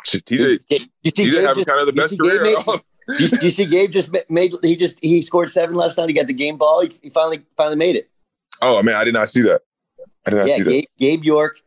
shit, 0.05 0.25
TJ, 0.25 0.87
you 1.01 1.11
TJ 1.11 1.41
having 1.41 1.65
kind 1.65 1.79
of 1.79 1.87
the 1.87 1.93
best 1.93 2.19
career. 2.19 2.43
Made, 2.43 2.55
you, 3.19 3.27
you, 3.41 3.49
see, 3.49 3.65
Gabe 3.65 3.89
just 3.89 4.15
made. 4.29 4.53
He 4.61 4.75
just 4.75 4.99
he 5.03 5.23
scored 5.23 5.49
seven 5.49 5.73
last 5.73 5.97
night. 5.97 6.07
He 6.07 6.13
got 6.13 6.27
the 6.27 6.33
game 6.33 6.57
ball. 6.57 6.81
He, 6.81 6.93
he 7.01 7.09
finally 7.09 7.41
finally 7.57 7.77
made 7.77 7.95
it. 7.95 8.11
Oh 8.63 8.81
man, 8.81 8.95
I 8.95 9.03
did 9.03 9.13
not 9.13 9.29
see 9.29 9.41
that. 9.41 9.61
I 10.25 10.29
did 10.29 10.35
not 10.37 10.47
yeah, 10.47 10.55
see 10.55 10.63
Gabe, 10.63 10.83
that. 10.83 10.99
Gabe 10.99 11.23
York, 11.23 11.57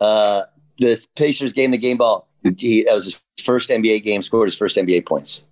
uh, 0.00 0.42
the 0.78 1.04
Pacers 1.16 1.52
game 1.52 1.70
the 1.70 1.78
game 1.78 1.96
ball. 1.96 2.28
He 2.58 2.84
that 2.84 2.94
was 2.94 3.04
his 3.04 3.24
first 3.42 3.70
NBA 3.70 4.04
game. 4.04 4.22
Scored 4.22 4.46
his 4.46 4.56
first 4.56 4.76
NBA 4.76 5.06
points. 5.06 5.44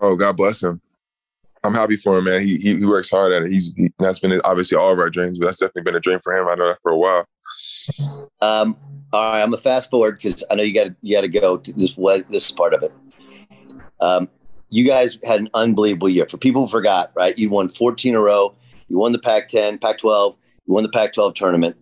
Oh, 0.00 0.16
God 0.16 0.36
bless 0.36 0.62
him. 0.62 0.80
I'm 1.62 1.74
happy 1.74 1.96
for 1.96 2.18
him, 2.18 2.24
man. 2.24 2.40
He 2.40 2.56
he, 2.56 2.76
he 2.76 2.86
works 2.86 3.10
hard 3.10 3.32
at 3.32 3.42
it. 3.42 3.50
He's 3.50 3.74
he, 3.74 3.90
that's 3.98 4.18
been 4.18 4.40
obviously 4.44 4.78
all 4.78 4.92
of 4.92 4.98
our 4.98 5.10
dreams, 5.10 5.38
but 5.38 5.46
that's 5.46 5.58
definitely 5.58 5.82
been 5.82 5.96
a 5.96 6.00
dream 6.00 6.18
for 6.20 6.32
him. 6.32 6.48
I 6.48 6.54
know 6.54 6.68
that 6.68 6.80
for 6.82 6.90
a 6.90 6.96
while. 6.96 7.26
Um, 8.40 8.76
all 9.12 9.32
right, 9.32 9.42
I'm 9.42 9.50
gonna 9.50 9.58
fast 9.60 9.90
forward 9.90 10.16
because 10.16 10.42
I 10.50 10.54
know 10.54 10.62
you 10.62 10.74
got 10.74 10.92
you 11.02 11.14
got 11.14 11.20
to 11.22 11.28
go 11.28 11.58
to 11.58 11.72
this. 11.74 11.96
what 11.96 12.28
This 12.30 12.46
is 12.46 12.52
part 12.52 12.72
of 12.72 12.82
it. 12.82 12.92
Um, 14.00 14.28
you 14.70 14.86
guys 14.86 15.18
had 15.24 15.40
an 15.40 15.50
unbelievable 15.52 16.08
year. 16.08 16.26
For 16.26 16.38
people 16.38 16.62
who 16.62 16.68
forgot, 16.68 17.12
right? 17.14 17.36
You 17.36 17.50
won 17.50 17.68
14 17.68 18.10
in 18.10 18.16
a 18.16 18.20
row. 18.20 18.54
You 18.88 18.98
won 18.98 19.12
the 19.12 19.18
Pac-10, 19.18 19.80
Pac-12. 19.80 20.36
You 20.70 20.74
won 20.74 20.84
the 20.84 20.88
Pac-12 20.88 21.34
tournament, 21.34 21.76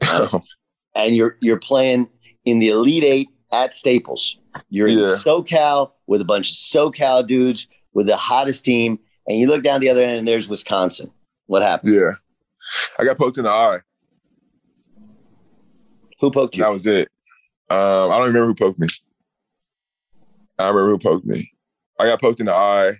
right? 0.00 0.32
and 0.94 1.14
you're 1.14 1.36
you're 1.42 1.58
playing 1.58 2.08
in 2.46 2.60
the 2.60 2.70
Elite 2.70 3.04
Eight 3.04 3.28
at 3.52 3.74
Staples. 3.74 4.38
You're 4.70 4.88
in 4.88 5.00
yeah. 5.00 5.16
SoCal 5.18 5.92
with 6.06 6.22
a 6.22 6.24
bunch 6.24 6.50
of 6.50 6.56
SoCal 6.56 7.26
dudes 7.26 7.68
with 7.92 8.06
the 8.06 8.16
hottest 8.16 8.64
team, 8.64 8.98
and 9.28 9.36
you 9.36 9.46
look 9.48 9.62
down 9.62 9.82
the 9.82 9.90
other 9.90 10.00
end 10.00 10.20
and 10.20 10.26
there's 10.26 10.48
Wisconsin. 10.48 11.10
What 11.44 11.60
happened? 11.60 11.94
Yeah, 11.94 12.12
I 12.98 13.04
got 13.04 13.18
poked 13.18 13.36
in 13.36 13.44
the 13.44 13.50
eye. 13.50 13.80
Who 16.20 16.30
poked 16.30 16.56
you? 16.56 16.62
That 16.62 16.72
was 16.72 16.86
it. 16.86 17.08
Um, 17.68 18.10
I 18.10 18.16
don't 18.16 18.28
remember 18.28 18.46
who 18.46 18.54
poked 18.54 18.78
me. 18.78 18.88
I 20.58 20.68
remember 20.68 20.88
who 20.92 20.98
poked 20.98 21.26
me. 21.26 21.52
I 22.00 22.06
got 22.06 22.22
poked 22.22 22.40
in 22.40 22.46
the 22.46 22.54
eye. 22.54 22.96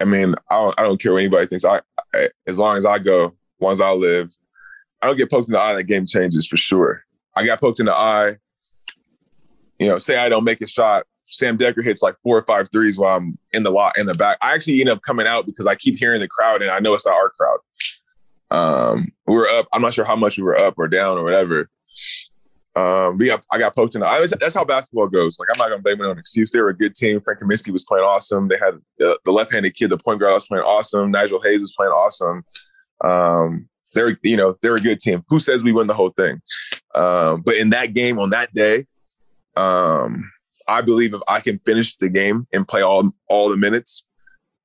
I 0.00 0.06
mean, 0.06 0.34
I 0.50 0.54
don't, 0.54 0.80
I 0.80 0.82
don't 0.84 0.98
care 0.98 1.12
what 1.12 1.18
anybody 1.18 1.46
thinks. 1.46 1.66
I, 1.66 1.82
I, 2.14 2.30
as 2.46 2.58
long 2.58 2.78
as 2.78 2.86
I 2.86 3.00
go, 3.00 3.34
once 3.58 3.80
I 3.80 3.90
live, 3.90 4.30
I 5.02 5.06
don't 5.06 5.16
get 5.16 5.30
poked 5.30 5.48
in 5.48 5.52
the 5.52 5.60
eye. 5.60 5.74
That 5.74 5.84
game 5.84 6.06
changes 6.06 6.46
for 6.46 6.56
sure. 6.56 7.04
I 7.34 7.46
got 7.46 7.60
poked 7.60 7.80
in 7.80 7.86
the 7.86 7.94
eye. 7.94 8.36
You 9.78 9.88
know, 9.88 9.98
say 9.98 10.16
I 10.16 10.28
don't 10.28 10.44
make 10.44 10.60
a 10.60 10.66
shot 10.66 11.06
Sam 11.28 11.58
Dekker 11.58 11.84
hits 11.84 12.02
like 12.02 12.16
four 12.22 12.36
or 12.38 12.42
five 12.42 12.70
threes 12.72 12.98
while 12.98 13.16
I'm 13.16 13.38
in 13.52 13.62
the 13.62 13.70
lot 13.70 13.96
in 13.98 14.06
the 14.06 14.14
back. 14.14 14.38
I 14.40 14.54
actually 14.54 14.80
end 14.80 14.88
up 14.88 15.02
coming 15.02 15.26
out 15.26 15.46
because 15.46 15.66
I 15.66 15.74
keep 15.74 15.98
hearing 15.98 16.20
the 16.20 16.28
crowd 16.28 16.62
and 16.62 16.70
I 16.70 16.80
know 16.80 16.94
it's 16.94 17.06
not 17.06 17.14
our 17.14 17.30
crowd. 17.30 17.58
Um, 18.50 19.08
we 19.26 19.34
were 19.34 19.46
up. 19.48 19.68
I'm 19.72 19.82
not 19.82 19.92
sure 19.92 20.06
how 20.06 20.16
much 20.16 20.38
we 20.38 20.42
were 20.42 20.58
up 20.58 20.74
or 20.78 20.88
down 20.88 21.18
or 21.18 21.24
whatever. 21.24 21.68
Um, 22.74 23.18
we 23.18 23.30
I 23.30 23.58
got 23.58 23.74
poked 23.74 23.94
in 23.94 24.00
the 24.00 24.06
eye. 24.06 24.26
That's 24.40 24.54
how 24.54 24.64
basketball 24.64 25.08
goes. 25.08 25.38
Like 25.38 25.48
I'm 25.52 25.58
not 25.58 25.68
gonna 25.68 25.82
blame 25.82 26.00
it 26.00 26.08
on 26.08 26.18
excuse. 26.18 26.50
They 26.50 26.60
were 26.60 26.70
a 26.70 26.76
good 26.76 26.94
team. 26.94 27.20
Frank 27.20 27.40
Kaminsky 27.40 27.72
was 27.72 27.84
playing 27.84 28.04
awesome. 28.04 28.48
They 28.48 28.56
had 28.56 28.78
the, 28.98 29.18
the 29.24 29.32
left-handed 29.32 29.74
kid, 29.74 29.90
the 29.90 29.98
point 29.98 30.20
guard, 30.20 30.32
was 30.32 30.46
playing 30.46 30.64
awesome. 30.64 31.10
Nigel 31.10 31.42
Hayes 31.42 31.60
was 31.60 31.74
playing 31.76 31.92
awesome. 31.92 32.44
Um, 33.02 33.68
they're 33.94 34.18
you 34.22 34.36
know 34.36 34.56
they're 34.60 34.76
a 34.76 34.80
good 34.80 35.00
team. 35.00 35.24
Who 35.28 35.38
says 35.38 35.64
we 35.64 35.72
win 35.72 35.86
the 35.86 35.94
whole 35.94 36.10
thing? 36.10 36.40
Um, 36.94 37.42
but 37.42 37.56
in 37.56 37.70
that 37.70 37.94
game 37.94 38.18
on 38.18 38.30
that 38.30 38.52
day, 38.52 38.86
um, 39.56 40.30
I 40.66 40.82
believe 40.82 41.14
if 41.14 41.20
I 41.26 41.40
can 41.40 41.58
finish 41.60 41.96
the 41.96 42.08
game 42.08 42.46
and 42.52 42.68
play 42.68 42.82
all 42.82 43.10
all 43.28 43.48
the 43.48 43.56
minutes, 43.56 44.06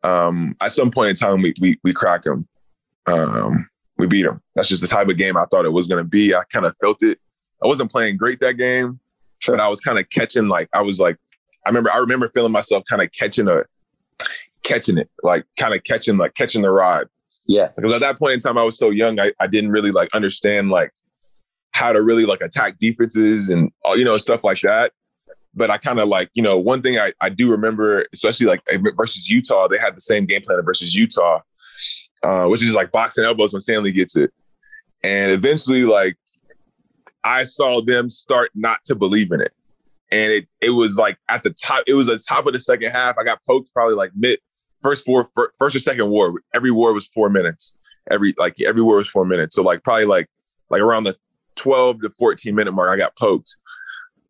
um, 0.03 0.55
at 0.61 0.71
some 0.71 0.91
point 0.91 1.11
in 1.11 1.15
time 1.15 1.41
we 1.41 1.53
we, 1.61 1.79
we 1.83 1.93
crack 1.93 2.23
them. 2.23 2.47
Um, 3.05 3.69
we 3.97 4.07
beat 4.07 4.23
them. 4.23 4.41
That's 4.55 4.69
just 4.69 4.81
the 4.81 4.87
type 4.87 5.07
of 5.07 5.17
game 5.17 5.37
I 5.37 5.45
thought 5.45 5.65
it 5.65 5.73
was 5.73 5.87
going 5.87 6.03
to 6.03 6.09
be. 6.09 6.33
I 6.33 6.43
kind 6.51 6.65
of 6.65 6.75
felt 6.77 7.03
it. 7.03 7.19
I 7.63 7.67
wasn't 7.67 7.91
playing 7.91 8.17
great 8.17 8.39
that 8.41 8.57
game, 8.57 8.99
sure. 9.39 9.55
but 9.55 9.63
I 9.63 9.67
was 9.67 9.79
kind 9.79 9.99
of 9.99 10.09
catching 10.09 10.47
like 10.47 10.69
I 10.73 10.81
was 10.81 10.99
like 10.99 11.17
I 11.65 11.69
remember 11.69 11.91
I 11.91 11.97
remember 11.97 12.29
feeling 12.33 12.51
myself 12.51 12.83
kind 12.89 13.01
of 13.01 13.11
catching 13.11 13.47
a 13.47 13.63
catching 14.63 14.97
it, 14.97 15.09
like 15.21 15.45
kind 15.57 15.73
of 15.73 15.83
catching 15.83 16.17
like 16.17 16.33
catching 16.33 16.61
the 16.61 16.71
ride. 16.71 17.07
Yeah. 17.47 17.69
Because 17.75 17.93
at 17.93 18.01
that 18.01 18.19
point 18.19 18.33
in 18.33 18.39
time 18.39 18.57
I 18.57 18.63
was 18.63 18.77
so 18.77 18.89
young, 18.89 19.19
I, 19.19 19.31
I 19.39 19.47
didn't 19.47 19.71
really 19.71 19.91
like 19.91 20.09
understand 20.13 20.69
like 20.69 20.91
how 21.71 21.91
to 21.91 22.01
really 22.01 22.25
like 22.25 22.41
attack 22.41 22.77
defenses 22.79 23.49
and 23.49 23.71
uh, 23.87 23.93
you 23.93 24.05
know 24.05 24.17
stuff 24.17 24.43
like 24.43 24.61
that. 24.61 24.93
But 25.55 25.69
I 25.69 25.77
kind 25.77 25.99
of 25.99 26.07
like, 26.07 26.31
you 26.33 26.41
know, 26.41 26.57
one 26.57 26.81
thing 26.81 26.97
I, 26.97 27.13
I 27.21 27.29
do 27.29 27.51
remember, 27.51 28.07
especially 28.11 28.47
like 28.47 28.61
versus 28.95 29.29
Utah, 29.29 29.67
they 29.67 29.77
had 29.77 29.95
the 29.95 30.01
same 30.01 30.25
game 30.25 30.41
plan 30.41 30.63
versus 30.63 30.95
Utah, 30.95 31.41
uh, 32.23 32.47
which 32.47 32.63
is 32.63 32.73
like 32.73 32.91
boxing 32.91 33.23
elbows 33.23 33.53
when 33.53 33.61
Stanley 33.61 33.91
gets 33.91 34.15
it. 34.15 34.33
And 35.03 35.31
eventually, 35.31 35.83
like 35.83 36.17
I 37.23 37.43
saw 37.43 37.81
them 37.81 38.09
start 38.09 38.49
not 38.55 38.83
to 38.85 38.95
believe 38.95 39.31
in 39.31 39.41
it. 39.41 39.53
And 40.11 40.31
it 40.31 40.47
it 40.61 40.71
was 40.71 40.97
like 40.97 41.17
at 41.29 41.43
the 41.43 41.51
top, 41.51 41.83
it 41.87 41.93
was 41.93 42.07
the 42.07 42.17
top 42.17 42.47
of 42.47 42.53
the 42.53 42.59
second 42.59 42.91
half. 42.91 43.17
I 43.17 43.23
got 43.23 43.39
poked 43.45 43.71
probably 43.73 43.95
like 43.95 44.11
mid 44.15 44.39
first 44.83 45.05
four 45.05 45.29
first 45.57 45.75
or 45.75 45.79
second 45.79 46.09
war. 46.09 46.41
Every 46.53 46.71
war 46.71 46.93
was 46.93 47.07
four 47.07 47.29
minutes. 47.29 47.77
Every 48.11 48.35
like 48.37 48.59
every 48.61 48.81
war 48.81 48.97
was 48.97 49.07
four 49.07 49.25
minutes. 49.25 49.55
So 49.55 49.63
like 49.63 49.83
probably 49.83 50.05
like 50.05 50.29
like 50.69 50.81
around 50.81 51.05
the 51.05 51.15
12 51.55 52.01
to 52.01 52.09
14 52.09 52.53
minute 52.53 52.73
mark, 52.73 52.89
I 52.89 52.97
got 52.97 53.15
poked. 53.15 53.57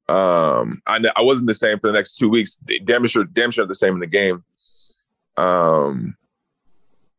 Um, 0.10 0.82
I 0.86 1.04
I 1.16 1.22
wasn't 1.22 1.48
the 1.48 1.54
same 1.54 1.80
for 1.80 1.88
the 1.88 1.94
next 1.94 2.18
two 2.18 2.30
weeks. 2.30 2.58
Damn 2.84 3.06
sure, 3.08 3.24
damn 3.24 3.52
sure 3.52 3.66
the 3.66 3.76
same 3.76 3.94
in 3.94 4.00
the 4.00 4.08
game. 4.08 4.44
Um, 5.38 6.16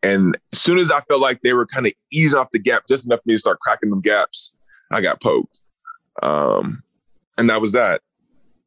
and 0.02 0.36
as 0.52 0.60
soon 0.60 0.78
as 0.78 0.90
I 0.90 1.00
felt 1.00 1.20
like 1.20 1.40
they 1.40 1.54
were 1.54 1.66
kind 1.66 1.86
of 1.86 1.92
easing 2.12 2.38
off 2.38 2.50
the 2.50 2.58
gap, 2.58 2.84
just 2.86 3.06
enough 3.06 3.20
for 3.20 3.28
me 3.28 3.34
to 3.34 3.38
start 3.38 3.58
cracking 3.60 3.90
them 3.90 4.02
gaps, 4.02 4.54
I 4.90 5.00
got 5.00 5.20
poked. 5.20 5.62
Um, 6.22 6.82
and 7.38 7.48
that 7.48 7.60
was 7.60 7.72
that. 7.72 8.02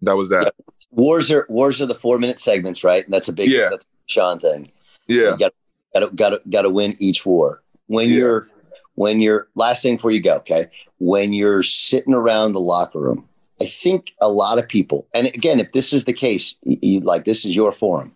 That 0.01 0.17
was 0.17 0.29
that. 0.29 0.43
Yeah. 0.43 0.73
Wars 0.91 1.31
are 1.31 1.45
wars 1.47 1.79
are 1.79 1.85
the 1.85 1.95
four 1.95 2.17
minute 2.17 2.39
segments, 2.39 2.83
right? 2.83 3.05
And 3.05 3.13
that's 3.13 3.27
a 3.27 3.33
big 3.33 3.49
yeah. 3.49 3.69
that's 3.69 3.85
Sean 4.07 4.39
thing. 4.39 4.71
Yeah. 5.07 5.35
Got 5.37 5.53
to, 5.93 5.99
got 5.99 6.15
got 6.15 6.49
got 6.49 6.61
to 6.63 6.69
win 6.69 6.95
each 6.99 7.25
war. 7.25 7.61
When 7.87 8.09
yeah. 8.09 8.15
you're 8.15 8.47
when 8.95 9.21
you're 9.21 9.47
last 9.55 9.83
thing 9.83 9.95
before 9.95 10.11
you 10.11 10.21
go, 10.21 10.37
okay? 10.37 10.67
When 10.99 11.33
you're 11.33 11.63
sitting 11.63 12.13
around 12.13 12.53
the 12.53 12.59
locker 12.59 12.99
room, 12.99 13.27
I 13.61 13.65
think 13.65 14.13
a 14.21 14.29
lot 14.29 14.57
of 14.57 14.67
people, 14.67 15.07
and 15.13 15.27
again, 15.27 15.59
if 15.59 15.71
this 15.71 15.93
is 15.93 16.05
the 16.05 16.13
case, 16.13 16.55
you, 16.63 17.01
like 17.01 17.25
this 17.25 17.45
is 17.45 17.55
your 17.55 17.71
forum. 17.71 18.15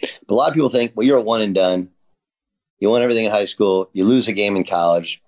But 0.00 0.34
a 0.34 0.34
lot 0.34 0.48
of 0.48 0.54
people 0.54 0.68
think, 0.68 0.92
well, 0.94 1.06
you're 1.06 1.18
a 1.18 1.22
one 1.22 1.42
and 1.42 1.54
done. 1.54 1.90
You 2.78 2.90
won 2.90 3.02
everything 3.02 3.26
in 3.26 3.30
high 3.30 3.44
school. 3.44 3.90
You 3.92 4.04
lose 4.04 4.28
a 4.28 4.32
game 4.32 4.56
in 4.56 4.64
college. 4.64 5.20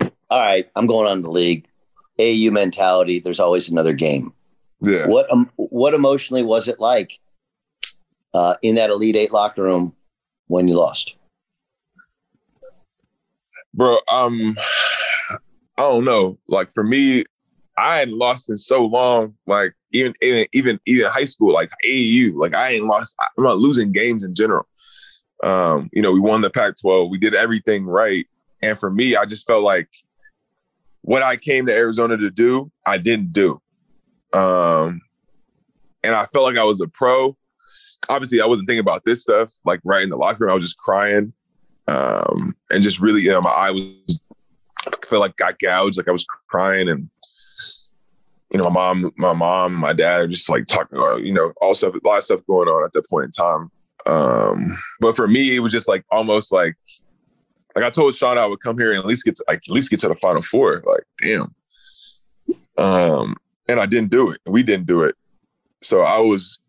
All 0.00 0.10
right, 0.40 0.68
I'm 0.74 0.86
going 0.86 1.06
on 1.06 1.18
to 1.18 1.22
the 1.22 1.30
league. 1.30 1.66
AU 2.20 2.50
mentality. 2.50 3.20
There's 3.20 3.38
always 3.38 3.70
another 3.70 3.92
game. 3.92 4.32
Yeah. 4.80 5.06
What 5.06 5.30
um, 5.30 5.50
what 5.56 5.94
emotionally 5.94 6.42
was 6.42 6.68
it 6.68 6.80
like 6.80 7.18
uh, 8.34 8.54
in 8.62 8.74
that 8.76 8.90
Elite 8.90 9.16
Eight 9.16 9.32
locker 9.32 9.62
room 9.62 9.94
when 10.46 10.68
you 10.68 10.76
lost? 10.76 11.16
Bro, 13.74 13.98
um, 14.10 14.56
I 15.30 15.82
don't 15.82 16.04
know. 16.04 16.38
Like 16.48 16.70
for 16.72 16.82
me, 16.82 17.24
I 17.76 17.98
hadn't 17.98 18.18
lost 18.18 18.50
in 18.50 18.56
so 18.56 18.84
long. 18.84 19.34
Like 19.46 19.74
even 19.92 20.14
even 20.20 20.46
even 20.52 20.80
even 20.86 21.10
high 21.10 21.24
school, 21.24 21.52
like 21.52 21.70
AAU, 21.86 22.34
like 22.34 22.54
I 22.54 22.72
ain't 22.72 22.86
lost. 22.86 23.14
I'm 23.20 23.44
not 23.44 23.58
losing 23.58 23.92
games 23.92 24.24
in 24.24 24.34
general. 24.34 24.66
Um, 25.44 25.88
you 25.92 26.02
know, 26.02 26.12
we 26.12 26.18
won 26.18 26.40
the 26.40 26.50
Pac-12. 26.50 27.10
We 27.10 27.18
did 27.18 27.34
everything 27.34 27.86
right, 27.86 28.26
and 28.62 28.78
for 28.78 28.90
me, 28.90 29.14
I 29.14 29.24
just 29.24 29.46
felt 29.46 29.62
like 29.62 29.88
what 31.02 31.22
I 31.22 31.36
came 31.36 31.66
to 31.66 31.74
Arizona 31.74 32.16
to 32.16 32.30
do, 32.30 32.70
I 32.84 32.98
didn't 32.98 33.32
do. 33.32 33.60
Um, 34.32 35.00
and 36.02 36.14
I 36.14 36.26
felt 36.26 36.44
like 36.44 36.58
I 36.58 36.64
was 36.64 36.80
a 36.80 36.88
pro. 36.88 37.36
Obviously, 38.08 38.40
I 38.40 38.46
wasn't 38.46 38.68
thinking 38.68 38.80
about 38.80 39.04
this 39.04 39.22
stuff 39.22 39.52
like 39.64 39.80
right 39.84 40.02
in 40.02 40.10
the 40.10 40.16
locker 40.16 40.44
room. 40.44 40.50
I 40.50 40.54
was 40.54 40.64
just 40.64 40.78
crying, 40.78 41.32
um, 41.86 42.54
and 42.70 42.82
just 42.82 43.00
really, 43.00 43.22
you 43.22 43.30
know, 43.30 43.40
my 43.40 43.50
eye 43.50 43.70
was 43.70 44.22
I 44.86 44.90
felt 45.06 45.20
like 45.20 45.36
got 45.36 45.58
gouged, 45.58 45.98
like 45.98 46.08
I 46.08 46.12
was 46.12 46.26
crying, 46.48 46.88
and 46.88 47.10
you 48.50 48.58
know, 48.58 48.64
my 48.64 48.70
mom, 48.70 49.12
my 49.16 49.32
mom, 49.32 49.74
my 49.74 49.92
dad, 49.92 50.30
just 50.30 50.48
like 50.48 50.66
talking, 50.66 50.98
you 51.24 51.32
know, 51.32 51.52
all 51.60 51.74
stuff, 51.74 51.94
a 51.94 52.06
lot 52.06 52.18
of 52.18 52.24
stuff 52.24 52.40
going 52.46 52.68
on 52.68 52.84
at 52.84 52.92
that 52.94 53.08
point 53.08 53.26
in 53.26 53.30
time. 53.30 53.70
Um, 54.06 54.78
but 55.00 55.16
for 55.16 55.28
me, 55.28 55.54
it 55.54 55.60
was 55.60 55.72
just 55.72 55.88
like 55.88 56.04
almost 56.10 56.50
like 56.50 56.76
like 57.74 57.84
I 57.84 57.90
told 57.90 58.14
Sean 58.14 58.38
I 58.38 58.46
would 58.46 58.60
come 58.60 58.78
here 58.78 58.90
and 58.90 58.98
at 58.98 59.06
least 59.06 59.24
get 59.24 59.36
to 59.36 59.44
like 59.46 59.62
at 59.68 59.72
least 59.72 59.90
get 59.90 60.00
to 60.00 60.08
the 60.08 60.14
final 60.16 60.42
four. 60.42 60.82
Like, 60.86 61.04
damn. 61.22 61.54
Um, 62.78 63.36
and 63.68 63.78
I 63.78 63.86
didn't 63.86 64.10
do 64.10 64.30
it. 64.30 64.40
We 64.46 64.62
didn't 64.62 64.86
do 64.86 65.02
it. 65.02 65.14
So 65.82 66.02
I 66.02 66.18
was 66.18 66.60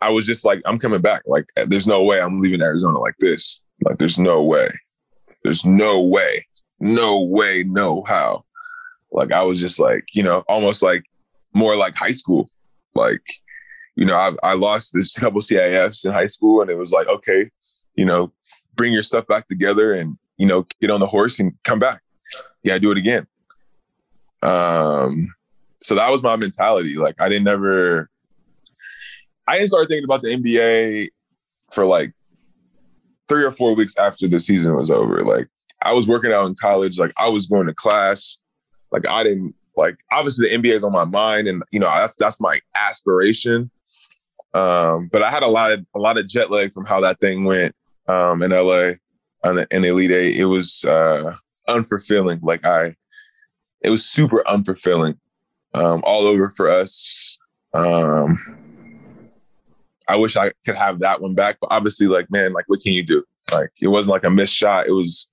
I 0.00 0.10
was 0.10 0.26
just 0.26 0.44
like, 0.44 0.60
I'm 0.64 0.78
coming 0.78 1.00
back. 1.00 1.22
Like, 1.26 1.46
there's 1.66 1.86
no 1.86 2.02
way 2.02 2.20
I'm 2.20 2.40
leaving 2.40 2.62
Arizona 2.62 2.98
like 2.98 3.16
this. 3.20 3.62
Like, 3.82 3.98
there's 3.98 4.18
no 4.18 4.42
way. 4.42 4.68
There's 5.42 5.64
no 5.64 6.00
way. 6.00 6.46
No 6.80 7.22
way, 7.22 7.64
no 7.64 8.02
how. 8.06 8.44
Like, 9.12 9.32
I 9.32 9.42
was 9.42 9.60
just 9.60 9.80
like, 9.80 10.14
you 10.14 10.22
know, 10.22 10.44
almost 10.48 10.82
like 10.82 11.04
more 11.54 11.76
like 11.76 11.96
high 11.96 12.12
school. 12.12 12.48
Like, 12.94 13.22
you 13.96 14.04
know, 14.04 14.16
I, 14.16 14.34
I 14.42 14.54
lost 14.54 14.92
this 14.92 15.14
couple 15.18 15.40
CIFs 15.40 16.04
in 16.04 16.12
high 16.12 16.26
school, 16.26 16.60
and 16.60 16.70
it 16.70 16.76
was 16.76 16.92
like, 16.92 17.06
okay, 17.06 17.50
you 17.94 18.04
know, 18.04 18.32
bring 18.74 18.92
your 18.92 19.02
stuff 19.02 19.26
back 19.26 19.46
together 19.46 19.94
and 19.94 20.18
you 20.36 20.46
know 20.46 20.66
get 20.80 20.90
on 20.90 21.00
the 21.00 21.06
horse 21.06 21.40
and 21.40 21.52
come 21.62 21.78
back. 21.78 22.02
Yeah, 22.62 22.78
do 22.78 22.90
it 22.90 22.98
again. 22.98 23.26
Um, 24.42 25.34
so 25.82 25.94
that 25.94 26.10
was 26.10 26.22
my 26.22 26.36
mentality. 26.36 26.96
Like 26.96 27.16
I 27.20 27.28
didn't 27.28 27.48
ever, 27.48 28.10
I 29.46 29.56
didn't 29.56 29.68
start 29.68 29.88
thinking 29.88 30.04
about 30.04 30.22
the 30.22 30.28
NBA 30.28 31.08
for 31.72 31.84
like 31.86 32.12
three 33.28 33.44
or 33.44 33.52
four 33.52 33.74
weeks 33.74 33.96
after 33.96 34.28
the 34.28 34.40
season 34.40 34.74
was 34.74 34.90
over. 34.90 35.24
Like 35.24 35.48
I 35.82 35.92
was 35.92 36.08
working 36.08 36.32
out 36.32 36.46
in 36.46 36.54
college. 36.54 36.98
Like 36.98 37.12
I 37.18 37.28
was 37.28 37.46
going 37.46 37.66
to 37.66 37.74
class. 37.74 38.38
Like 38.90 39.06
I 39.08 39.22
didn't 39.22 39.54
like 39.76 39.96
obviously 40.12 40.48
the 40.48 40.56
NBA 40.56 40.76
is 40.76 40.84
on 40.84 40.92
my 40.92 41.04
mind, 41.04 41.48
and 41.48 41.62
you 41.70 41.80
know 41.80 41.86
that's 41.86 42.16
that's 42.16 42.40
my 42.40 42.60
aspiration. 42.76 43.70
Um, 44.54 45.08
but 45.12 45.22
I 45.22 45.30
had 45.30 45.42
a 45.42 45.48
lot 45.48 45.72
of 45.72 45.84
a 45.94 45.98
lot 45.98 46.18
of 46.18 46.28
jet 46.28 46.50
lag 46.50 46.72
from 46.72 46.86
how 46.86 47.00
that 47.00 47.18
thing 47.20 47.44
went 47.44 47.74
um, 48.06 48.42
in 48.42 48.50
LA 48.50 48.92
on 49.42 49.56
the, 49.56 49.66
in 49.70 49.84
Elite 49.84 50.12
Eight. 50.12 50.36
It 50.36 50.46
was 50.46 50.84
uh, 50.84 51.34
unfulfilling. 51.68 52.40
Like 52.42 52.64
I, 52.64 52.94
it 53.80 53.90
was 53.90 54.04
super 54.04 54.42
unfulfilling 54.46 55.18
um, 55.74 56.02
all 56.04 56.26
over 56.26 56.50
for 56.50 56.70
us. 56.70 57.38
Um, 57.72 58.63
I 60.08 60.16
wish 60.16 60.36
I 60.36 60.52
could 60.64 60.76
have 60.76 61.00
that 61.00 61.20
one 61.20 61.34
back, 61.34 61.58
but 61.60 61.68
obviously, 61.70 62.06
like 62.06 62.30
man, 62.30 62.52
like 62.52 62.64
what 62.68 62.80
can 62.80 62.92
you 62.92 63.02
do? 63.02 63.24
Like 63.52 63.70
it 63.80 63.88
wasn't 63.88 64.12
like 64.12 64.24
a 64.24 64.30
missed 64.30 64.54
shot. 64.54 64.86
It 64.86 64.92
was 64.92 65.30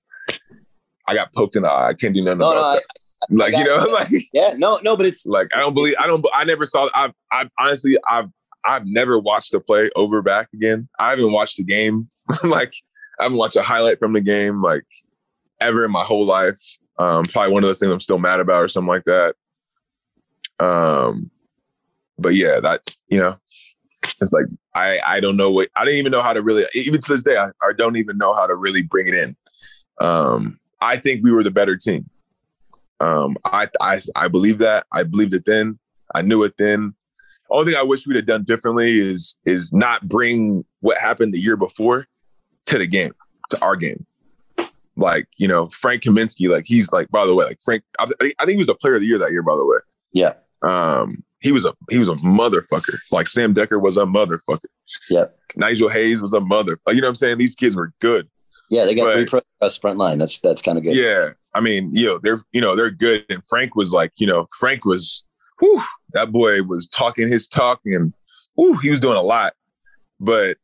I 1.06 1.14
got 1.14 1.32
poked 1.32 1.56
in 1.56 1.62
the 1.62 1.68
eye. 1.68 1.88
I 1.88 1.94
can't 1.94 2.14
do 2.14 2.22
nothing 2.22 2.38
no, 2.38 2.52
about 2.52 2.54
no, 2.54 2.74
that. 2.74 2.82
I, 2.82 3.34
like 3.34 3.52
you 3.56 3.64
know, 3.64 3.86
like 3.92 4.08
yeah, 4.32 4.54
no, 4.56 4.80
no, 4.82 4.96
but 4.96 5.06
it's 5.06 5.26
like 5.26 5.48
I 5.54 5.60
don't 5.60 5.74
believe 5.74 5.94
I 5.98 6.06
don't. 6.06 6.24
I 6.32 6.44
never 6.44 6.66
saw. 6.66 6.88
I've, 6.94 7.12
I've 7.30 7.50
honestly, 7.58 7.96
I've, 8.08 8.28
I've 8.64 8.86
never 8.86 9.18
watched 9.18 9.54
a 9.54 9.60
play 9.60 9.90
over 9.96 10.22
back 10.22 10.48
again. 10.54 10.88
I 10.98 11.10
haven't 11.10 11.32
watched 11.32 11.56
the 11.56 11.64
game 11.64 12.08
like 12.44 12.74
I 13.18 13.24
haven't 13.24 13.38
watched 13.38 13.56
a 13.56 13.62
highlight 13.62 13.98
from 13.98 14.12
the 14.12 14.20
game 14.20 14.62
like 14.62 14.84
ever 15.60 15.84
in 15.84 15.90
my 15.90 16.04
whole 16.04 16.24
life. 16.24 16.60
Um, 16.98 17.24
probably 17.24 17.52
one 17.52 17.62
of 17.62 17.68
those 17.68 17.78
things 17.78 17.90
I'm 17.90 18.00
still 18.00 18.18
mad 18.18 18.40
about 18.40 18.62
or 18.62 18.68
something 18.68 18.88
like 18.88 19.04
that. 19.04 19.34
Um, 20.60 21.30
but 22.18 22.34
yeah, 22.34 22.60
that 22.60 22.94
you 23.08 23.18
know, 23.18 23.36
it's 24.20 24.32
like 24.32 24.46
I 24.74 25.00
I 25.06 25.20
don't 25.20 25.36
know 25.36 25.50
what 25.50 25.68
I 25.76 25.84
didn't 25.84 25.98
even 26.00 26.12
know 26.12 26.22
how 26.22 26.32
to 26.32 26.42
really 26.42 26.64
even 26.74 27.00
to 27.00 27.12
this 27.12 27.22
day 27.22 27.36
I, 27.36 27.48
I 27.62 27.72
don't 27.76 27.96
even 27.96 28.18
know 28.18 28.32
how 28.34 28.46
to 28.46 28.54
really 28.54 28.82
bring 28.82 29.08
it 29.08 29.14
in. 29.14 29.36
Um, 30.00 30.58
I 30.80 30.96
think 30.96 31.22
we 31.22 31.30
were 31.32 31.42
the 31.44 31.50
better 31.50 31.76
team. 31.76 32.08
Um, 33.00 33.36
I 33.44 33.68
I 33.80 34.00
I 34.16 34.28
believe 34.28 34.58
that 34.58 34.86
I 34.92 35.02
believed 35.02 35.34
it 35.34 35.44
then. 35.44 35.78
I 36.14 36.22
knew 36.22 36.42
it 36.44 36.54
then. 36.58 36.94
Only 37.50 37.72
thing 37.72 37.80
I 37.80 37.82
wish 37.84 38.06
we'd 38.06 38.16
have 38.16 38.26
done 38.26 38.44
differently 38.44 38.96
is 38.98 39.36
is 39.44 39.72
not 39.72 40.08
bring 40.08 40.64
what 40.80 40.98
happened 40.98 41.34
the 41.34 41.38
year 41.40 41.56
before 41.56 42.06
to 42.66 42.78
the 42.78 42.86
game, 42.86 43.12
to 43.50 43.60
our 43.62 43.76
game. 43.76 44.06
Like 44.96 45.26
you 45.36 45.48
know, 45.48 45.68
Frank 45.68 46.02
Kaminsky, 46.02 46.48
like 46.48 46.64
he's 46.66 46.92
like 46.92 47.10
by 47.10 47.26
the 47.26 47.34
way, 47.34 47.44
like 47.44 47.60
Frank, 47.64 47.82
I, 47.98 48.06
I 48.20 48.44
think 48.44 48.50
he 48.50 48.56
was 48.56 48.66
the 48.66 48.74
player 48.74 48.94
of 48.94 49.00
the 49.00 49.06
year 49.06 49.18
that 49.18 49.30
year. 49.32 49.42
By 49.42 49.54
the 49.56 49.64
way, 49.66 49.78
Yeah. 50.12 50.32
um, 50.62 51.24
he 51.42 51.52
was 51.52 51.64
a 51.64 51.74
he 51.90 51.98
was 51.98 52.08
a 52.08 52.14
motherfucker. 52.14 52.96
Like 53.10 53.26
Sam 53.26 53.54
Dekker 53.54 53.80
was 53.80 53.96
a 53.96 54.04
motherfucker. 54.04 54.60
Yep. 55.10 55.36
Nigel 55.56 55.88
Hayes 55.88 56.22
was 56.22 56.32
a 56.32 56.40
mother. 56.40 56.78
Like, 56.86 56.94
you 56.96 57.02
know 57.02 57.06
what 57.06 57.10
I'm 57.10 57.16
saying? 57.16 57.38
These 57.38 57.54
kids 57.54 57.74
were 57.76 57.92
good. 58.00 58.28
Yeah, 58.70 58.84
they 58.84 58.94
got 58.94 59.06
But- 59.06 59.14
three 59.14 59.40
pro 59.60 59.68
front 59.70 59.98
line. 59.98 60.18
That's 60.18 60.40
that's 60.40 60.62
kind 60.62 60.78
of 60.78 60.84
good. 60.84 60.96
Yeah. 60.96 61.30
I 61.54 61.60
mean, 61.60 61.90
you 61.94 62.06
know, 62.06 62.18
they're 62.22 62.38
you 62.52 62.60
know, 62.60 62.74
they're 62.74 62.90
good. 62.90 63.26
And 63.28 63.42
Frank 63.48 63.76
was 63.76 63.92
like, 63.92 64.12
you 64.16 64.26
know, 64.26 64.48
Frank 64.58 64.84
was 64.84 65.26
whew, 65.60 65.82
that 66.14 66.32
boy 66.32 66.62
was 66.62 66.88
talking 66.88 67.28
his 67.28 67.48
talk 67.48 67.80
and 67.84 68.12
whew, 68.54 68.78
he 68.78 68.90
was 68.90 69.00
doing 69.00 69.16
a 69.16 69.22
lot. 69.22 69.52
But, 70.20 70.56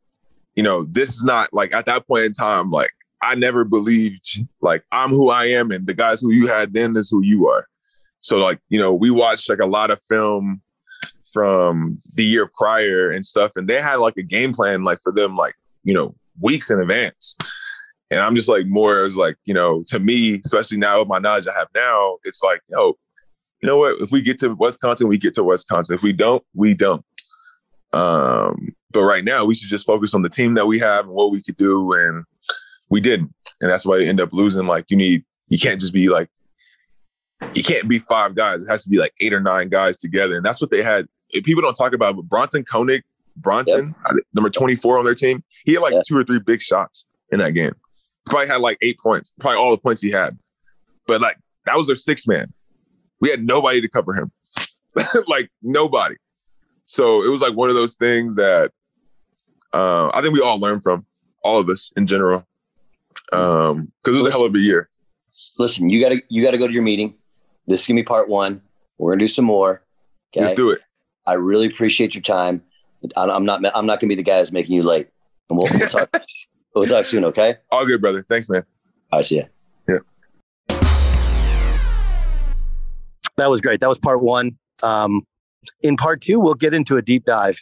you 0.55 0.63
know, 0.63 0.85
this 0.85 1.09
is 1.09 1.23
not 1.23 1.53
like 1.53 1.73
at 1.73 1.85
that 1.85 2.07
point 2.07 2.23
in 2.25 2.33
time, 2.33 2.71
like 2.71 2.91
I 3.21 3.35
never 3.35 3.63
believed 3.65 4.39
like 4.61 4.83
I'm 4.91 5.09
who 5.09 5.29
I 5.29 5.45
am 5.45 5.71
and 5.71 5.85
the 5.85 5.93
guys 5.93 6.21
who 6.21 6.31
you 6.31 6.47
had 6.47 6.73
then 6.73 6.95
is 6.97 7.09
who 7.09 7.21
you 7.23 7.47
are. 7.47 7.65
So 8.21 8.39
like, 8.39 8.59
you 8.69 8.79
know, 8.79 8.93
we 8.93 9.11
watched 9.11 9.49
like 9.49 9.59
a 9.59 9.65
lot 9.65 9.91
of 9.91 10.01
film 10.03 10.61
from 11.31 12.01
the 12.15 12.23
year 12.23 12.49
prior 12.57 13.09
and 13.09 13.25
stuff, 13.25 13.51
and 13.55 13.67
they 13.67 13.81
had 13.81 13.95
like 13.95 14.17
a 14.17 14.23
game 14.23 14.53
plan 14.53 14.83
like 14.83 15.01
for 15.01 15.11
them, 15.11 15.35
like, 15.35 15.55
you 15.83 15.93
know, 15.93 16.15
weeks 16.41 16.69
in 16.71 16.79
advance. 16.79 17.37
And 18.11 18.19
I'm 18.19 18.35
just 18.35 18.49
like 18.49 18.65
more, 18.65 18.99
it 18.99 19.03
was 19.03 19.17
like, 19.17 19.37
you 19.45 19.53
know, 19.53 19.83
to 19.87 19.99
me, 19.99 20.41
especially 20.43 20.77
now 20.77 20.99
with 20.99 21.07
my 21.07 21.19
knowledge 21.19 21.47
I 21.47 21.57
have 21.57 21.67
now, 21.75 22.17
it's 22.23 22.41
like, 22.43 22.61
yo, 22.69 22.97
you 23.61 23.67
know 23.67 23.77
what? 23.77 24.01
If 24.01 24.11
we 24.11 24.21
get 24.21 24.39
to 24.39 24.55
Wisconsin, 24.55 25.07
we 25.07 25.17
get 25.17 25.35
to 25.35 25.43
Wisconsin. 25.43 25.95
If 25.95 26.01
we 26.01 26.13
don't, 26.13 26.43
we 26.55 26.73
don't. 26.73 27.05
Um, 27.93 28.73
but 28.91 29.03
right 29.03 29.23
now, 29.23 29.45
we 29.45 29.53
should 29.53 29.69
just 29.69 29.85
focus 29.85 30.15
on 30.15 30.21
the 30.21 30.29
team 30.29 30.55
that 30.55 30.65
we 30.65 30.79
have 30.79 31.05
and 31.05 31.13
what 31.13 31.31
we 31.31 31.43
could 31.43 31.57
do, 31.57 31.93
and 31.93 32.23
we 32.89 33.01
didn't. 33.01 33.33
And 33.61 33.69
that's 33.69 33.85
why 33.85 33.97
they 33.97 34.07
end 34.07 34.21
up 34.21 34.33
losing. 34.33 34.65
Like, 34.65 34.85
you 34.89 34.97
need, 34.97 35.23
you 35.47 35.59
can't 35.59 35.79
just 35.79 35.93
be 35.93 36.09
like, 36.09 36.29
you 37.53 37.63
can't 37.63 37.87
be 37.87 37.99
five 37.99 38.33
guys. 38.33 38.61
It 38.61 38.69
has 38.69 38.83
to 38.85 38.89
be 38.89 38.97
like 38.97 39.13
eight 39.19 39.33
or 39.33 39.39
nine 39.39 39.69
guys 39.69 39.97
together. 39.97 40.35
And 40.35 40.45
that's 40.45 40.61
what 40.61 40.71
they 40.71 40.81
had. 40.81 41.07
If 41.31 41.43
people 41.43 41.61
don't 41.61 41.75
talk 41.75 41.93
about, 41.93 42.15
but 42.15 42.23
Bronson 42.23 42.63
Koenig, 42.63 43.03
Bronson, 43.35 43.95
I 44.05 44.09
think 44.13 44.25
number 44.33 44.49
24 44.49 44.97
on 44.99 45.05
their 45.05 45.15
team, 45.15 45.43
he 45.65 45.73
had 45.73 45.81
like 45.81 45.93
Yeah. 45.93 46.01
two 46.07 46.17
or 46.17 46.23
three 46.23 46.39
big 46.39 46.61
shots 46.61 47.05
in 47.31 47.39
that 47.39 47.51
game. 47.51 47.75
Probably 48.25 48.47
had 48.47 48.61
like 48.61 48.77
eight 48.81 48.99
points, 48.99 49.33
probably 49.39 49.57
all 49.57 49.71
the 49.71 49.77
points 49.77 50.01
he 50.01 50.11
had. 50.11 50.37
But 51.07 51.21
like, 51.21 51.37
that 51.65 51.77
was 51.77 51.87
their 51.87 51.95
six 51.95 52.27
man. 52.27 52.53
We 53.21 53.29
had 53.29 53.43
nobody 53.43 53.81
to 53.81 53.87
cover 53.87 54.13
him, 54.13 54.31
like 55.27 55.51
nobody. 55.61 56.15
So 56.85 57.23
it 57.23 57.29
was 57.29 57.41
like 57.41 57.55
one 57.55 57.69
of 57.69 57.75
those 57.75 57.95
things 57.95 58.35
that 58.35 58.71
uh, 59.73 60.09
I 60.13 60.21
think 60.21 60.33
we 60.33 60.41
all 60.41 60.59
learned 60.59 60.83
from, 60.83 61.05
all 61.43 61.59
of 61.59 61.69
us 61.69 61.91
in 61.95 62.07
general. 62.07 62.45
Um, 63.31 63.91
because 64.03 64.19
it 64.19 64.23
was 64.23 64.33
a 64.33 64.35
hell 64.37 64.45
of 64.45 64.55
a 64.55 64.59
year. 64.59 64.89
Listen, 65.57 65.89
you 65.89 66.01
gotta 66.01 66.21
you 66.29 66.43
gotta 66.43 66.57
go 66.57 66.67
to 66.67 66.73
your 66.73 66.83
meeting. 66.83 67.15
This 67.67 67.81
is 67.81 67.87
gonna 67.87 67.99
be 67.99 68.03
part 68.03 68.27
one. 68.29 68.61
We're 68.97 69.11
gonna 69.13 69.21
do 69.21 69.27
some 69.27 69.45
more. 69.45 69.83
Okay. 70.33 70.43
Let's 70.45 70.55
do 70.55 70.69
it. 70.71 70.79
I 71.29 71.33
really 71.33 71.67
appreciate 71.67 72.15
your 72.15 72.23
time. 72.23 72.63
I- 73.15 73.29
I'm 73.29 73.45
not 73.45 73.63
I'm 73.75 73.85
not 73.85 73.99
gonna 73.99 74.09
be 74.09 74.15
the 74.15 74.23
guy 74.23 74.37
that's 74.37 74.51
making 74.51 74.75
you 74.75 74.81
late. 74.81 75.07
And 75.49 75.59
we'll, 75.59 75.67
we'll 75.71 75.87
talk 75.87 76.09
we'll 76.75 76.87
talk 76.87 77.05
soon, 77.05 77.23
okay? 77.25 77.55
All 77.71 77.85
good, 77.85 78.01
brother. 78.01 78.25
Thanks, 78.27 78.49
man. 78.49 78.63
All 79.11 79.19
right, 79.19 79.25
see 79.25 79.37
ya. 79.37 79.43
Yeah. 79.87 79.99
That 83.37 83.49
was 83.49 83.61
great. 83.61 83.79
That 83.79 83.89
was 83.89 83.99
part 83.99 84.23
one. 84.23 84.57
Um, 84.81 85.21
in 85.81 85.97
part 85.97 86.21
two, 86.21 86.39
we'll 86.39 86.55
get 86.55 86.73
into 86.73 86.97
a 86.97 87.01
deep 87.01 87.25
dive 87.25 87.61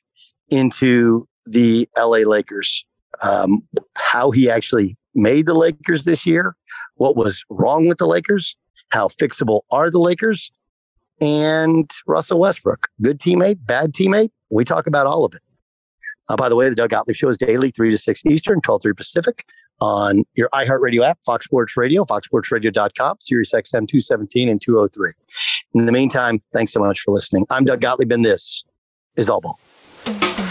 into 0.49 1.27
the 1.45 1.89
LA 1.97 2.19
Lakers, 2.19 2.85
um, 3.21 3.63
how 3.97 4.31
he 4.31 4.49
actually 4.49 4.95
made 5.13 5.45
the 5.45 5.53
Lakers 5.53 6.05
this 6.05 6.25
year, 6.25 6.55
what 6.95 7.17
was 7.17 7.43
wrong 7.49 7.87
with 7.87 7.97
the 7.97 8.07
Lakers, 8.07 8.55
how 8.89 9.09
fixable 9.09 9.61
are 9.71 9.89
the 9.89 9.99
Lakers, 9.99 10.51
and 11.21 11.89
Russell 12.05 12.39
Westbrook. 12.39 12.87
Good 13.01 13.19
teammate, 13.19 13.59
bad 13.65 13.93
teammate. 13.93 14.29
We 14.49 14.63
talk 14.63 14.87
about 14.87 15.07
all 15.07 15.25
of 15.25 15.33
it. 15.33 15.41
Uh, 16.29 16.35
by 16.35 16.49
the 16.49 16.55
way, 16.55 16.69
the 16.69 16.75
Doug 16.75 16.89
Gottlieb 16.89 17.15
Show 17.15 17.29
is 17.29 17.37
daily, 17.37 17.71
3 17.71 17.91
to 17.91 17.97
6 17.97 18.25
Eastern, 18.25 18.61
12 18.61 18.81
3 18.81 18.93
Pacific 18.93 19.45
on 19.79 20.23
your 20.33 20.49
iHeartRadio 20.49 21.05
app, 21.05 21.19
Fox 21.25 21.45
Sports 21.45 21.77
Radio, 21.77 22.03
foxsportsradio.com, 22.03 23.17
Sirius 23.21 23.51
XM 23.51 23.87
217 23.87 24.49
and 24.49 24.61
203. 24.61 25.11
In 25.73 25.85
the 25.85 25.91
meantime, 25.91 26.41
thanks 26.53 26.71
so 26.71 26.79
much 26.79 27.01
for 27.01 27.11
listening. 27.11 27.45
I'm 27.49 27.63
Doug 27.63 27.81
Gottlieb, 27.81 28.11
and 28.11 28.25
this 28.25 28.63
is 29.15 29.29
All 29.29 29.41
Ball. 29.41 30.46